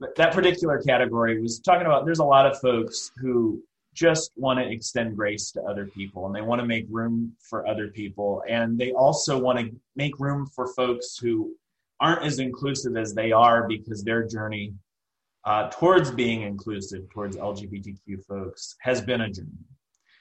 go. 0.00 0.08
That 0.16 0.32
particular 0.32 0.80
category 0.80 1.40
was 1.40 1.60
talking 1.60 1.86
about. 1.86 2.04
There's 2.04 2.20
a 2.20 2.24
lot 2.24 2.46
of 2.46 2.58
folks 2.60 3.12
who 3.18 3.62
just 3.94 4.30
want 4.36 4.58
to 4.58 4.70
extend 4.70 5.16
grace 5.16 5.50
to 5.52 5.62
other 5.62 5.86
people, 5.86 6.26
and 6.26 6.34
they 6.34 6.40
want 6.40 6.60
to 6.60 6.66
make 6.66 6.86
room 6.88 7.34
for 7.40 7.66
other 7.66 7.88
people, 7.88 8.42
and 8.48 8.78
they 8.78 8.92
also 8.92 9.38
want 9.38 9.58
to 9.58 9.70
make 9.96 10.18
room 10.18 10.46
for 10.46 10.68
folks 10.68 11.18
who 11.18 11.54
aren't 12.00 12.24
as 12.24 12.38
inclusive 12.38 12.96
as 12.96 13.12
they 13.12 13.30
are 13.30 13.68
because 13.68 14.02
their 14.02 14.26
journey 14.26 14.72
uh, 15.44 15.68
towards 15.70 16.10
being 16.10 16.42
inclusive, 16.42 17.08
towards 17.10 17.36
LGBTQ 17.36 18.24
folks, 18.26 18.76
has 18.80 19.00
been 19.00 19.22
a 19.22 19.30
journey. 19.30 19.48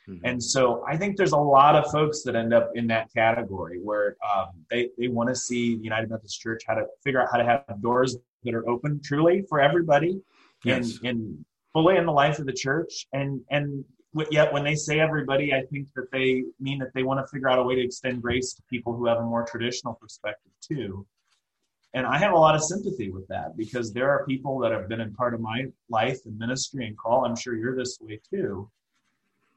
Mm-hmm. 0.10 0.26
And 0.26 0.43
so 0.43 0.84
I 0.88 0.98
think 0.98 1.17
there's 1.17 1.34
a 1.34 1.38
lot 1.38 1.76
of 1.76 1.91
folks 1.91 2.24
that 2.24 2.36
end 2.36 2.54
up 2.54 2.72
in 2.74 2.88
that 2.88 3.13
category 3.13 3.80
where 3.82 4.17
um, 4.28 4.48
they, 4.69 4.89
they 4.98 5.08
want 5.08 5.30
to 5.30 5.36
see 5.36 5.76
the 5.76 5.84
United 5.84 6.10
Methodist 6.10 6.39
Church 6.41 6.63
how 6.67 6.74
to 6.74 6.86
figure 7.04 7.22
out 7.22 7.30
how 7.32 7.38
to 7.38 7.45
have 7.45 7.82
doors 7.82 8.17
that 8.43 8.56
are 8.56 8.67
open 8.67 9.00
truly 9.04 9.43
for 9.48 9.60
everybody 9.60 10.19
yes. 10.63 10.98
in, 11.04 11.10
in 11.10 11.45
fully 11.74 11.98
in 11.98 12.06
the 12.06 12.12
life 12.12 12.39
of 12.39 12.48
the 12.48 12.54
church. 12.54 13.06
And, 13.13 13.41
and 13.52 13.86
yet 14.32 14.52
when 14.52 14.63
they 14.63 14.76
say 14.76 15.00
everybody, 15.00 15.54
I 15.54 15.62
think 15.72 15.89
that 15.95 16.12
they 16.12 16.43
mean 16.60 16.80
that 16.80 16.93
they 16.95 17.04
want 17.04 17.19
to 17.19 17.28
figure 17.32 17.50
out 17.50 17.60
a 17.60 17.63
way 17.63 17.76
to 17.76 17.82
extend 17.82 18.22
grace 18.22 18.54
to 18.54 18.63
people 18.69 18.95
who 18.95 19.06
have 19.06 19.19
a 19.19 19.24
more 19.24 19.45
traditional 19.45 19.93
perspective 19.93 20.52
too. 20.62 21.06
And 21.93 22.06
I 22.06 22.17
have 22.17 22.34
a 22.34 22.38
lot 22.38 22.56
of 22.56 22.63
sympathy 22.63 23.12
with 23.12 23.28
that 23.28 23.58
because 23.58 23.93
there 23.93 24.10
are 24.10 24.26
people 24.26 24.60
that 24.60 24.72
have 24.72 24.88
been 24.88 25.02
in 25.02 25.13
part 25.13 25.34
of 25.34 25.41
my 25.41 25.65
life 25.89 26.19
and 26.26 26.38
ministry 26.38 26.86
and 26.88 26.98
call. 26.98 27.26
I'm 27.26 27.36
sure 27.36 27.56
you're 27.56 27.76
this 27.76 27.98
way 28.00 28.19
too 28.30 28.69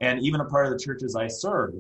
and 0.03 0.21
even 0.21 0.41
a 0.41 0.45
part 0.45 0.67
of 0.67 0.73
the 0.73 0.79
churches 0.79 1.17
I 1.17 1.29
serve 1.29 1.75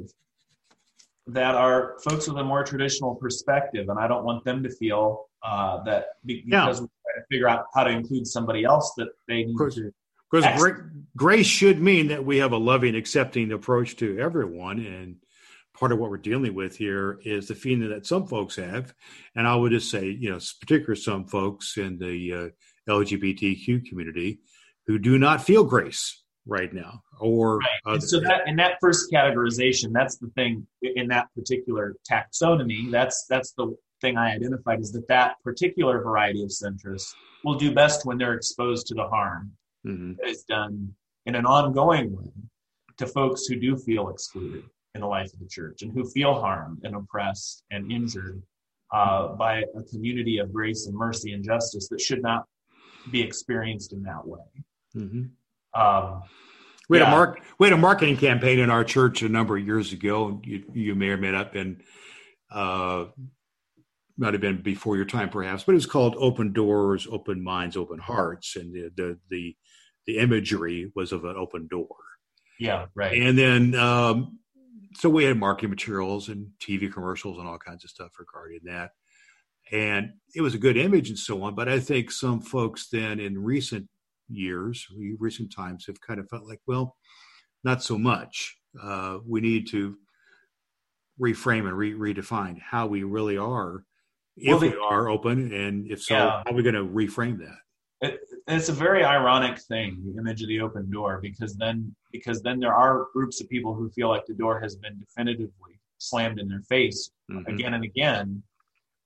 that 1.27 1.55
are 1.55 1.97
folks 2.05 2.29
with 2.29 2.39
a 2.39 2.45
more 2.45 2.65
traditional 2.65 3.17
perspective, 3.17 3.89
and 3.89 3.99
I 3.99 4.09
don't 4.09 4.25
want 4.25 4.45
them 4.45 4.63
to 4.63 4.71
feel 4.71 5.27
uh, 5.43 5.83
that 5.85 6.07
because 6.25 6.45
yeah. 6.47 6.67
we're 6.67 6.75
trying 6.75 6.87
to 7.19 7.25
figure 7.31 7.49
out 7.49 7.67
how 7.75 7.85
to 7.85 7.91
include 7.91 8.27
somebody 8.27 8.65
else 8.65 8.95
that 8.97 9.09
they 9.29 9.45
need 9.45 9.57
to. 9.57 9.93
Because 10.31 10.81
grace 11.15 11.47
should 11.47 11.81
mean 11.81 12.09
that 12.09 12.25
we 12.25 12.39
have 12.39 12.53
a 12.53 12.57
loving, 12.57 12.95
accepting 12.95 13.53
approach 13.53 13.97
to 13.97 14.19
everyone, 14.19 14.79
and 14.79 15.17
part 15.79 15.93
of 15.93 15.99
what 15.99 16.11
we're 16.11 16.17
dealing 16.17 16.55
with 16.55 16.77
here 16.77 17.19
is 17.25 17.49
the 17.49 17.55
feeling 17.55 17.91
that 17.91 18.07
some 18.07 18.27
folks 18.27 18.57
have, 18.57 18.95
and 19.35 19.47
I 19.47 19.55
would 19.55 19.73
just 19.73 19.91
say, 19.91 20.07
you 20.07 20.31
know, 20.31 20.39
particularly 20.61 21.01
some 21.01 21.27
folks 21.27 21.77
in 21.77 21.99
the 21.99 22.33
uh, 22.33 22.91
LGBTQ 22.91 23.85
community 23.87 24.41
who 24.87 24.99
do 24.99 25.19
not 25.19 25.43
feel 25.43 25.65
grace 25.65 26.22
right 26.47 26.73
now 26.73 27.01
or 27.21 27.59
right. 27.87 28.03
so 28.03 28.19
that 28.19 28.41
in 28.49 28.57
that 28.57 28.73
first 28.81 29.11
categorization 29.13 29.93
that's 29.93 30.17
the 30.19 30.27
thing 30.35 30.67
in 30.83 31.07
that 31.07 31.29
particular 31.37 31.95
taxonomy 32.11 32.91
that's 32.91 33.27
that's 33.31 33.53
the 33.53 33.73
thing 34.01 34.17
i 34.17 34.35
identified 34.35 34.81
is 34.81 34.91
that 34.91 35.07
that 35.07 35.37
particular 35.45 36.03
variety 36.03 36.43
of 36.43 36.49
centrists 36.51 37.15
will 37.45 37.55
do 37.55 37.73
best 37.73 38.05
when 38.05 38.19
they're 38.19 38.35
exposed 38.35 38.87
to 38.89 38.95
the 38.95 39.07
harm 39.07 39.53
Mhm. 39.87 40.17
that 40.19 40.29
is 40.29 40.45
done 40.45 40.95
in 41.27 41.35
an 41.35 41.45
ongoing 41.45 42.15
way 42.17 42.31
to 42.99 43.07
folks 43.07 43.47
who 43.47 43.57
do 43.57 43.77
feel 43.77 44.09
excluded 44.11 44.65
in 44.95 45.01
the 45.01 45.07
life 45.09 45.33
of 45.33 45.41
the 45.41 45.49
church 45.49 45.83
and 45.83 45.91
who 45.93 46.09
feel 46.09 46.35
harmed 46.35 46.81
and 46.85 46.95
oppressed 46.95 47.65
and 47.73 47.91
injured 47.91 48.41
uh, 48.93 49.29
by 49.35 49.65
a 49.75 49.83
community 49.91 50.39
of 50.39 50.53
grace 50.53 50.87
and 50.87 50.95
mercy 50.97 51.33
and 51.33 51.43
justice 51.45 51.89
that 51.89 52.01
should 52.01 52.23
not 52.23 52.45
be 53.11 53.21
experienced 53.23 53.93
in 53.93 54.03
that 54.05 54.25
way. 54.25 54.45
Mhm. 54.95 55.31
Um, 55.75 56.23
We 56.89 56.99
had 56.99 57.09
a 57.09 57.11
mark. 57.11 57.41
We 57.59 57.67
had 57.67 57.73
a 57.73 57.81
marketing 57.81 58.17
campaign 58.17 58.59
in 58.59 58.69
our 58.71 58.85
church 58.85 59.23
a 59.23 59.29
number 59.29 59.57
of 59.57 59.65
years 59.65 59.93
ago. 59.93 60.41
You, 60.45 60.65
you 60.75 60.95
may 60.95 61.09
or 61.09 61.17
may 61.17 61.31
not 61.31 61.45
have 61.47 61.53
been, 61.53 61.83
uh, 62.51 63.07
might 64.19 64.35
have 64.35 64.43
been 64.43 64.61
before 64.63 64.97
your 64.97 65.07
time, 65.07 65.31
perhaps, 65.31 65.65
but 65.65 65.73
it 65.73 65.77
was 65.77 65.87
called 65.87 66.15
"Open 66.19 66.53
Doors, 66.53 67.07
Open 67.11 67.43
Minds, 67.43 67.77
Open 67.77 67.99
Hearts," 67.99 68.57
and 68.57 68.75
the 68.75 68.91
the 68.95 69.19
the, 69.31 69.57
the 70.07 70.19
imagery 70.19 70.93
was 70.95 71.13
of 71.13 71.25
an 71.25 71.37
open 71.37 71.67
door. 71.71 71.97
yeah, 72.59 72.87
right. 72.95 73.21
And 73.21 73.39
then, 73.39 73.75
um, 73.75 74.39
so 74.95 75.09
we 75.09 75.25
had 75.25 75.39
marketing 75.39 75.71
materials 75.71 76.29
and 76.29 76.49
TV 76.61 76.93
commercials 76.93 77.39
and 77.39 77.49
all 77.49 77.59
kinds 77.59 77.85
of 77.85 77.91
stuff 77.91 78.11
regarding 78.19 78.61
that. 78.65 78.91
And 79.71 80.13
it 80.35 80.43
was 80.43 80.55
a 80.55 80.59
good 80.59 80.77
image 80.77 81.09
and 81.09 81.19
so 81.19 81.43
on. 81.45 81.55
But 81.55 81.69
I 81.69 81.81
think 81.81 82.11
some 82.11 82.41
folks 82.43 82.89
then 82.91 83.19
in 83.19 83.43
recent 83.43 83.89
years, 84.29 84.87
recent 85.19 85.53
times, 85.55 85.87
have 85.87 86.01
kind 86.01 86.21
of 86.21 86.29
felt 86.29 86.45
like, 86.47 86.61
well, 86.67 86.97
not 87.65 87.83
so 87.83 87.99
much. 87.99 88.57
Uh, 88.81 89.19
we 89.27 89.41
need 89.41 89.69
to 89.69 89.97
reframe 91.21 91.67
and 91.69 91.77
re- 91.77 91.95
redefine 91.95 92.59
how 92.61 92.87
we 92.87 93.03
really 93.03 93.37
are, 93.37 93.85
if 94.37 94.49
Well, 94.49 94.59
the- 94.59 94.71
we 94.71 94.77
are 94.77 95.09
open, 95.09 95.53
and 95.53 95.91
if 95.91 96.03
so, 96.03 96.15
Yeah. 96.15 96.43
how 96.45 96.51
are 96.51 96.55
we 96.55 96.63
going 96.63 96.75
to 96.75 96.85
reframe 96.85 97.39
that? 97.39 97.59
it, 98.05 98.19
it's 98.49 98.69
a 98.69 98.73
very 98.73 99.05
ironic 99.05 99.57
thing 99.61 100.03
the 100.05 100.19
image 100.21 100.43
of 100.43 100.49
the 100.49 100.59
open 100.61 100.91
door 100.91 101.21
because 101.23 101.55
then 101.55 101.95
because 102.11 102.43
then 102.43 102.59
there 102.59 102.75
are 102.75 103.07
groups 103.13 103.41
of 103.41 103.49
people 103.49 103.75
who 103.77 103.89
feel 103.91 104.09
like 104.09 104.27
the 104.27 104.35
door 104.35 104.59
has 104.59 104.75
been 104.75 104.99
definitively 104.99 105.79
slammed 105.99 106.41
in 106.41 106.49
their 106.49 106.63
face 106.63 107.13
Mhm. 107.31 107.47
again 107.47 107.75
and 107.75 107.85
again 107.85 108.43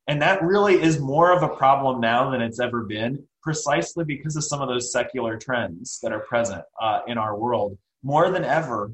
and 0.07 0.23
that 0.23 0.43
really 0.43 0.81
is 0.81 0.99
more 0.99 1.31
of 1.37 1.43
a 1.43 1.55
problem 1.57 2.01
now 2.01 2.31
than 2.31 2.41
it's 2.41 2.59
ever 2.59 2.85
been 2.85 3.23
precisely 3.57 4.05
because 4.05 4.35
of 4.35 4.43
some 4.43 4.61
of 4.61 4.69
those 4.69 4.91
secular 4.91 5.39
trends 5.39 6.01
that 6.03 6.11
are 6.13 6.19
present 6.19 6.63
uh, 6.83 6.99
in 7.07 7.17
our 7.17 7.39
world 7.39 7.79
more 8.03 8.29
than 8.29 8.45
ever 8.45 8.91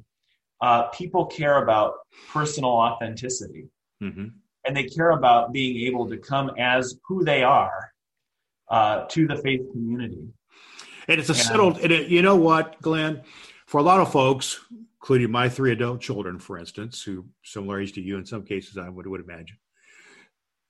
uh, 0.61 0.83
people 0.89 1.25
care 1.25 1.63
about 1.65 1.95
personal 2.31 2.71
authenticity 2.71 3.65
Mhm. 4.03 4.33
and 4.67 4.77
they 4.77 4.85
care 4.85 5.13
about 5.21 5.53
being 5.53 5.87
able 5.89 6.07
to 6.11 6.19
come 6.19 6.51
as 6.59 7.01
who 7.09 7.25
they 7.25 7.43
are 7.43 7.93
uh, 8.69 9.07
to 9.15 9.27
the 9.27 9.37
faith 9.37 9.63
community 9.73 10.25
And 11.09 11.19
it's 11.21 11.31
a 11.31 11.35
settled, 11.35 11.79
and 11.79 11.91
it, 11.91 12.09
you 12.09 12.21
know 12.23 12.37
what, 12.37 12.81
Glenn? 12.83 13.23
For 13.67 13.79
a 13.79 13.83
lot 13.83 14.01
of 14.01 14.13
folks, 14.13 14.61
including 15.01 15.31
my 15.33 15.49
three 15.49 15.73
adult 15.73 16.01
children, 16.01 16.39
for 16.39 16.59
instance, 16.59 17.03
who 17.03 17.25
similar 17.43 17.81
age 17.81 17.93
to 17.95 18.03
you 18.03 18.19
in 18.19 18.27
some 18.27 18.45
cases, 18.45 18.77
I 18.77 18.89
would, 18.91 19.07
would 19.07 19.23
imagine, 19.29 19.57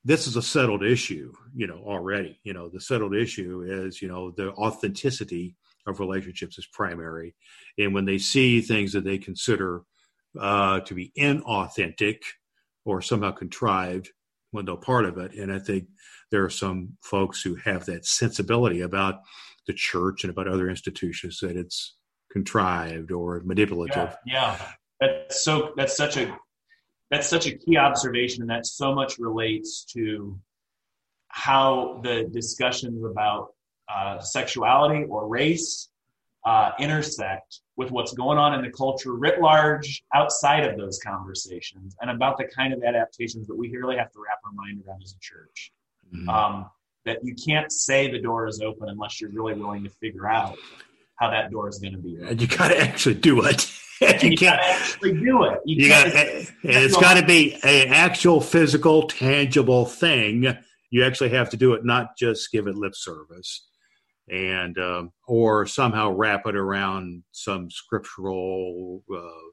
this 0.05 0.27
is 0.27 0.35
a 0.35 0.41
settled 0.41 0.83
issue, 0.83 1.31
you 1.55 1.67
know, 1.67 1.81
already. 1.85 2.39
You 2.43 2.53
know, 2.53 2.69
the 2.69 2.81
settled 2.81 3.15
issue 3.15 3.63
is, 3.67 4.01
you 4.01 4.07
know, 4.07 4.31
the 4.31 4.51
authenticity 4.53 5.55
of 5.87 5.99
relationships 5.99 6.57
is 6.57 6.67
primary. 6.67 7.35
And 7.77 7.93
when 7.93 8.05
they 8.05 8.17
see 8.17 8.61
things 8.61 8.93
that 8.93 9.03
they 9.03 9.17
consider 9.17 9.83
uh, 10.39 10.81
to 10.81 10.93
be 10.93 11.11
inauthentic 11.17 12.19
or 12.85 13.01
somehow 13.01 13.31
contrived, 13.31 14.09
when 14.53 14.65
they're 14.65 14.75
part 14.75 15.05
of 15.05 15.17
it. 15.17 15.33
And 15.33 15.51
I 15.51 15.59
think 15.59 15.87
there 16.31 16.45
are 16.45 16.49
some 16.49 16.95
folks 17.01 17.41
who 17.41 17.55
have 17.55 17.85
that 17.87 18.05
sensibility 18.05 18.81
about 18.81 19.21
the 19.67 19.73
church 19.73 20.23
and 20.23 20.31
about 20.31 20.47
other 20.47 20.69
institutions 20.69 21.39
that 21.41 21.57
it's 21.57 21.97
contrived 22.31 23.11
or 23.11 23.41
manipulative. 23.43 24.15
Yeah, 24.25 24.57
yeah. 24.59 24.65
That's 24.99 25.43
so. 25.43 25.73
That's 25.75 25.97
such 25.97 26.17
a. 26.17 26.37
That's 27.13 27.29
such 27.29 27.45
a 27.45 27.55
key 27.55 27.77
observation, 27.77 28.41
and 28.41 28.49
that 28.49 28.65
so 28.65 28.95
much 28.95 29.19
relates 29.19 29.85
to 29.93 30.35
how 31.27 31.99
the 32.03 32.23
discussions 32.23 33.03
about 33.05 33.53
uh, 33.87 34.19
sexuality 34.19 35.03
or 35.03 35.27
race 35.27 35.89
uh, 36.43 36.71
intersect 36.79 37.59
with 37.75 37.91
what's 37.91 38.13
going 38.13 38.39
on 38.39 38.55
in 38.55 38.63
the 38.63 38.71
culture 38.71 39.13
writ 39.13 39.39
large 39.39 40.03
outside 40.15 40.63
of 40.63 40.75
those 40.75 40.99
conversations, 41.05 41.95
and 42.01 42.09
about 42.09 42.39
the 42.39 42.45
kind 42.45 42.73
of 42.73 42.81
adaptations 42.83 43.45
that 43.45 43.55
we 43.55 43.69
really 43.69 43.95
have 43.95 44.11
to 44.11 44.19
wrap 44.19 44.39
our 44.43 44.51
mind 44.51 44.81
around 44.87 45.03
as 45.03 45.13
a 45.13 45.19
church. 45.19 45.71
Mhm. 46.15 46.27
Um, 46.27 46.69
that 47.05 47.19
you 47.23 47.35
can't 47.35 47.71
say 47.71 48.11
the 48.11 48.19
door 48.19 48.47
is 48.47 48.59
open 48.59 48.89
unless 48.89 49.21
you're 49.21 49.29
really 49.29 49.53
willing 49.53 49.83
to 49.83 49.89
figure 49.89 50.27
out 50.27 50.57
how 51.17 51.29
that 51.29 51.51
door 51.51 51.69
is 51.69 51.77
going 51.77 51.93
to 51.93 51.99
be. 51.99 52.15
open. 52.15 52.27
and 52.29 52.41
you 52.41 52.47
got 52.47 52.69
to 52.69 52.79
actually 52.79 53.15
do 53.15 53.45
it. 53.45 53.71
You 54.23 54.29
you 54.31 54.37
can't. 54.37 54.59
actually 54.59 55.13
do 55.13 55.43
it. 55.43 55.59
You 55.65 55.83
You 55.83 55.89
got. 55.89 56.07
it's 56.63 56.97
got 56.97 57.19
to 57.19 57.25
be 57.25 57.53
an 57.63 57.93
actual, 57.93 58.41
physical, 58.41 59.07
tangible 59.07 59.85
thing. 59.85 60.57
You 60.89 61.03
actually 61.03 61.29
have 61.29 61.49
to 61.51 61.57
do 61.57 61.73
it, 61.73 61.83
not 61.83 62.17
just 62.17 62.51
give 62.51 62.67
it 62.67 62.75
lip 62.75 62.93
service, 62.95 63.67
and 64.29 64.77
um, 64.77 65.11
or 65.27 65.65
somehow 65.65 66.11
wrap 66.11 66.45
it 66.45 66.55
around 66.55 67.23
some 67.31 67.69
scriptural, 67.71 69.03
uh, 69.13 69.47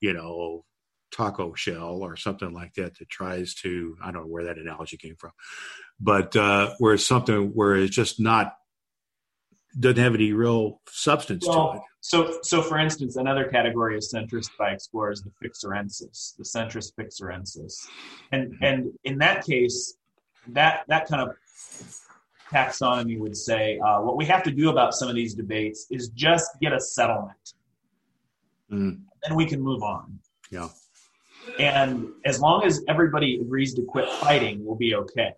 you 0.00 0.12
know, 0.12 0.64
taco 1.12 1.54
shell 1.54 2.02
or 2.02 2.16
something 2.16 2.52
like 2.52 2.74
that 2.74 2.98
that 2.98 3.08
tries 3.08 3.54
to. 3.54 3.96
I 4.02 4.12
don't 4.12 4.22
know 4.22 4.28
where 4.28 4.44
that 4.44 4.58
analogy 4.58 4.96
came 4.98 5.16
from, 5.18 5.32
but 6.00 6.36
uh, 6.36 6.74
where 6.78 6.94
it's 6.94 7.06
something 7.06 7.52
where 7.54 7.76
it's 7.76 7.94
just 7.94 8.20
not 8.20 8.54
doesn't 9.78 10.02
have 10.02 10.14
any 10.14 10.32
real 10.32 10.80
substance 10.88 11.44
to 11.46 11.72
it. 11.74 11.80
So, 12.00 12.38
so 12.42 12.62
for 12.62 12.78
instance, 12.78 13.16
another 13.16 13.44
category 13.44 13.96
of 13.96 14.02
centrist 14.02 14.50
by 14.58 14.70
explorers, 14.70 15.22
the 15.22 15.30
fixerensis, 15.46 16.36
the 16.36 16.44
centrist 16.44 16.92
fixerensis, 16.98 17.74
and 18.32 18.52
Mm-hmm. 18.52 18.64
and 18.64 18.92
in 19.04 19.18
that 19.18 19.44
case, 19.44 19.96
that 20.48 20.84
that 20.88 21.08
kind 21.08 21.28
of 21.28 21.36
taxonomy 22.52 23.18
would 23.18 23.36
say 23.36 23.78
uh, 23.80 24.00
what 24.00 24.16
we 24.16 24.24
have 24.26 24.42
to 24.44 24.50
do 24.50 24.70
about 24.70 24.94
some 24.94 25.08
of 25.08 25.14
these 25.14 25.34
debates 25.34 25.86
is 25.90 26.08
just 26.10 26.48
get 26.60 26.72
a 26.72 26.80
settlement, 26.80 27.52
Mm, 28.70 29.02
and 29.24 29.36
we 29.36 29.46
can 29.46 29.60
move 29.60 29.82
on. 29.82 30.18
yeah. 30.50 30.68
And 31.60 32.08
as 32.24 32.40
long 32.40 32.64
as 32.64 32.82
everybody 32.88 33.38
agrees 33.40 33.74
to 33.74 33.82
quit 33.82 34.08
fighting, 34.10 34.64
we'll 34.64 34.74
be 34.74 34.96
okay. 34.96 35.32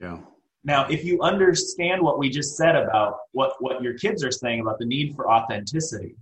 Yeah. 0.00 0.18
Now, 0.66 0.84
if 0.90 1.04
you 1.04 1.22
understand 1.22 2.02
what 2.02 2.18
we 2.18 2.28
just 2.28 2.56
said 2.56 2.74
about 2.74 3.18
what, 3.30 3.54
what 3.60 3.80
your 3.80 3.94
kids 3.94 4.24
are 4.24 4.32
saying 4.32 4.60
about 4.60 4.80
the 4.80 4.84
need 4.84 5.14
for 5.14 5.30
authenticity 5.30 6.16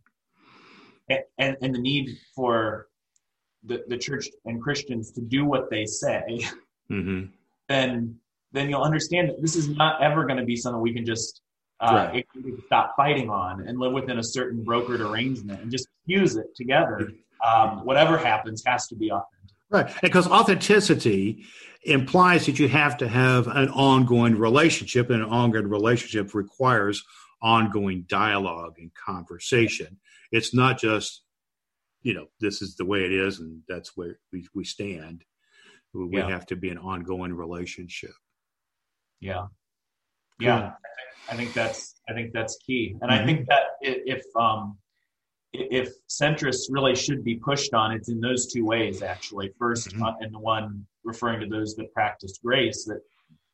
and, 1.09 1.21
and, 1.39 1.57
and 1.63 1.75
the 1.75 1.79
need 1.79 2.19
for 2.37 2.89
the, 3.65 3.83
the 3.89 3.97
church 3.97 4.29
and 4.45 4.63
Christians 4.63 5.11
to 5.13 5.23
do 5.23 5.47
what 5.47 5.71
they 5.71 5.87
say, 5.87 6.41
hmm 6.89 7.25
then 7.69 8.17
then 8.53 8.69
you'll 8.69 8.83
understand 8.83 9.31
that 9.31 9.41
this 9.41 9.57
is 9.57 9.69
not 9.71 10.01
ever 10.01 10.27
going 10.27 10.39
to 10.39 10.45
be 10.45 10.55
something 10.55 10.81
we 10.81 10.93
can 10.93 11.05
just 11.05 11.41
uh, 11.81 11.93
Right. 12.13 12.27
stop 12.67 12.95
fighting 12.97 13.29
on 13.29 13.67
and 13.67 13.81
live 13.81 13.93
within 13.93 14.19
a 14.19 14.23
certain 14.23 14.63
brokered 14.65 15.01
arrangement 15.01 15.61
and 15.61 15.71
just 15.73 15.89
fuse 16.07 16.37
it 16.37 16.55
together. 16.55 17.15
Um, 17.45 17.85
whatever 17.85 18.17
happens 18.17 18.63
has 18.67 18.87
to 18.89 18.95
be 18.95 19.11
authentic. 19.11 19.34
Right. 19.75 19.93
Because 20.03 20.29
authenticity 20.29 21.45
implies 21.83 22.47
that 22.47 22.59
you 22.61 22.69
have 22.69 22.97
to 22.99 23.09
have 23.09 23.49
an 23.49 23.69
ongoing 23.71 24.39
relationship, 24.39 25.11
and 25.11 25.23
an 25.23 25.29
ongoing 25.29 25.69
relationship 25.69 26.33
requires 26.35 27.03
ongoing 27.43 28.05
dialogue 28.09 28.75
and 28.79 28.91
conversation. 28.95 29.99
It's 30.31 30.55
not 30.55 30.79
just, 30.79 31.23
you 32.03 32.15
know, 32.15 32.27
this 32.41 32.63
is 32.63 32.77
the 32.77 32.85
way 32.85 33.05
it 33.05 33.13
is 33.13 33.41
and 33.41 33.61
that's 33.69 33.97
where 33.97 34.19
we, 34.33 34.47
we 34.55 34.65
stand. 34.65 35.25
We 35.93 36.19
Yeah. 36.19 36.29
have 36.31 36.47
to 36.47 36.57
be 36.57 36.71
an 36.71 36.79
ongoing 36.79 37.35
relationship. 37.35 38.15
Yeah. 39.21 39.47
Yeah. 40.41 40.73
I 41.31 41.37
think 41.37 41.53
that's 41.53 41.95
I 42.09 42.13
think 42.13 42.33
that's 42.33 42.57
key, 42.67 42.97
and 43.01 43.11
I 43.11 43.25
think 43.25 43.47
that 43.49 43.63
if 43.81 44.23
um, 44.37 44.77
i- 44.77 44.84
if 45.55 45.93
centrists 46.09 46.67
really 46.69 46.95
should 46.97 47.23
be 47.25 47.37
pushed 47.37 47.75
on, 47.75 47.93
it's 47.93 48.09
in 48.09 48.21
those 48.21 48.53
two 48.53 48.65
ways 48.65 49.03
actually. 49.03 49.51
1st 49.59 49.95
Mhm. 49.95 50.07
uh, 50.07 50.15
and 50.21 50.35
the 50.35 50.39
one 50.39 50.87
referring 51.05 51.41
to 51.41 51.47
those 51.47 51.77
that 51.77 51.93
practice 51.93 52.39
grace, 52.39 52.85
that 52.85 53.01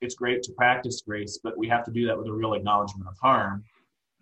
it's 0.01 0.15
great 0.15 0.43
to 0.45 0.53
practice 0.53 1.03
grace, 1.07 1.39
but 1.43 1.57
we 1.59 1.69
have 1.69 1.85
to 1.85 1.91
do 1.91 2.07
that 2.07 2.17
with 2.17 2.27
a 2.27 2.33
real 2.33 2.55
acknowledgement 2.55 3.07
of 3.09 3.17
harm. 3.21 3.65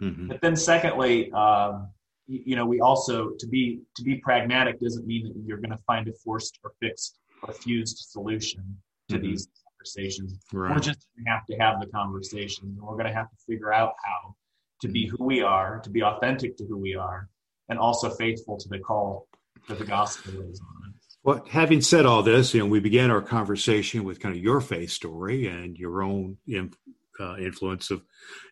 hmm 0.01 0.27
But 0.29 0.41
then, 0.41 0.57
secondly, 0.57 1.31
um, 1.33 1.89
you 2.27 2.57
know, 2.57 2.67
we 2.67 2.81
also 2.81 3.31
to 3.39 3.47
be 3.47 3.81
to 3.97 4.03
be 4.03 4.17
pragmatic 4.17 4.79
doesn't 4.81 5.07
mean 5.07 5.25
that 5.29 5.37
you're 5.47 5.57
going 5.59 5.71
to 5.71 5.83
find 5.87 6.09
a 6.09 6.13
forced 6.13 6.59
or 6.65 6.73
fixed 6.81 7.19
or 7.43 7.55
fused 7.55 7.99
solution 7.99 8.83
to 9.09 9.17
Mhm. 9.19 9.23
these 9.23 9.49
conversations. 9.65 10.39
We're 10.53 10.79
just 10.81 11.07
going 11.15 11.25
to 11.25 11.31
have 11.31 11.47
to 11.47 11.57
have 11.57 11.81
the 11.81 11.87
conversations, 11.87 12.77
and 12.77 12.83
we're 12.87 12.97
going 12.97 13.07
to 13.07 13.15
have 13.15 13.31
to 13.31 13.37
figure 13.47 13.73
out 13.73 13.95
how 14.05 14.35
to 14.83 14.89
be 14.89 15.07
who 15.07 15.25
we 15.25 15.43
are, 15.43 15.81
to 15.81 15.91
be 15.91 16.03
authentic 16.03 16.57
to 16.59 16.67
who 16.67 16.77
we 16.77 16.95
are, 16.95 17.29
and 17.69 17.79
also 17.79 18.11
faithful 18.11 18.57
to 18.59 18.69
the 18.69 18.79
call 18.79 19.29
that 19.69 19.79
the 19.79 19.85
gospel 19.85 20.33
is 20.51 20.61
on. 20.61 20.95
Well, 21.25 21.45
having 21.51 21.81
said 21.81 22.07
all 22.07 22.23
this, 22.23 22.55
you 22.55 22.61
know, 22.61 22.67
we 22.67 22.81
began 22.81 23.11
our 23.11 23.21
conversation 23.21 24.05
with 24.05 24.21
kind 24.21 24.35
of 24.35 24.43
your 24.43 24.61
faith 24.61 24.91
story 24.91 25.47
and 25.47 25.77
your 25.77 26.03
own 26.03 26.39
uh, 27.21 27.37
influence 27.37 27.91
of 27.91 28.03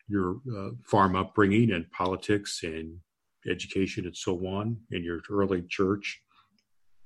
your 0.08 0.40
uh, 0.56 0.70
farm 0.84 1.16
upbringing 1.16 1.72
and 1.72 1.90
politics 1.90 2.60
and 2.62 2.98
education 3.48 4.06
and 4.06 4.16
so 4.16 4.36
on 4.46 4.76
in 4.90 5.04
your 5.04 5.20
early 5.30 5.62
church 5.62 6.20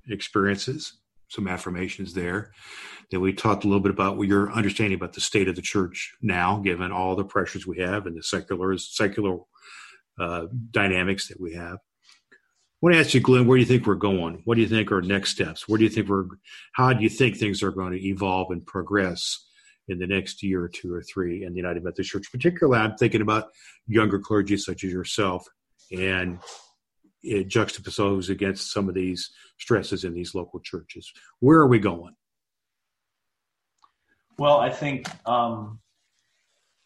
experiences 0.09 0.97
some 1.29 1.47
affirmations 1.47 2.13
there 2.13 2.51
then 3.11 3.21
we 3.21 3.31
talked 3.31 3.63
a 3.63 3.67
little 3.67 3.81
bit 3.81 3.91
about 3.91 4.19
your 4.21 4.51
understanding 4.51 4.95
about 4.95 5.13
the 5.13 5.21
state 5.21 5.47
of 5.47 5.55
the 5.55 5.61
church 5.61 6.13
now 6.21 6.57
given 6.57 6.91
all 6.91 7.15
the 7.15 7.23
pressures 7.23 7.67
we 7.67 7.77
have 7.77 8.07
and 8.07 8.17
the 8.17 8.23
secular 8.23 8.75
secular 8.77 9.37
uh, 10.19 10.45
dynamics 10.71 11.27
that 11.27 11.39
we 11.39 11.53
have 11.53 11.77
want 12.81 12.95
to 12.95 12.99
ask 12.99 13.13
you, 13.13 13.19
Glenn, 13.19 13.45
where 13.45 13.57
do 13.57 13.61
you 13.61 13.67
think 13.67 13.85
we're 13.85 13.95
going? 13.95 14.41
What 14.45 14.55
do 14.55 14.61
you 14.61 14.67
think 14.67 14.91
are 14.91 15.01
next 15.01 15.31
steps? 15.31 15.67
Where 15.67 15.77
do 15.77 15.83
you 15.83 15.89
think 15.89 16.09
we're, 16.09 16.25
how 16.73 16.93
do 16.93 17.03
you 17.03 17.09
think 17.09 17.37
things 17.37 17.61
are 17.61 17.71
going 17.71 17.93
to 17.93 18.07
evolve 18.07 18.51
and 18.51 18.65
progress 18.65 19.45
in 19.87 19.99
the 19.99 20.07
next 20.07 20.41
year 20.41 20.63
or 20.63 20.69
two 20.69 20.93
or 20.93 21.03
three 21.03 21.43
in 21.43 21.53
the 21.53 21.57
United 21.57 21.83
Methodist 21.83 22.09
Church? 22.09 22.31
Particularly, 22.31 22.79
I'm 22.79 22.95
thinking 22.95 23.21
about 23.21 23.49
younger 23.87 24.19
clergy 24.19 24.57
such 24.57 24.83
as 24.83 24.91
yourself 24.91 25.47
and 25.91 26.39
it 27.23 27.47
juxtaposed 27.47 28.29
against 28.29 28.71
some 28.71 28.89
of 28.89 28.95
these 28.95 29.29
stresses 29.59 30.03
in 30.03 30.13
these 30.13 30.33
local 30.33 30.59
churches. 30.59 31.11
Where 31.39 31.59
are 31.59 31.67
we 31.67 31.79
going? 31.79 32.15
Well, 34.39 34.59
I 34.59 34.71
think 34.71 35.07
um, 35.27 35.79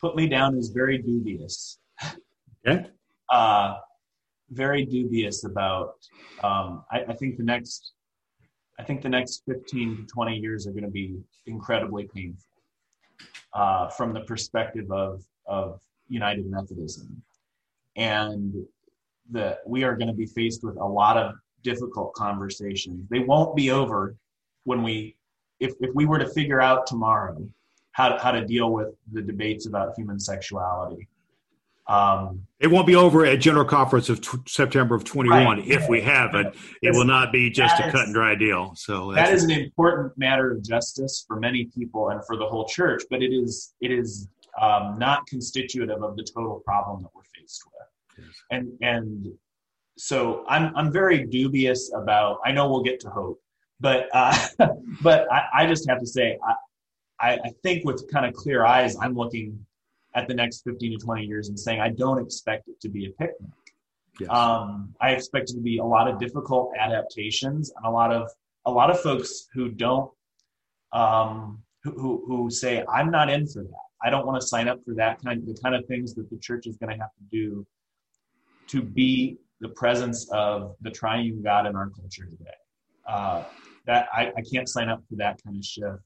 put 0.01 0.17
me 0.17 0.27
down 0.27 0.57
as 0.57 0.69
very 0.69 0.97
dubious. 0.97 1.79
Okay. 2.67 2.87
Uh, 3.29 3.75
very 4.51 4.85
dubious 4.85 5.43
about. 5.43 5.95
Um, 6.43 6.83
I, 6.91 7.03
I, 7.09 7.13
think 7.13 7.37
the 7.37 7.43
next, 7.43 7.93
I 8.79 8.83
think 8.83 9.01
the 9.01 9.09
next 9.09 9.43
fifteen 9.47 9.97
to 9.97 10.03
twenty 10.05 10.37
years 10.37 10.67
are 10.67 10.71
going 10.71 10.83
to 10.83 10.89
be 10.89 11.17
incredibly 11.45 12.07
painful 12.13 12.45
uh, 13.53 13.89
from 13.89 14.13
the 14.13 14.21
perspective 14.21 14.91
of 14.91 15.23
of 15.45 15.81
United 16.09 16.45
Methodism, 16.49 17.21
and 17.95 18.53
that 19.31 19.59
we 19.65 19.83
are 19.83 19.95
going 19.95 20.07
to 20.07 20.13
be 20.13 20.25
faced 20.25 20.63
with 20.63 20.77
a 20.77 20.85
lot 20.85 21.17
of 21.17 21.35
difficult 21.63 22.13
conversations. 22.13 23.07
They 23.09 23.19
won't 23.19 23.55
be 23.55 23.71
over 23.71 24.15
when 24.65 24.83
we, 24.83 25.15
if 25.59 25.73
if 25.79 25.93
we 25.95 26.05
were 26.05 26.19
to 26.19 26.27
figure 26.27 26.61
out 26.61 26.85
tomorrow 26.85 27.47
how 27.91 28.09
to, 28.09 28.17
how 28.21 28.31
to 28.31 28.45
deal 28.45 28.71
with 28.71 28.89
the 29.13 29.21
debates 29.21 29.65
about 29.67 29.93
human 29.97 30.19
sexuality 30.19 31.07
um, 31.87 32.47
it 32.59 32.67
won't 32.67 32.87
be 32.87 32.95
over 32.95 33.25
at 33.25 33.39
General 33.39 33.65
Conference 33.65 34.09
of 34.09 34.21
t- 34.21 34.37
September 34.47 34.95
of 34.95 35.03
21 35.03 35.45
right. 35.45 35.67
if 35.67 35.87
we 35.87 36.01
have 36.01 36.33
it. 36.33 36.55
It 36.81 36.93
will 36.93 37.05
not 37.05 37.31
be 37.31 37.49
just 37.51 37.79
a 37.79 37.91
cut 37.91 38.05
and 38.05 38.13
dry 38.13 38.33
deal. 38.33 38.73
So 38.75 39.11
that 39.13 39.33
is 39.33 39.43
an 39.43 39.51
important 39.51 40.17
matter 40.17 40.51
of 40.51 40.63
justice 40.63 41.23
for 41.27 41.39
many 41.39 41.65
people 41.65 42.09
and 42.09 42.25
for 42.25 42.37
the 42.37 42.45
whole 42.45 42.65
church, 42.65 43.03
but 43.09 43.21
it 43.21 43.31
is 43.31 43.75
it 43.81 43.91
is 43.91 44.27
um, 44.59 44.97
not 44.97 45.27
constitutive 45.27 46.01
of 46.01 46.15
the 46.15 46.23
total 46.23 46.61
problem 46.65 47.03
that 47.03 47.09
we're 47.13 47.21
faced 47.39 47.63
with. 47.65 48.25
Yes. 48.25 48.35
And 48.49 48.71
and 48.81 49.27
so 49.97 50.43
I'm 50.47 50.75
I'm 50.75 50.91
very 50.91 51.25
dubious 51.25 51.91
about. 51.93 52.39
I 52.45 52.51
know 52.51 52.67
we'll 52.69 52.83
get 52.83 52.99
to 53.01 53.09
hope, 53.09 53.39
but 53.79 54.07
uh, 54.11 54.35
but 55.03 55.31
I, 55.31 55.43
I 55.53 55.67
just 55.67 55.87
have 55.87 55.99
to 55.99 56.07
say 56.07 56.39
I, 57.19 57.33
I 57.33 57.51
think 57.63 57.85
with 57.85 58.09
kind 58.11 58.25
of 58.25 58.33
clear 58.33 58.65
eyes, 58.65 58.95
I'm 58.99 59.13
looking 59.13 59.65
at 60.15 60.27
the 60.27 60.33
next 60.33 60.63
15 60.63 60.97
to 60.97 61.05
20 61.05 61.23
years 61.25 61.49
and 61.49 61.59
saying, 61.59 61.81
I 61.81 61.89
don't 61.89 62.19
expect 62.19 62.67
it 62.67 62.79
to 62.81 62.89
be 62.89 63.05
a 63.05 63.09
picnic. 63.09 63.51
Yes. 64.19 64.29
Um, 64.29 64.95
I 65.01 65.11
expect 65.11 65.49
it 65.49 65.53
to 65.55 65.61
be 65.61 65.77
a 65.77 65.83
lot 65.83 66.07
of 66.07 66.19
difficult 66.19 66.71
adaptations 66.79 67.71
and 67.75 67.85
a 67.85 67.89
lot 67.89 68.13
of 68.13 68.29
a 68.65 68.71
lot 68.71 68.89
of 68.89 68.99
folks 69.01 69.47
who 69.53 69.69
don't 69.69 70.09
um, 70.93 71.61
who, 71.83 72.23
who 72.25 72.49
say 72.49 72.83
I'm 72.87 73.11
not 73.11 73.29
in 73.29 73.45
for 73.45 73.63
that. 73.63 73.85
I 74.01 74.09
don't 74.09 74.25
want 74.25 74.39
to 74.39 74.47
sign 74.47 74.67
up 74.67 74.79
for 74.85 74.93
that 74.95 75.21
kind 75.21 75.39
of 75.39 75.45
the 75.45 75.59
kind 75.61 75.75
of 75.75 75.85
things 75.87 76.15
that 76.15 76.29
the 76.29 76.37
church 76.37 76.65
is 76.65 76.77
going 76.77 76.95
to 76.95 76.97
have 76.97 77.11
to 77.17 77.23
do 77.29 77.67
to 78.67 78.81
be 78.81 79.37
the 79.59 79.69
presence 79.69 80.29
of 80.31 80.75
the 80.81 80.91
triune 80.91 81.41
God 81.43 81.65
in 81.67 81.75
our 81.75 81.89
culture 81.89 82.25
today. 82.25 82.51
Uh, 83.07 83.43
that 83.85 84.07
I, 84.13 84.31
I 84.35 84.41
can't 84.51 84.67
sign 84.67 84.89
up 84.89 85.03
for 85.09 85.15
that 85.17 85.39
kind 85.43 85.57
of 85.57 85.63
shift. 85.63 85.99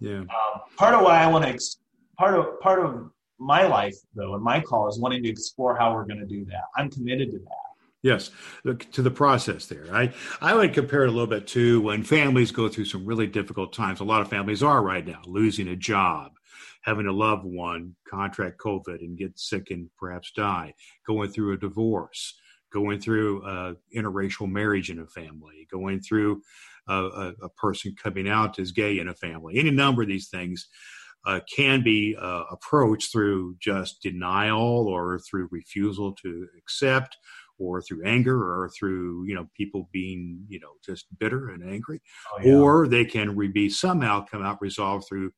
Yeah. 0.00 0.20
Um, 0.20 0.60
part 0.76 0.94
of 0.94 1.02
why 1.02 1.18
I 1.22 1.26
want 1.26 1.44
to 1.44 1.50
ex- 1.50 1.78
part 2.16 2.38
of 2.38 2.58
part 2.60 2.84
of 2.84 3.10
my 3.38 3.66
life 3.66 3.96
though 4.14 4.34
and 4.34 4.42
my 4.42 4.60
call 4.60 4.88
is 4.88 4.98
wanting 4.98 5.22
to 5.22 5.28
explore 5.28 5.76
how 5.76 5.94
we're 5.94 6.04
going 6.04 6.20
to 6.20 6.26
do 6.26 6.44
that. 6.46 6.64
I'm 6.76 6.90
committed 6.90 7.30
to 7.32 7.38
that. 7.38 7.68
Yes 8.02 8.30
to 8.92 9.02
the 9.02 9.10
process 9.10 9.66
there. 9.66 9.86
I 9.92 10.12
i 10.40 10.54
would 10.54 10.72
compare 10.72 11.04
it 11.04 11.08
a 11.08 11.12
little 11.12 11.26
bit 11.26 11.46
to 11.48 11.80
when 11.80 12.02
families 12.02 12.52
go 12.52 12.68
through 12.68 12.86
some 12.86 13.04
really 13.04 13.26
difficult 13.26 13.72
times. 13.72 14.00
A 14.00 14.04
lot 14.04 14.20
of 14.20 14.28
families 14.28 14.62
are 14.62 14.82
right 14.82 15.06
now 15.06 15.20
losing 15.26 15.68
a 15.68 15.76
job 15.76 16.32
having 16.82 17.06
a 17.06 17.12
loved 17.12 17.44
one 17.44 17.94
contract 18.08 18.58
covid 18.58 19.00
and 19.00 19.18
get 19.18 19.38
sick 19.38 19.70
and 19.70 19.88
perhaps 19.98 20.32
die 20.32 20.72
going 21.06 21.30
through 21.30 21.52
a 21.52 21.58
divorce 21.58 22.34
going 22.72 23.00
through 23.00 23.42
uh, 23.44 23.74
interracial 23.96 24.50
marriage 24.50 24.90
in 24.90 25.00
a 25.00 25.06
family 25.06 25.66
going 25.70 26.00
through 26.00 26.40
a, 26.88 26.94
a, 26.94 27.34
a 27.42 27.48
person 27.50 27.94
coming 28.02 28.28
out 28.28 28.58
as 28.58 28.72
gay 28.72 28.98
in 28.98 29.08
a 29.08 29.14
family 29.14 29.58
any 29.58 29.70
number 29.70 30.02
of 30.02 30.08
these 30.08 30.28
things 30.28 30.68
uh, 31.28 31.40
can 31.54 31.82
be 31.82 32.16
uh, 32.18 32.44
approached 32.50 33.12
through 33.12 33.54
just 33.60 34.00
denial 34.02 34.88
or 34.88 35.18
through 35.18 35.46
refusal 35.50 36.14
to 36.14 36.48
accept 36.56 37.18
or 37.58 37.82
through 37.82 38.02
anger 38.02 38.38
or 38.38 38.70
through 38.70 39.24
you 39.26 39.34
know 39.34 39.46
people 39.54 39.90
being 39.92 40.42
you 40.48 40.58
know 40.58 40.70
just 40.82 41.06
bitter 41.18 41.50
and 41.50 41.62
angry 41.62 42.00
oh, 42.32 42.40
yeah. 42.42 42.54
or 42.54 42.88
they 42.88 43.04
can 43.04 43.36
re- 43.36 43.46
be 43.46 43.68
somehow 43.68 44.24
come 44.24 44.42
out 44.42 44.56
resolved 44.62 45.06
through 45.06 45.30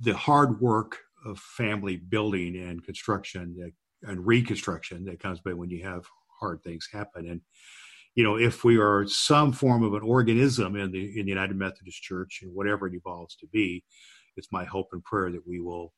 the 0.00 0.14
hard 0.14 0.60
work 0.60 0.98
of 1.24 1.36
family 1.38 1.96
building 1.96 2.54
and 2.56 2.84
construction 2.84 3.56
that, 3.58 4.08
and 4.08 4.24
reconstruction 4.24 5.04
that 5.04 5.18
comes 5.18 5.40
by 5.40 5.52
when 5.52 5.68
you 5.68 5.82
have 5.82 6.04
hard 6.38 6.62
things 6.62 6.88
happen 6.92 7.28
and 7.28 7.40
you 8.14 8.22
know 8.22 8.36
if 8.36 8.62
we 8.62 8.78
are 8.78 9.04
some 9.08 9.50
form 9.50 9.82
of 9.82 9.94
an 9.94 10.02
organism 10.02 10.76
in 10.76 10.92
the 10.92 11.18
in 11.18 11.26
the 11.26 11.32
united 11.32 11.56
methodist 11.56 12.00
church 12.02 12.38
and 12.42 12.54
whatever 12.54 12.86
it 12.86 12.94
evolves 12.94 13.34
to 13.34 13.48
be 13.48 13.82
it's 14.36 14.52
my 14.52 14.64
hope 14.64 14.88
and 14.92 15.02
prayer 15.04 15.30
that 15.30 15.46
we 15.46 15.60
will 15.60 15.92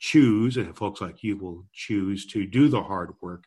choose, 0.00 0.56
and 0.56 0.76
folks 0.76 1.00
like 1.00 1.22
you 1.22 1.36
will 1.36 1.64
choose 1.72 2.26
to 2.26 2.46
do 2.46 2.68
the 2.68 2.82
hard 2.82 3.12
work 3.22 3.44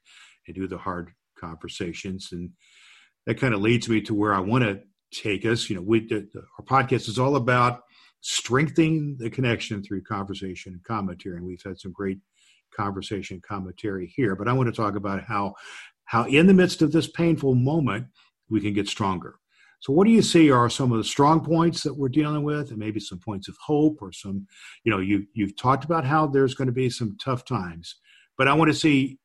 and 0.48 0.56
do 0.56 0.68
the 0.68 0.78
hard 0.78 1.12
conversations. 1.40 2.30
And 2.32 2.52
that 3.26 3.40
kind 3.40 3.54
of 3.54 3.62
leads 3.62 3.90
me 3.90 4.02
to 4.02 4.14
where 4.14 4.34
I 4.34 4.40
want 4.40 4.64
to 4.64 4.80
take 5.14 5.46
us. 5.46 5.70
You 5.70 5.76
know, 5.76 5.82
we 5.82 6.08
the, 6.08 6.28
our 6.58 6.66
podcast 6.66 7.08
is 7.08 7.20
all 7.20 7.36
about 7.36 7.82
strengthening 8.22 9.16
the 9.20 9.30
connection 9.30 9.84
through 9.84 10.04
conversation 10.04 10.74
and 10.74 10.84
commentary, 10.84 11.38
and 11.38 11.46
we've 11.46 11.62
had 11.64 11.80
some 11.80 11.92
great 11.92 12.20
conversation 12.76 13.42
commentary 13.48 14.12
here. 14.16 14.36
But 14.36 14.48
I 14.48 14.54
want 14.54 14.68
to 14.68 14.82
talk 14.82 14.96
about 14.96 15.24
how 15.24 15.56
how 16.06 16.26
in 16.26 16.48
the 16.48 16.54
midst 16.54 16.82
of 16.82 16.92
this 16.92 17.08
painful 17.08 17.56
moment 17.56 18.08
we 18.50 18.62
can 18.62 18.74
get 18.74 18.88
stronger. 18.88 19.36
So, 19.80 19.94
what 19.94 20.06
do 20.06 20.12
you 20.12 20.22
see 20.22 20.50
are 20.50 20.70
some 20.70 20.92
of 20.92 20.98
the 20.98 21.04
strong 21.04 21.44
points 21.44 21.84
that 21.84 21.94
we're 21.94 22.10
dealing 22.10 22.44
with, 22.44 22.70
and 22.70 22.80
maybe 22.80 23.00
some 23.00 23.20
points 23.20 23.48
of 23.48 23.56
hope, 23.64 24.02
or 24.02 24.12
some, 24.12 24.48
you 24.84 24.92
know, 24.92 25.00
you 25.00 25.26
you've 25.34 25.56
talked 25.56 25.86
about 25.86 26.06
how 26.06 26.28
there's 26.28 26.56
going 26.56 26.68
to 26.68 26.74
be 26.74 26.90
some 26.90 27.16
tough 27.24 27.46
times, 27.46 27.96
but 28.38 28.48
I 28.48 28.54
want 28.54 28.70
to 28.72 28.78
see, 28.78 29.20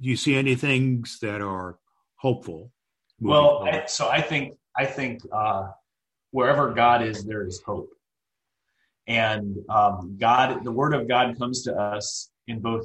do 0.00 0.08
you 0.08 0.16
see 0.16 0.36
any 0.36 0.54
things 0.54 1.18
that 1.22 1.40
are 1.40 1.78
hopeful? 2.16 2.72
Well, 3.20 3.64
I, 3.64 3.86
so 3.86 4.08
I 4.08 4.20
think 4.20 4.54
I 4.76 4.84
think 4.84 5.22
uh, 5.32 5.68
wherever 6.30 6.72
God 6.72 7.02
is, 7.02 7.24
there 7.24 7.46
is 7.46 7.62
hope, 7.64 7.88
and 9.06 9.56
um, 9.70 10.16
God, 10.20 10.62
the 10.62 10.72
Word 10.72 10.94
of 10.94 11.08
God 11.08 11.38
comes 11.38 11.62
to 11.62 11.74
us 11.74 12.30
in 12.48 12.60
both 12.60 12.84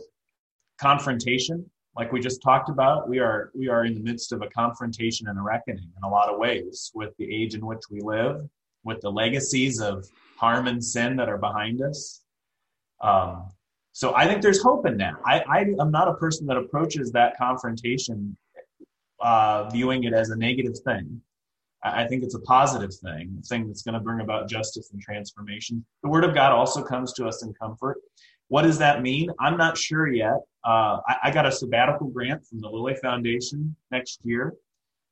confrontation 0.79 1.69
like 1.95 2.11
we 2.11 2.19
just 2.19 2.41
talked 2.41 2.69
about, 2.69 3.09
we 3.09 3.19
are 3.19 3.51
we 3.53 3.67
are 3.67 3.85
in 3.85 3.93
the 3.93 3.99
midst 3.99 4.31
of 4.31 4.41
a 4.41 4.47
confrontation 4.47 5.27
and 5.27 5.37
a 5.37 5.41
reckoning 5.41 5.89
in 5.97 6.03
a 6.03 6.09
lot 6.09 6.29
of 6.29 6.37
ways 6.37 6.91
with 6.93 7.15
the 7.17 7.33
age 7.33 7.55
in 7.55 7.65
which 7.65 7.81
we 7.89 7.99
live, 8.01 8.47
with 8.83 9.01
the 9.01 9.11
legacies 9.11 9.81
of 9.81 10.07
harm 10.37 10.67
and 10.67 10.83
sin 10.83 11.15
that 11.17 11.29
are 11.29 11.37
behind 11.37 11.81
us. 11.81 12.21
Um, 13.01 13.49
so 13.91 14.15
I 14.15 14.27
think 14.27 14.41
there's 14.41 14.61
hope 14.61 14.85
in 14.85 14.97
that. 14.97 15.15
I, 15.25 15.43
I 15.49 15.59
am 15.81 15.91
not 15.91 16.07
a 16.07 16.13
person 16.13 16.45
that 16.47 16.57
approaches 16.57 17.11
that 17.11 17.37
confrontation 17.37 18.37
uh, 19.19 19.69
viewing 19.69 20.05
it 20.05 20.13
as 20.13 20.29
a 20.29 20.35
negative 20.35 20.77
thing. 20.85 21.21
I, 21.83 22.03
I 22.03 22.07
think 22.07 22.23
it's 22.23 22.35
a 22.35 22.39
positive 22.41 22.93
thing, 22.93 23.35
a 23.39 23.41
thing 23.41 23.67
that's 23.67 23.81
going 23.81 23.95
to 23.95 23.99
bring 23.99 24.21
about 24.21 24.47
justice 24.47 24.91
and 24.93 25.01
transformation. 25.01 25.85
The 26.03 26.09
Word 26.09 26.23
of 26.23 26.33
God 26.33 26.51
also 26.51 26.83
comes 26.83 27.13
to 27.13 27.27
us 27.27 27.43
in 27.43 27.53
comfort. 27.53 27.97
What 28.47 28.61
does 28.61 28.77
that 28.77 29.01
mean? 29.01 29.31
I'm 29.39 29.57
not 29.57 29.77
sure 29.77 30.07
yet. 30.07 30.39
Uh, 30.65 30.99
I, 31.07 31.15
I, 31.23 31.31
got 31.31 31.45
a 31.45 31.51
sabbatical 31.51 32.07
grant 32.07 32.45
from 32.45 32.59
the 32.59 32.69
Lilly 32.69 32.95
Foundation 32.95 33.75
next 33.91 34.19
year, 34.23 34.53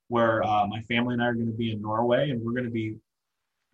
where 0.09 0.43
uh, 0.43 0.67
my 0.67 0.81
family 0.81 1.13
and 1.13 1.23
I 1.23 1.27
are 1.27 1.33
going 1.33 1.47
to 1.47 1.57
be 1.57 1.71
in 1.71 1.81
Norway, 1.81 2.31
and 2.31 2.41
we're 2.41 2.51
going 2.51 2.65
to 2.65 2.69
be 2.69 2.97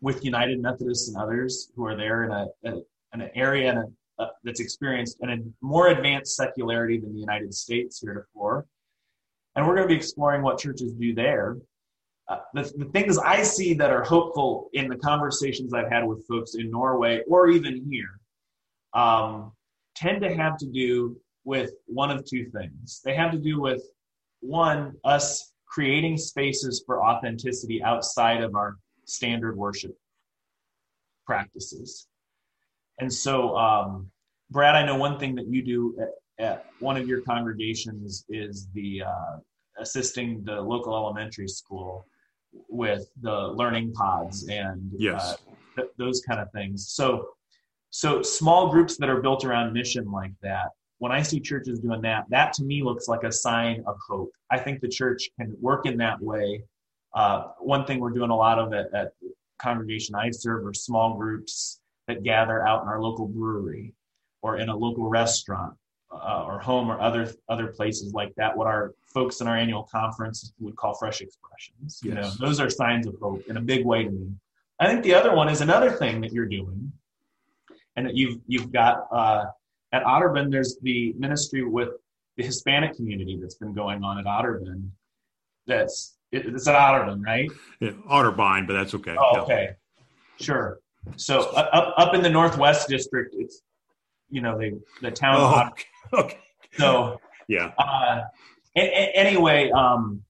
with 0.01 0.24
United 0.24 0.61
Methodists 0.61 1.07
and 1.07 1.17
others 1.17 1.71
who 1.76 1.86
are 1.86 1.95
there 1.95 2.26
in 2.26 2.32
a, 2.32 2.47
a 2.65 2.82
an 3.13 3.30
area 3.36 3.71
and 3.71 3.93
a, 4.19 4.28
that's 4.43 4.59
experienced 4.59 5.17
in 5.21 5.30
a 5.30 5.38
more 5.61 5.88
advanced 5.88 6.36
secularity 6.36 6.99
than 6.99 7.13
the 7.13 7.19
United 7.19 7.53
States 7.53 8.01
heretofore. 8.01 8.65
And 9.55 9.65
we're 9.65 9.76
going 9.76 9.88
to 9.88 9.93
be 9.93 9.97
exploring 9.97 10.41
what 10.41 10.57
churches 10.59 10.93
do 10.93 11.13
there. 11.13 11.57
Uh, 12.28 12.39
the, 12.53 12.63
the 12.78 12.86
things 12.86 13.17
I 13.17 13.43
see 13.43 13.74
that 13.76 13.91
are 13.91 14.03
hopeful 14.03 14.69
in 14.74 14.88
the 14.88 14.95
conversations 14.95 15.74
I've 15.74 15.91
had 15.91 16.05
with 16.05 16.26
folks 16.28 16.55
in 16.55 16.71
Norway 16.71 17.21
or 17.28 17.49
even 17.49 17.86
here 17.89 18.19
um, 18.93 19.51
tend 19.95 20.21
to 20.21 20.34
have 20.34 20.57
to 20.57 20.65
do 20.65 21.17
with 21.45 21.71
one 21.85 22.11
of 22.11 22.25
two 22.25 22.45
things. 22.49 23.01
They 23.03 23.15
have 23.15 23.31
to 23.31 23.37
do 23.37 23.59
with 23.59 23.83
one, 24.41 24.93
us 25.03 25.53
creating 25.65 26.17
spaces 26.17 26.83
for 26.85 27.03
authenticity 27.03 27.81
outside 27.83 28.41
of 28.41 28.55
our 28.55 28.77
standard 29.05 29.57
worship 29.57 29.97
practices. 31.25 32.07
And 32.99 33.11
so, 33.11 33.57
um, 33.57 34.11
Brad, 34.51 34.75
I 34.75 34.85
know 34.85 34.95
one 34.95 35.19
thing 35.19 35.35
that 35.35 35.47
you 35.47 35.63
do 35.63 35.97
at, 35.99 36.43
at 36.45 36.65
one 36.79 36.97
of 36.97 37.07
your 37.07 37.21
congregations 37.21 38.25
is 38.29 38.67
the 38.73 39.03
uh, 39.03 39.37
assisting 39.79 40.43
the 40.43 40.61
local 40.61 40.95
elementary 40.95 41.47
school 41.47 42.05
with 42.69 43.09
the 43.21 43.31
learning 43.31 43.93
pods 43.93 44.47
and 44.47 44.91
yes. 44.97 45.33
uh, 45.33 45.35
th- 45.75 45.89
those 45.97 46.21
kind 46.21 46.39
of 46.39 46.51
things. 46.51 46.89
So, 46.89 47.29
so 47.89 48.21
small 48.21 48.69
groups 48.69 48.97
that 48.97 49.09
are 49.09 49.21
built 49.21 49.43
around 49.43 49.73
mission 49.73 50.11
like 50.11 50.33
that. 50.41 50.69
When 51.04 51.12
I 51.12 51.22
see 51.22 51.41
churches 51.41 51.80
doing 51.82 52.01
that, 52.04 52.30
that 52.30 52.54
to 52.54 52.64
me 52.64 52.82
looks 52.82 53.10
like 53.10 53.24
a 53.24 53.32
sign 53.32 53.84
of 53.86 53.97
hope. 54.08 54.32
I 54.49 54.58
think 54.58 54.80
the 54.80 54.88
church 54.88 55.32
can 55.38 55.54
work 55.60 55.86
in 55.86 55.97
that 55.97 56.22
way. 56.22 56.64
Uh, 57.14 57.47
one 57.60 57.84
thing 57.84 57.99
we're 57.99 58.12
doing 58.12 58.30
a 58.30 58.36
lot 58.38 58.58
of 58.58 58.72
at, 58.72 58.88
at 58.93 59.12
congregation 59.60 60.16
I 60.16 60.30
serve 60.32 60.66
are 60.66 60.74
small 60.74 61.18
groups 61.18 61.82
that 62.08 62.24
gather 62.24 62.66
out 62.66 62.84
in 62.84 62.88
our 62.88 63.01
local 63.01 63.28
brewery 63.28 63.93
or 64.41 64.60
in 64.60 64.70
a 64.70 64.76
local 64.78 65.10
restaurant 65.10 65.74
uh, 66.10 66.45
or 66.47 66.62
home 66.62 66.89
or 66.89 67.01
other 67.01 67.34
other 67.49 67.68
places 67.68 68.14
like 68.14 68.34
that. 68.36 68.56
What 68.56 68.68
our 68.68 68.93
folks 69.14 69.41
in 69.41 69.47
our 69.47 69.58
annual 69.58 69.84
conference 69.84 70.54
would 70.62 70.78
call 70.78 70.93
fresh 70.93 71.20
expressions. 71.20 71.99
You 72.01 72.14
know, 72.14 72.32
those 72.39 72.62
are 72.62 72.70
signs 72.70 73.08
of 73.08 73.16
hope 73.20 73.43
in 73.49 73.58
a 73.58 73.62
big 73.62 73.86
way 73.86 74.06
to 74.06 74.10
me. 74.10 74.32
I 74.80 74.88
think 74.88 75.04
the 75.04 75.16
other 75.16 75.36
one 75.36 75.49
is 75.49 75.60
another 75.60 75.91
thing 75.91 76.22
that 76.22 76.32
you're 76.32 76.45
doing, 76.45 76.93
and 77.97 78.06
that 78.06 78.16
you've 78.16 78.39
you've 78.47 78.72
got 78.72 79.08
uh, 79.12 79.47
at 79.93 80.03
Otterbein. 80.03 80.51
There's 80.51 80.77
the 80.81 81.13
ministry 81.17 81.63
with 81.63 81.89
the 82.35 82.43
Hispanic 82.43 82.95
community 82.95 83.39
that's 83.39 83.55
been 83.55 83.73
going 83.73 84.03
on 84.03 84.17
at 84.17 84.25
Otterbein. 84.25 84.89
That's 85.67 86.17
it's 86.31 86.67
at 86.67 86.75
Otterbein, 86.75 87.23
right? 87.23 87.49
Yeah, 87.79 87.91
Otterbein, 88.09 88.67
but 88.67 88.73
that's 88.73 88.93
okay. 88.95 89.15
Oh, 89.17 89.31
yeah. 89.35 89.41
okay, 89.41 89.69
sure. 90.41 90.79
So 91.15 91.41
up 91.51 91.93
up 91.97 92.13
in 92.13 92.21
the 92.21 92.29
Northwest 92.29 92.89
District, 92.89 93.35
it's 93.37 93.61
you 94.29 94.41
know 94.41 94.57
the 94.57 94.81
the 95.01 95.11
town. 95.11 95.35
Oh, 95.37 96.19
okay. 96.19 96.39
So 96.77 97.21
yeah. 97.47 97.71
Uh, 97.77 98.21
anyway, 98.75 99.69
um, 99.71 100.23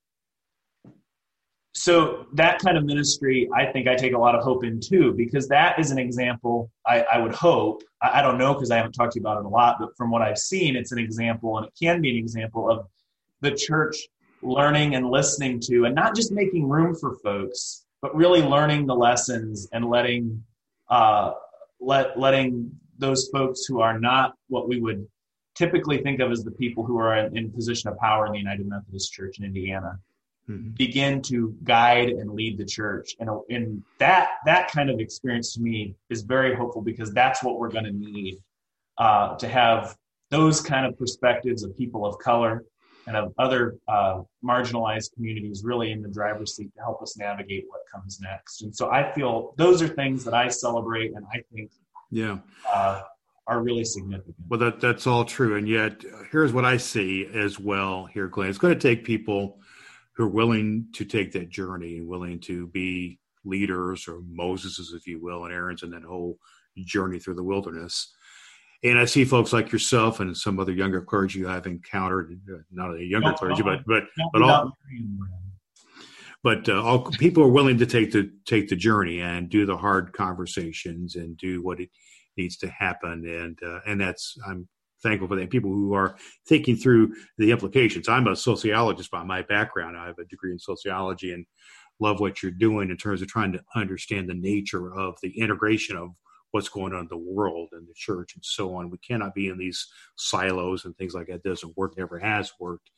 so 1.76 2.28
that 2.34 2.60
kind 2.60 2.78
of 2.78 2.86
ministry, 2.86 3.50
I 3.54 3.66
think 3.66 3.88
I 3.88 3.96
take 3.96 4.14
a 4.14 4.18
lot 4.18 4.36
of 4.36 4.44
hope 4.44 4.64
in 4.64 4.80
too, 4.80 5.14
because 5.14 5.48
that 5.48 5.80
is 5.80 5.90
an 5.90 5.98
example. 5.98 6.72
I, 6.86 7.02
I 7.02 7.18
would 7.18 7.34
hope. 7.34 7.82
I, 8.02 8.20
I 8.20 8.22
don't 8.22 8.38
know 8.38 8.54
because 8.54 8.70
I 8.70 8.78
haven't 8.78 8.92
talked 8.92 9.14
to 9.14 9.20
you 9.20 9.24
about 9.24 9.40
it 9.40 9.46
a 9.46 9.50
lot, 9.50 9.78
but 9.80 9.90
from 9.98 10.12
what 10.12 10.22
I've 10.22 10.38
seen, 10.38 10.76
it's 10.76 10.92
an 10.92 11.00
example, 11.00 11.58
and 11.58 11.68
it 11.68 11.74
can 11.80 12.00
be 12.00 12.12
an 12.12 12.18
example 12.18 12.70
of 12.70 12.88
the 13.42 13.52
church 13.52 13.98
learning 14.44 14.96
and 14.96 15.10
listening 15.10 15.60
to, 15.62 15.86
and 15.86 15.96
not 15.96 16.16
just 16.16 16.32
making 16.32 16.70
room 16.70 16.94
for 16.94 17.16
folks, 17.24 17.86
but 18.02 18.16
really 18.16 18.42
learning 18.42 18.86
the 18.86 18.96
lessons 18.96 19.68
and 19.74 19.90
letting 19.90 20.44
uh, 20.90 21.32
let 21.80 22.20
letting 22.20 22.70
those 23.00 23.30
folks 23.30 23.66
who 23.66 23.82
are 23.82 24.00
not 24.00 24.36
what 24.48 24.68
we 24.68 24.80
would 24.80 25.08
typically 25.56 25.98
think 26.04 26.20
of 26.20 26.32
as 26.32 26.44
the 26.44 26.52
people 26.52 26.86
who 26.86 26.98
are 26.98 27.18
in, 27.18 27.36
in 27.36 27.52
position 27.52 27.90
of 27.90 27.98
power 27.98 28.28
in 28.28 28.32
the 28.32 28.38
United 28.38 28.68
Methodist 28.68 29.12
Church 29.12 29.40
in 29.40 29.46
Indiana 29.46 30.00
mm-hmm. 30.50 30.70
begin 30.72 31.22
to 31.24 31.56
guide 31.64 32.10
and 32.10 32.32
lead 32.32 32.58
the 32.58 32.66
church. 32.66 33.16
And, 33.20 33.30
and 33.50 33.84
that 34.00 34.30
that 34.46 34.72
kind 34.72 34.90
of 34.90 35.00
experience 35.00 35.54
to 35.54 35.62
me 35.62 35.96
is 36.10 36.22
very 36.22 36.56
hopeful 36.56 36.82
because 36.82 37.12
that's 37.14 37.44
what 37.44 37.60
we're 37.60 37.72
going 37.72 37.86
to 37.86 37.92
need 37.92 38.38
uh, 38.98 39.36
to 39.38 39.48
have 39.48 39.96
those 40.30 40.62
kind 40.62 40.86
of 40.86 40.98
perspectives 40.98 41.64
of 41.64 41.78
people 41.78 42.06
of 42.06 42.18
color 42.20 42.66
and 43.06 43.18
of 43.18 43.34
other 43.38 43.78
uh, 43.88 44.22
marginalized 44.44 45.14
communities 45.14 45.62
really 45.64 45.92
in 45.92 46.02
the 46.02 46.08
driver's 46.10 46.56
seat 46.56 46.74
to 46.76 46.82
help 46.82 47.02
us 47.02 47.18
navigate 47.18 47.66
what 47.68 47.82
comes 47.94 48.20
next. 48.22 48.64
And 48.64 48.74
so 48.76 48.90
I 48.90 49.12
feel 49.12 49.54
those 49.58 49.82
are 49.82 49.88
things 49.88 50.24
that 50.24 50.34
I 50.34 50.48
celebrate 50.48 51.14
and 51.14 51.26
I 51.34 51.42
think 51.54 51.72
yeah. 52.12 52.38
Uh, 52.72 53.02
are 53.48 53.62
really 53.62 53.84
significant. 53.84 54.36
Well, 54.48 54.60
that 54.60 54.80
that's 54.80 55.06
all 55.06 55.26
true, 55.26 55.58
and 55.58 55.68
yet 55.68 56.04
here's 56.32 56.54
what 56.54 56.64
I 56.64 56.78
see 56.78 57.26
as 57.34 57.60
well 57.60 58.06
here, 58.06 58.28
Glenn. 58.28 58.50
It's 58.50 58.58
going 58.58 58.74
to 58.74 58.80
take 58.80 59.04
people 59.04 59.60
who 60.16 60.26
are 60.26 60.30
willing 60.30 60.88
to 60.94 61.06
take 61.06 61.32
that 61.32 61.50
journey 61.50 61.98
and 61.98 62.08
willing 62.08 62.40
to 62.40 62.68
be 62.68 63.20
leaders 63.46 64.08
or 64.08 64.22
Moseses, 64.22 64.94
if 64.94 65.08
you 65.08 65.22
will, 65.22 65.46
and 65.46 65.54
Aaron's 65.54 65.84
in 65.84 65.90
that 65.92 66.04
whole 66.04 66.38
journey 66.86 67.20
through 67.20 67.36
the 67.36 67.44
wilderness. 67.44 68.14
And 68.84 69.00
I 69.00 69.06
see 69.06 69.24
folks 69.24 69.54
like 69.54 69.72
yourself 69.72 70.20
and 70.20 70.36
some 70.36 70.60
other 70.60 70.74
younger 70.74 71.02
clergy 71.02 71.46
I've 71.46 71.68
encountered, 71.68 72.40
not 72.72 72.94
a 72.94 73.04
younger 73.04 73.34
clergy, 73.34 73.64
but 73.64 73.80
but 73.86 74.04
but 74.34 74.42
all. 74.42 74.72
But 76.44 76.68
uh, 76.68 76.84
all 76.84 77.10
people 77.12 77.42
are 77.44 77.50
willing 77.50 77.78
to 77.78 77.86
take 77.86 78.12
the 78.12 78.30
take 78.46 78.68
the 78.68 78.76
journey 78.76 79.22
and 79.22 79.50
do 79.50 79.66
the 79.66 79.78
hard 79.78 80.12
conversations 80.12 81.16
and 81.16 81.38
do 81.38 81.62
what 81.62 81.80
it 81.80 81.90
needs 82.36 82.58
to 82.58 82.68
happen. 82.68 83.26
And 83.26 83.58
uh, 83.66 83.80
and 83.88 84.02
that's 84.02 84.38
i'm 84.46 84.68
thankful 85.04 85.28
for 85.28 85.36
that 85.36 85.50
people 85.50 85.72
who 85.72 85.94
are 85.94 86.16
thinking 86.48 86.76
through 86.76 87.14
the 87.38 87.52
implications. 87.52 88.10
I'm 88.10 88.28
a 88.28 88.36
sociologist 88.36 89.12
by 89.12 89.24
my 89.24 89.42
background. 89.44 89.98
I 89.98 90.08
have 90.08 90.20
a 90.20 90.26
degree 90.26 90.52
in 90.52 90.60
sociology 90.60 91.34
and 91.34 91.46
love 92.00 92.20
what 92.20 92.42
you're 92.42 92.52
doing 92.52 92.90
in 92.90 92.98
terms 92.98 93.22
of 93.22 93.28
trying 93.28 93.52
to 93.54 93.62
understand 93.76 94.30
the 94.30 94.34
nature 94.34 94.94
of 94.94 95.16
the 95.22 95.38
integration 95.40 95.96
of 95.96 96.10
what's 96.52 96.70
going 96.70 96.94
on 96.94 97.02
in 97.02 97.08
the 97.10 97.18
world 97.18 97.70
and 97.72 97.88
the 97.88 97.94
church 97.96 98.36
and 98.36 98.46
so 98.46 98.76
on. 98.76 98.90
We 98.90 99.00
cannot 99.00 99.34
be 99.34 99.48
in 99.50 99.58
these 99.58 99.88
silos 100.18 100.86
and 100.86 100.96
things 100.96 101.14
like 101.14 101.28
that. 101.28 101.44
Doesn't 101.44 101.76
work 101.76 101.98
never 101.98 102.20
has 102.20 102.52
worked. 102.60 102.92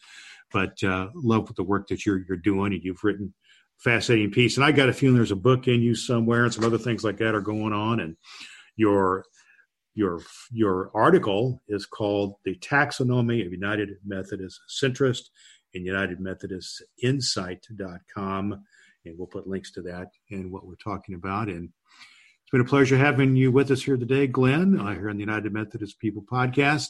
But 0.52 0.82
uh, 0.84 1.10
love 1.16 1.54
the 1.56 1.64
work 1.64 1.88
that 1.88 2.06
you're 2.06 2.24
you're 2.28 2.38
doing 2.38 2.74
and 2.74 2.84
you've 2.84 3.04
written 3.04 3.34
fascinating 3.78 4.32
piece. 4.32 4.58
And 4.58 4.66
i 4.66 4.72
got 4.72 4.90
a 4.90 4.94
feeling 4.94 5.16
there's 5.16 5.32
a 5.32 5.36
book 5.36 5.68
in 5.68 5.82
you 5.82 5.96
somewhere 5.96 6.44
and 6.44 6.54
some 6.54 6.64
other 6.64 6.78
things 6.78 7.04
like 7.04 7.18
that 7.18 7.36
are 7.36 7.42
going 7.42 7.74
on 7.74 8.00
and 8.00 8.16
your 8.78 9.26
your 9.96 10.22
your 10.52 10.92
article 10.94 11.62
is 11.68 11.86
called 11.86 12.36
the 12.46 12.56
taxonomy 12.56 13.46
of 13.46 13.52
united 13.52 13.90
methodist 14.06 14.60
centrist 14.70 15.30
and 15.74 15.86
united 15.86 16.20
methodist 16.20 16.84
insight.com 17.02 18.64
and 19.06 19.18
we'll 19.18 19.28
put 19.28 19.48
links 19.48 19.72
to 19.72 19.82
that 19.82 20.08
and 20.30 20.52
what 20.52 20.66
we're 20.66 20.76
talking 20.76 21.16
about 21.16 21.48
and 21.48 21.70
it's 22.46 22.52
been 22.52 22.62
a 22.62 22.66
pleasure 22.66 22.96
having 22.96 23.36
you 23.36 23.52
with 23.52 23.72
us 23.72 23.82
here 23.82 23.98
today, 23.98 24.28
Glenn, 24.28 24.80
uh, 24.80 24.94
here 24.94 25.10
on 25.10 25.16
the 25.16 25.24
United 25.24 25.52
Methodist 25.52 25.98
People 25.98 26.24
podcast. 26.32 26.90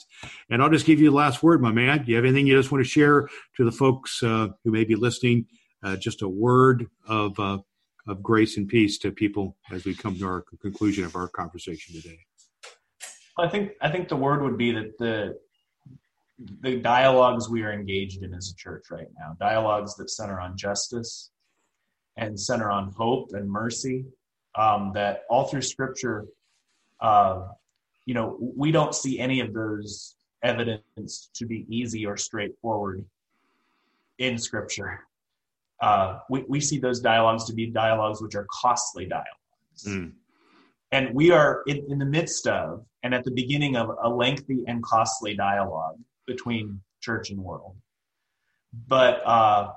And 0.50 0.62
I'll 0.62 0.70
just 0.70 0.86
give 0.86 1.00
you 1.00 1.10
the 1.10 1.16
last 1.16 1.42
word, 1.42 1.62
my 1.62 1.72
man. 1.72 2.04
Do 2.04 2.12
you 2.12 2.18
have 2.18 2.26
anything 2.26 2.46
you 2.46 2.58
just 2.58 2.74
want 2.74 2.84
to 2.84 2.90
share 2.90 3.30
to 3.56 3.64
the 3.64 3.72
folks 3.72 4.22
uh, 4.22 4.50
who 4.66 4.72
may 4.72 4.84
be 4.84 4.96
listening? 4.96 5.46
Uh, 5.82 5.96
just 5.96 6.24
a 6.24 6.28
word 6.28 6.88
of 7.08 7.40
uh, 7.40 7.60
of 8.08 8.22
grace 8.22 8.58
and 8.58 8.68
peace 8.68 8.98
to 9.00 9.12
people 9.12 9.56
as 9.72 9.86
we 9.86 9.96
come 9.96 10.18
to 10.18 10.26
our 10.26 10.44
conclusion 10.62 11.06
of 11.06 11.16
our 11.16 11.30
conversation 11.30 11.96
today. 11.96 12.20
I 13.38 13.48
think 13.48 13.72
I 13.82 13.90
think 13.90 14.08
the 14.08 14.16
word 14.16 14.42
would 14.42 14.58
be 14.58 14.72
that 14.72 14.98
the 14.98 15.40
the 16.62 16.78
dialogues 16.78 17.50
we 17.50 17.64
are 17.64 17.72
engaged 17.72 18.24
in 18.24 18.34
as 18.34 18.52
a 18.52 18.56
church 18.56 18.86
right 18.92 19.08
now, 19.18 19.36
dialogues 19.40 19.96
that 19.96 20.10
center 20.10 20.40
on 20.40 20.58
justice 20.58 21.32
and 22.18 22.40
center 22.40 22.70
on 22.72 22.92
hope 22.92 23.30
and 23.34 23.50
mercy, 23.50 24.06
um, 24.56 24.92
that 24.94 25.24
all 25.30 25.46
through 25.46 25.62
Scripture, 25.62 26.26
uh, 27.00 27.48
you 28.06 28.14
know, 28.14 28.38
we 28.40 28.72
don't 28.72 28.94
see 28.94 29.20
any 29.20 29.40
of 29.40 29.54
those 29.54 30.16
evidence 30.44 31.30
to 31.34 31.46
be 31.46 31.66
easy 31.70 32.06
or 32.06 32.18
straightforward 32.18 33.04
in 34.18 34.38
Scripture 34.38 35.02
uh, 35.82 36.20
we, 36.30 36.44
we 36.48 36.60
see 36.60 36.80
those 36.80 37.00
dialogues 37.00 37.46
to 37.46 37.54
be 37.54 37.68
dialogues 37.68 38.22
which 38.22 38.36
are 38.36 38.48
costly 38.50 39.06
dialogues. 39.06 39.30
Mm. 39.86 40.14
And 40.92 41.14
we 41.14 41.32
are 41.32 41.64
in, 41.68 41.86
in, 41.90 42.00
the 42.00 42.06
midst 42.06 42.48
of 42.48 42.86
and 43.06 43.14
at 43.14 43.24
the 43.24 43.32
beginning 43.32 43.76
of 43.78 43.92
a 44.02 44.10
lengthy 44.10 44.64
and 44.66 44.82
costly 44.84 45.36
dialogue 45.36 45.96
between 46.26 46.82
church 47.02 47.30
and 47.30 47.40
world. 47.40 47.76
But 48.88 49.22
uh, 49.26 49.74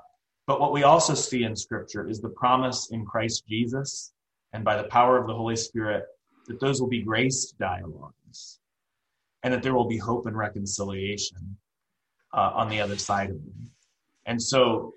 but 0.47 0.59
what 0.59 0.73
we 0.73 0.81
also 0.81 1.13
see 1.13 1.43
in 1.43 1.55
Scripture 1.55 2.09
is 2.09 2.19
the 2.19 2.29
promise 2.29 2.89
in 2.89 3.05
Christ 3.05 3.43
Jesus 3.47 4.13
and 4.51 4.65
by 4.65 4.75
the 4.75 4.85
power 4.85 5.19
of 5.19 5.27
the 5.27 5.35
Holy 5.35 5.55
Spirit 5.55 6.05
that 6.47 6.59
those 6.59 6.81
will 6.81 6.89
be 6.89 7.03
graced 7.03 7.55
dialogues 7.59 8.59
and 9.43 9.53
that 9.53 9.61
there 9.61 9.75
will 9.75 9.87
be 9.87 9.97
hope 9.97 10.25
and 10.25 10.35
reconciliation 10.35 11.55
uh, 12.33 12.49
on 12.55 12.67
the 12.67 12.81
other 12.81 12.97
side 12.97 13.29
of 13.29 13.35
them. 13.35 13.69
And 14.25 14.41
so 14.41 14.95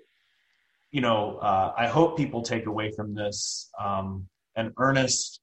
you 0.89 1.01
know, 1.01 1.37
uh, 1.37 1.73
I 1.77 1.85
hope 1.87 2.17
people 2.17 2.41
take 2.41 2.65
away 2.65 2.91
from 2.95 3.13
this 3.13 3.69
um, 3.79 4.27
an 4.55 4.73
earnest 4.77 5.42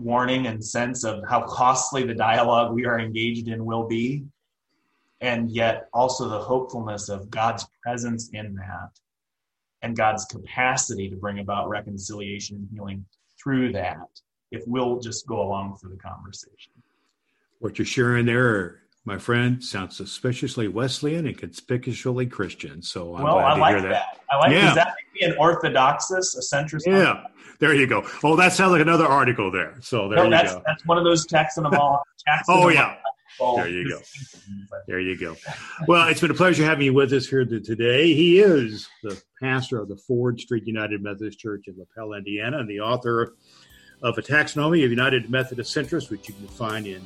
warning 0.00 0.46
and 0.46 0.64
sense 0.64 1.04
of 1.04 1.22
how 1.28 1.42
costly 1.42 2.04
the 2.04 2.14
dialogue 2.14 2.72
we 2.72 2.86
are 2.86 2.98
engaged 2.98 3.48
in 3.48 3.64
will 3.64 3.86
be, 3.86 4.24
and 5.20 5.50
yet 5.50 5.88
also 5.92 6.28
the 6.28 6.38
hopefulness 6.38 7.08
of 7.08 7.30
God's 7.30 7.66
presence 7.82 8.30
in 8.32 8.54
that 8.56 8.90
and 9.82 9.96
God's 9.96 10.24
capacity 10.26 11.08
to 11.08 11.16
bring 11.16 11.38
about 11.38 11.68
reconciliation 11.68 12.56
and 12.56 12.68
healing 12.72 13.04
through 13.42 13.72
that 13.72 14.08
if 14.50 14.62
we'll 14.66 14.98
just 15.00 15.26
go 15.26 15.40
along 15.42 15.76
for 15.80 15.88
the 15.88 15.96
conversation. 15.96 16.72
What 17.60 17.78
you're 17.78 17.86
sharing 17.86 18.26
there, 18.26 18.80
my 19.04 19.18
friend, 19.18 19.62
sounds 19.62 19.96
suspiciously 19.96 20.68
Wesleyan 20.68 21.26
and 21.26 21.36
conspicuously 21.36 22.26
Christian. 22.26 22.82
So 22.82 23.14
I'm 23.16 23.22
well, 23.22 23.34
glad 23.34 23.44
I 23.44 23.54
to 23.54 23.60
like 23.60 23.72
hear 23.74 23.82
that. 23.82 23.88
that. 23.90 24.20
I 24.30 24.36
like 24.38 24.52
Yeah. 24.52 24.66
does 24.66 24.74
that 24.76 24.94
make 25.14 25.22
me 25.22 25.32
an 25.32 25.38
orthodoxus, 25.38 26.36
a 26.36 26.56
centrist? 26.56 26.86
Yeah, 26.86 27.24
there 27.60 27.74
you 27.74 27.86
go. 27.86 28.04
Oh, 28.24 28.36
that 28.36 28.52
sounds 28.52 28.72
like 28.72 28.80
another 28.80 29.06
article 29.06 29.50
there. 29.50 29.76
So 29.80 30.08
there 30.08 30.18
No, 30.18 30.24
you 30.24 30.30
that's 30.30 30.54
go. 30.54 30.62
that's 30.66 30.84
one 30.86 30.98
of 30.98 31.04
those 31.04 31.26
taxonomal. 31.26 32.00
Oh, 32.48 32.68
yeah. 32.68 32.96
There 33.38 33.68
you 33.68 33.88
go. 33.88 34.00
There 34.86 35.00
you 35.00 35.16
go. 35.18 35.36
Well, 35.86 36.08
it's 36.08 36.20
been 36.20 36.30
a 36.30 36.34
pleasure 36.34 36.64
having 36.64 36.84
you 36.86 36.92
with 36.92 37.12
us 37.12 37.26
here 37.26 37.44
today. 37.44 38.12
He 38.12 38.40
is 38.40 38.88
the 39.02 39.20
pastor 39.40 39.80
of 39.80 39.88
the 39.88 39.96
Ford 39.96 40.40
Street 40.40 40.66
United 40.66 41.02
Methodist 41.02 41.38
Church 41.38 41.66
in 41.68 41.76
Lapel, 41.78 42.12
Indiana, 42.14 42.58
and 42.58 42.68
the 42.68 42.80
author 42.80 43.34
of 44.02 44.18
a 44.18 44.22
taxonomy 44.22 44.84
of 44.84 44.90
United 44.90 45.30
Methodist 45.30 45.74
centrists, 45.74 46.10
which 46.10 46.28
you 46.28 46.34
can 46.34 46.48
find 46.48 46.86
in 46.86 47.02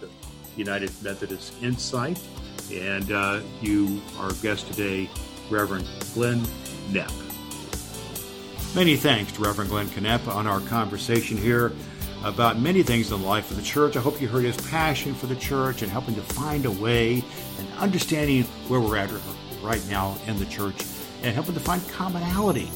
the 0.00 0.08
United 0.56 0.90
Methodist 1.02 1.54
Insight. 1.62 2.18
And 2.72 3.12
uh, 3.12 3.40
you, 3.60 4.00
are 4.18 4.26
our 4.26 4.32
guest 4.34 4.66
today, 4.68 5.08
Reverend 5.50 5.86
Glenn 6.14 6.40
Knepp. 6.90 7.25
Many 8.76 8.96
thanks 8.96 9.32
to 9.32 9.40
Reverend 9.40 9.70
Glenn 9.70 9.86
Knepp 9.86 10.28
on 10.28 10.46
our 10.46 10.60
conversation 10.60 11.38
here 11.38 11.72
about 12.22 12.58
many 12.58 12.82
things 12.82 13.10
in 13.10 13.18
the 13.18 13.26
life 13.26 13.50
of 13.50 13.56
the 13.56 13.62
church. 13.62 13.96
I 13.96 14.00
hope 14.00 14.20
you 14.20 14.28
heard 14.28 14.44
his 14.44 14.58
passion 14.68 15.14
for 15.14 15.24
the 15.24 15.34
church 15.34 15.80
and 15.80 15.90
helping 15.90 16.14
to 16.14 16.20
find 16.20 16.66
a 16.66 16.70
way 16.70 17.24
and 17.58 17.72
understanding 17.78 18.42
where 18.68 18.78
we're 18.78 18.98
at 18.98 19.10
right 19.62 19.82
now 19.88 20.18
in 20.26 20.38
the 20.38 20.44
church 20.44 20.74
and 21.22 21.34
helping 21.34 21.54
to 21.54 21.60
find 21.60 21.88
commonality 21.88 22.70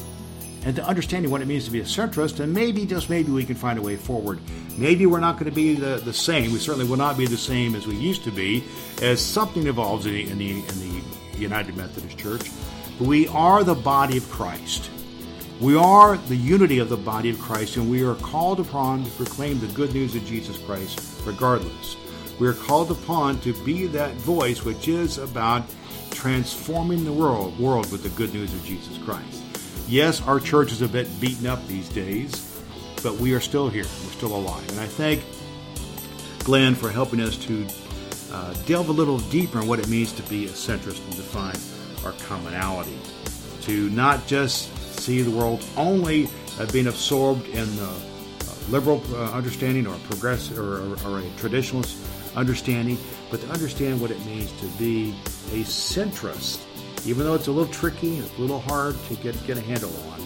and 0.65 0.75
to 0.75 0.83
understanding 0.83 1.29
what 1.29 1.39
it 1.39 1.45
means 1.45 1.65
to 1.65 1.71
be 1.71 1.81
a 1.81 1.83
centrist 1.83 2.39
and 2.39 2.51
maybe 2.51 2.83
just 2.83 3.07
maybe 3.07 3.31
we 3.31 3.45
can 3.45 3.55
find 3.55 3.77
a 3.77 3.81
way 3.83 3.95
forward. 3.95 4.39
Maybe 4.79 5.05
we're 5.05 5.19
not 5.19 5.33
going 5.33 5.51
to 5.51 5.55
be 5.55 5.75
the, 5.75 5.97
the 5.97 6.13
same. 6.13 6.51
We 6.51 6.57
certainly 6.57 6.89
will 6.89 6.97
not 6.97 7.15
be 7.15 7.27
the 7.27 7.37
same 7.37 7.75
as 7.75 7.85
we 7.85 7.95
used 7.95 8.23
to 8.23 8.31
be 8.31 8.63
as 9.03 9.23
something 9.23 9.67
evolves 9.67 10.07
in 10.07 10.13
the, 10.13 10.31
in 10.31 10.39
the, 10.39 10.49
in 10.49 10.79
the 11.33 11.37
United 11.37 11.77
Methodist 11.77 12.17
Church. 12.17 12.49
But 12.97 13.07
we 13.07 13.27
are 13.27 13.63
the 13.63 13.75
body 13.75 14.17
of 14.17 14.27
Christ. 14.31 14.89
We 15.61 15.75
are 15.75 16.17
the 16.17 16.35
unity 16.35 16.79
of 16.79 16.89
the 16.89 16.97
body 16.97 17.29
of 17.29 17.39
Christ, 17.39 17.77
and 17.77 17.87
we 17.87 18.03
are 18.03 18.15
called 18.15 18.59
upon 18.59 19.03
to 19.03 19.11
proclaim 19.11 19.59
the 19.59 19.67
good 19.67 19.93
news 19.93 20.15
of 20.15 20.25
Jesus 20.25 20.57
Christ 20.57 21.21
regardless. 21.23 21.97
We 22.39 22.47
are 22.47 22.53
called 22.53 22.89
upon 22.89 23.39
to 23.41 23.53
be 23.63 23.85
that 23.85 24.15
voice 24.15 24.65
which 24.65 24.87
is 24.87 25.19
about 25.19 25.63
transforming 26.09 27.05
the 27.05 27.13
world, 27.13 27.59
world 27.59 27.91
with 27.91 28.01
the 28.01 28.09
good 28.09 28.33
news 28.33 28.51
of 28.55 28.65
Jesus 28.65 28.97
Christ. 28.97 29.43
Yes, 29.87 30.19
our 30.23 30.39
church 30.39 30.71
is 30.71 30.81
a 30.81 30.87
bit 30.87 31.07
beaten 31.21 31.45
up 31.45 31.63
these 31.67 31.89
days, 31.89 32.59
but 33.03 33.13
we 33.17 33.35
are 33.35 33.39
still 33.39 33.69
here. 33.69 33.83
We're 33.83 34.13
still 34.13 34.35
alive. 34.35 34.67
And 34.71 34.79
I 34.79 34.87
thank 34.87 35.23
Glenn 36.39 36.73
for 36.73 36.89
helping 36.89 37.21
us 37.21 37.37
to 37.37 37.67
uh, 38.31 38.55
delve 38.65 38.89
a 38.89 38.93
little 38.93 39.19
deeper 39.19 39.61
in 39.61 39.67
what 39.67 39.77
it 39.77 39.87
means 39.87 40.11
to 40.13 40.23
be 40.23 40.47
a 40.47 40.49
centrist 40.49 41.05
and 41.05 41.15
define 41.15 41.59
our 42.03 42.17
commonality. 42.25 42.97
To 43.67 43.91
not 43.91 44.25
just 44.25 44.71
see 45.01 45.21
the 45.21 45.31
world 45.31 45.65
only 45.77 46.29
uh, 46.59 46.65
being 46.71 46.87
absorbed 46.87 47.47
in 47.47 47.75
the 47.75 47.87
uh, 47.87 48.53
liberal 48.69 49.03
uh, 49.13 49.31
understanding 49.31 49.87
or 49.87 49.95
progressive 50.09 50.59
or, 50.59 50.77
or, 50.77 51.15
or, 51.15 51.19
a 51.19 51.29
traditionalist 51.41 51.97
understanding, 52.35 52.97
but 53.31 53.41
to 53.41 53.47
understand 53.49 53.99
what 53.99 54.11
it 54.11 54.23
means 54.25 54.51
to 54.59 54.67
be 54.77 55.11
a 55.51 55.63
centrist, 55.63 56.61
even 57.05 57.25
though 57.25 57.33
it's 57.33 57.47
a 57.47 57.51
little 57.51 57.73
tricky, 57.73 58.17
it's 58.17 58.37
a 58.37 58.41
little 58.41 58.59
hard 58.59 58.95
to 59.05 59.15
get 59.15 59.35
get 59.47 59.57
a 59.57 59.61
handle 59.61 59.91
on. 60.11 60.21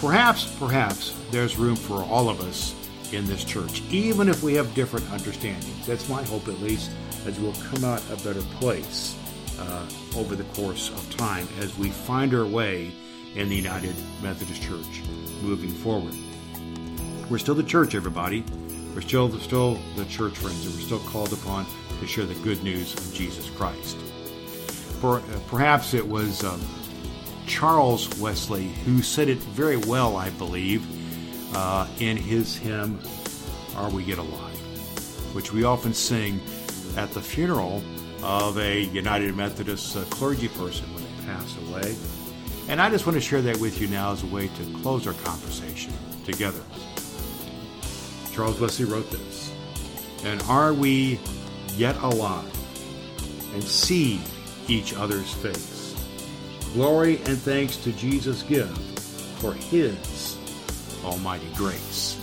Perhaps, 0.00 0.54
perhaps 0.58 1.14
there's 1.32 1.58
room 1.58 1.74
for 1.74 2.04
all 2.04 2.28
of 2.28 2.40
us 2.40 2.74
in 3.12 3.26
this 3.26 3.42
church, 3.42 3.82
even 3.90 4.28
if 4.28 4.44
we 4.44 4.54
have 4.54 4.72
different 4.74 5.10
understandings. 5.10 5.86
That's 5.86 6.08
my 6.08 6.22
hope, 6.22 6.46
at 6.46 6.60
least, 6.60 6.92
as 7.26 7.40
we'll 7.40 7.54
come 7.54 7.84
out 7.84 8.00
a 8.12 8.16
better 8.22 8.42
place 8.60 9.18
uh, 9.58 9.86
over 10.16 10.36
the 10.36 10.44
course 10.54 10.90
of 10.90 11.16
time 11.16 11.48
as 11.58 11.76
we 11.76 11.90
find 11.90 12.32
our 12.32 12.46
way 12.46 12.92
in 13.34 13.48
the 13.48 13.56
United 13.56 13.94
Methodist 14.22 14.62
Church 14.62 15.02
moving 15.42 15.70
forward. 15.70 16.14
We're 17.30 17.38
still 17.38 17.54
the 17.54 17.62
church, 17.62 17.94
everybody. 17.94 18.44
We're 18.94 19.02
still 19.02 19.28
the, 19.28 19.40
still 19.40 19.78
the 19.96 20.04
church 20.06 20.34
friends, 20.34 20.66
and 20.66 20.74
we're 20.74 20.80
still 20.80 20.98
called 21.00 21.32
upon 21.32 21.66
to 22.00 22.06
share 22.06 22.24
the 22.24 22.34
good 22.36 22.62
news 22.62 22.94
of 22.94 23.14
Jesus 23.14 23.50
Christ. 23.50 23.96
For, 25.00 25.18
uh, 25.18 25.22
perhaps 25.46 25.94
it 25.94 26.06
was 26.06 26.42
um, 26.42 26.60
Charles 27.46 28.18
Wesley 28.18 28.68
who 28.84 29.02
said 29.02 29.28
it 29.28 29.38
very 29.38 29.76
well, 29.76 30.16
I 30.16 30.30
believe, 30.30 30.86
uh, 31.54 31.86
in 32.00 32.16
his 32.16 32.56
hymn, 32.56 32.98
Are 33.76 33.90
We 33.90 34.04
Yet 34.04 34.18
Alive, 34.18 35.34
which 35.34 35.52
we 35.52 35.64
often 35.64 35.94
sing 35.94 36.40
at 36.96 37.10
the 37.12 37.20
funeral 37.20 37.82
of 38.22 38.58
a 38.58 38.82
United 38.82 39.36
Methodist 39.36 39.96
uh, 39.96 40.04
clergy 40.10 40.48
person 40.48 40.92
when 40.94 41.04
they 41.04 41.32
pass 41.32 41.56
away. 41.68 41.94
And 42.68 42.82
I 42.82 42.90
just 42.90 43.06
want 43.06 43.14
to 43.16 43.20
share 43.20 43.40
that 43.42 43.56
with 43.58 43.80
you 43.80 43.88
now 43.88 44.12
as 44.12 44.22
a 44.22 44.26
way 44.26 44.48
to 44.48 44.78
close 44.82 45.06
our 45.06 45.14
conversation 45.14 45.92
together. 46.26 46.60
Charles 48.30 48.60
Wesley 48.60 48.84
wrote 48.84 49.10
this 49.10 49.52
And 50.24 50.42
are 50.42 50.74
we 50.74 51.18
yet 51.76 51.96
alive 51.96 52.44
and 53.54 53.64
see 53.64 54.20
each 54.68 54.92
other's 54.94 55.32
face? 55.32 55.96
Glory 56.74 57.16
and 57.24 57.38
thanks 57.38 57.78
to 57.78 57.92
Jesus 57.92 58.42
give 58.42 58.76
for 59.38 59.54
his 59.54 60.36
almighty 61.04 61.48
grace. 61.54 62.20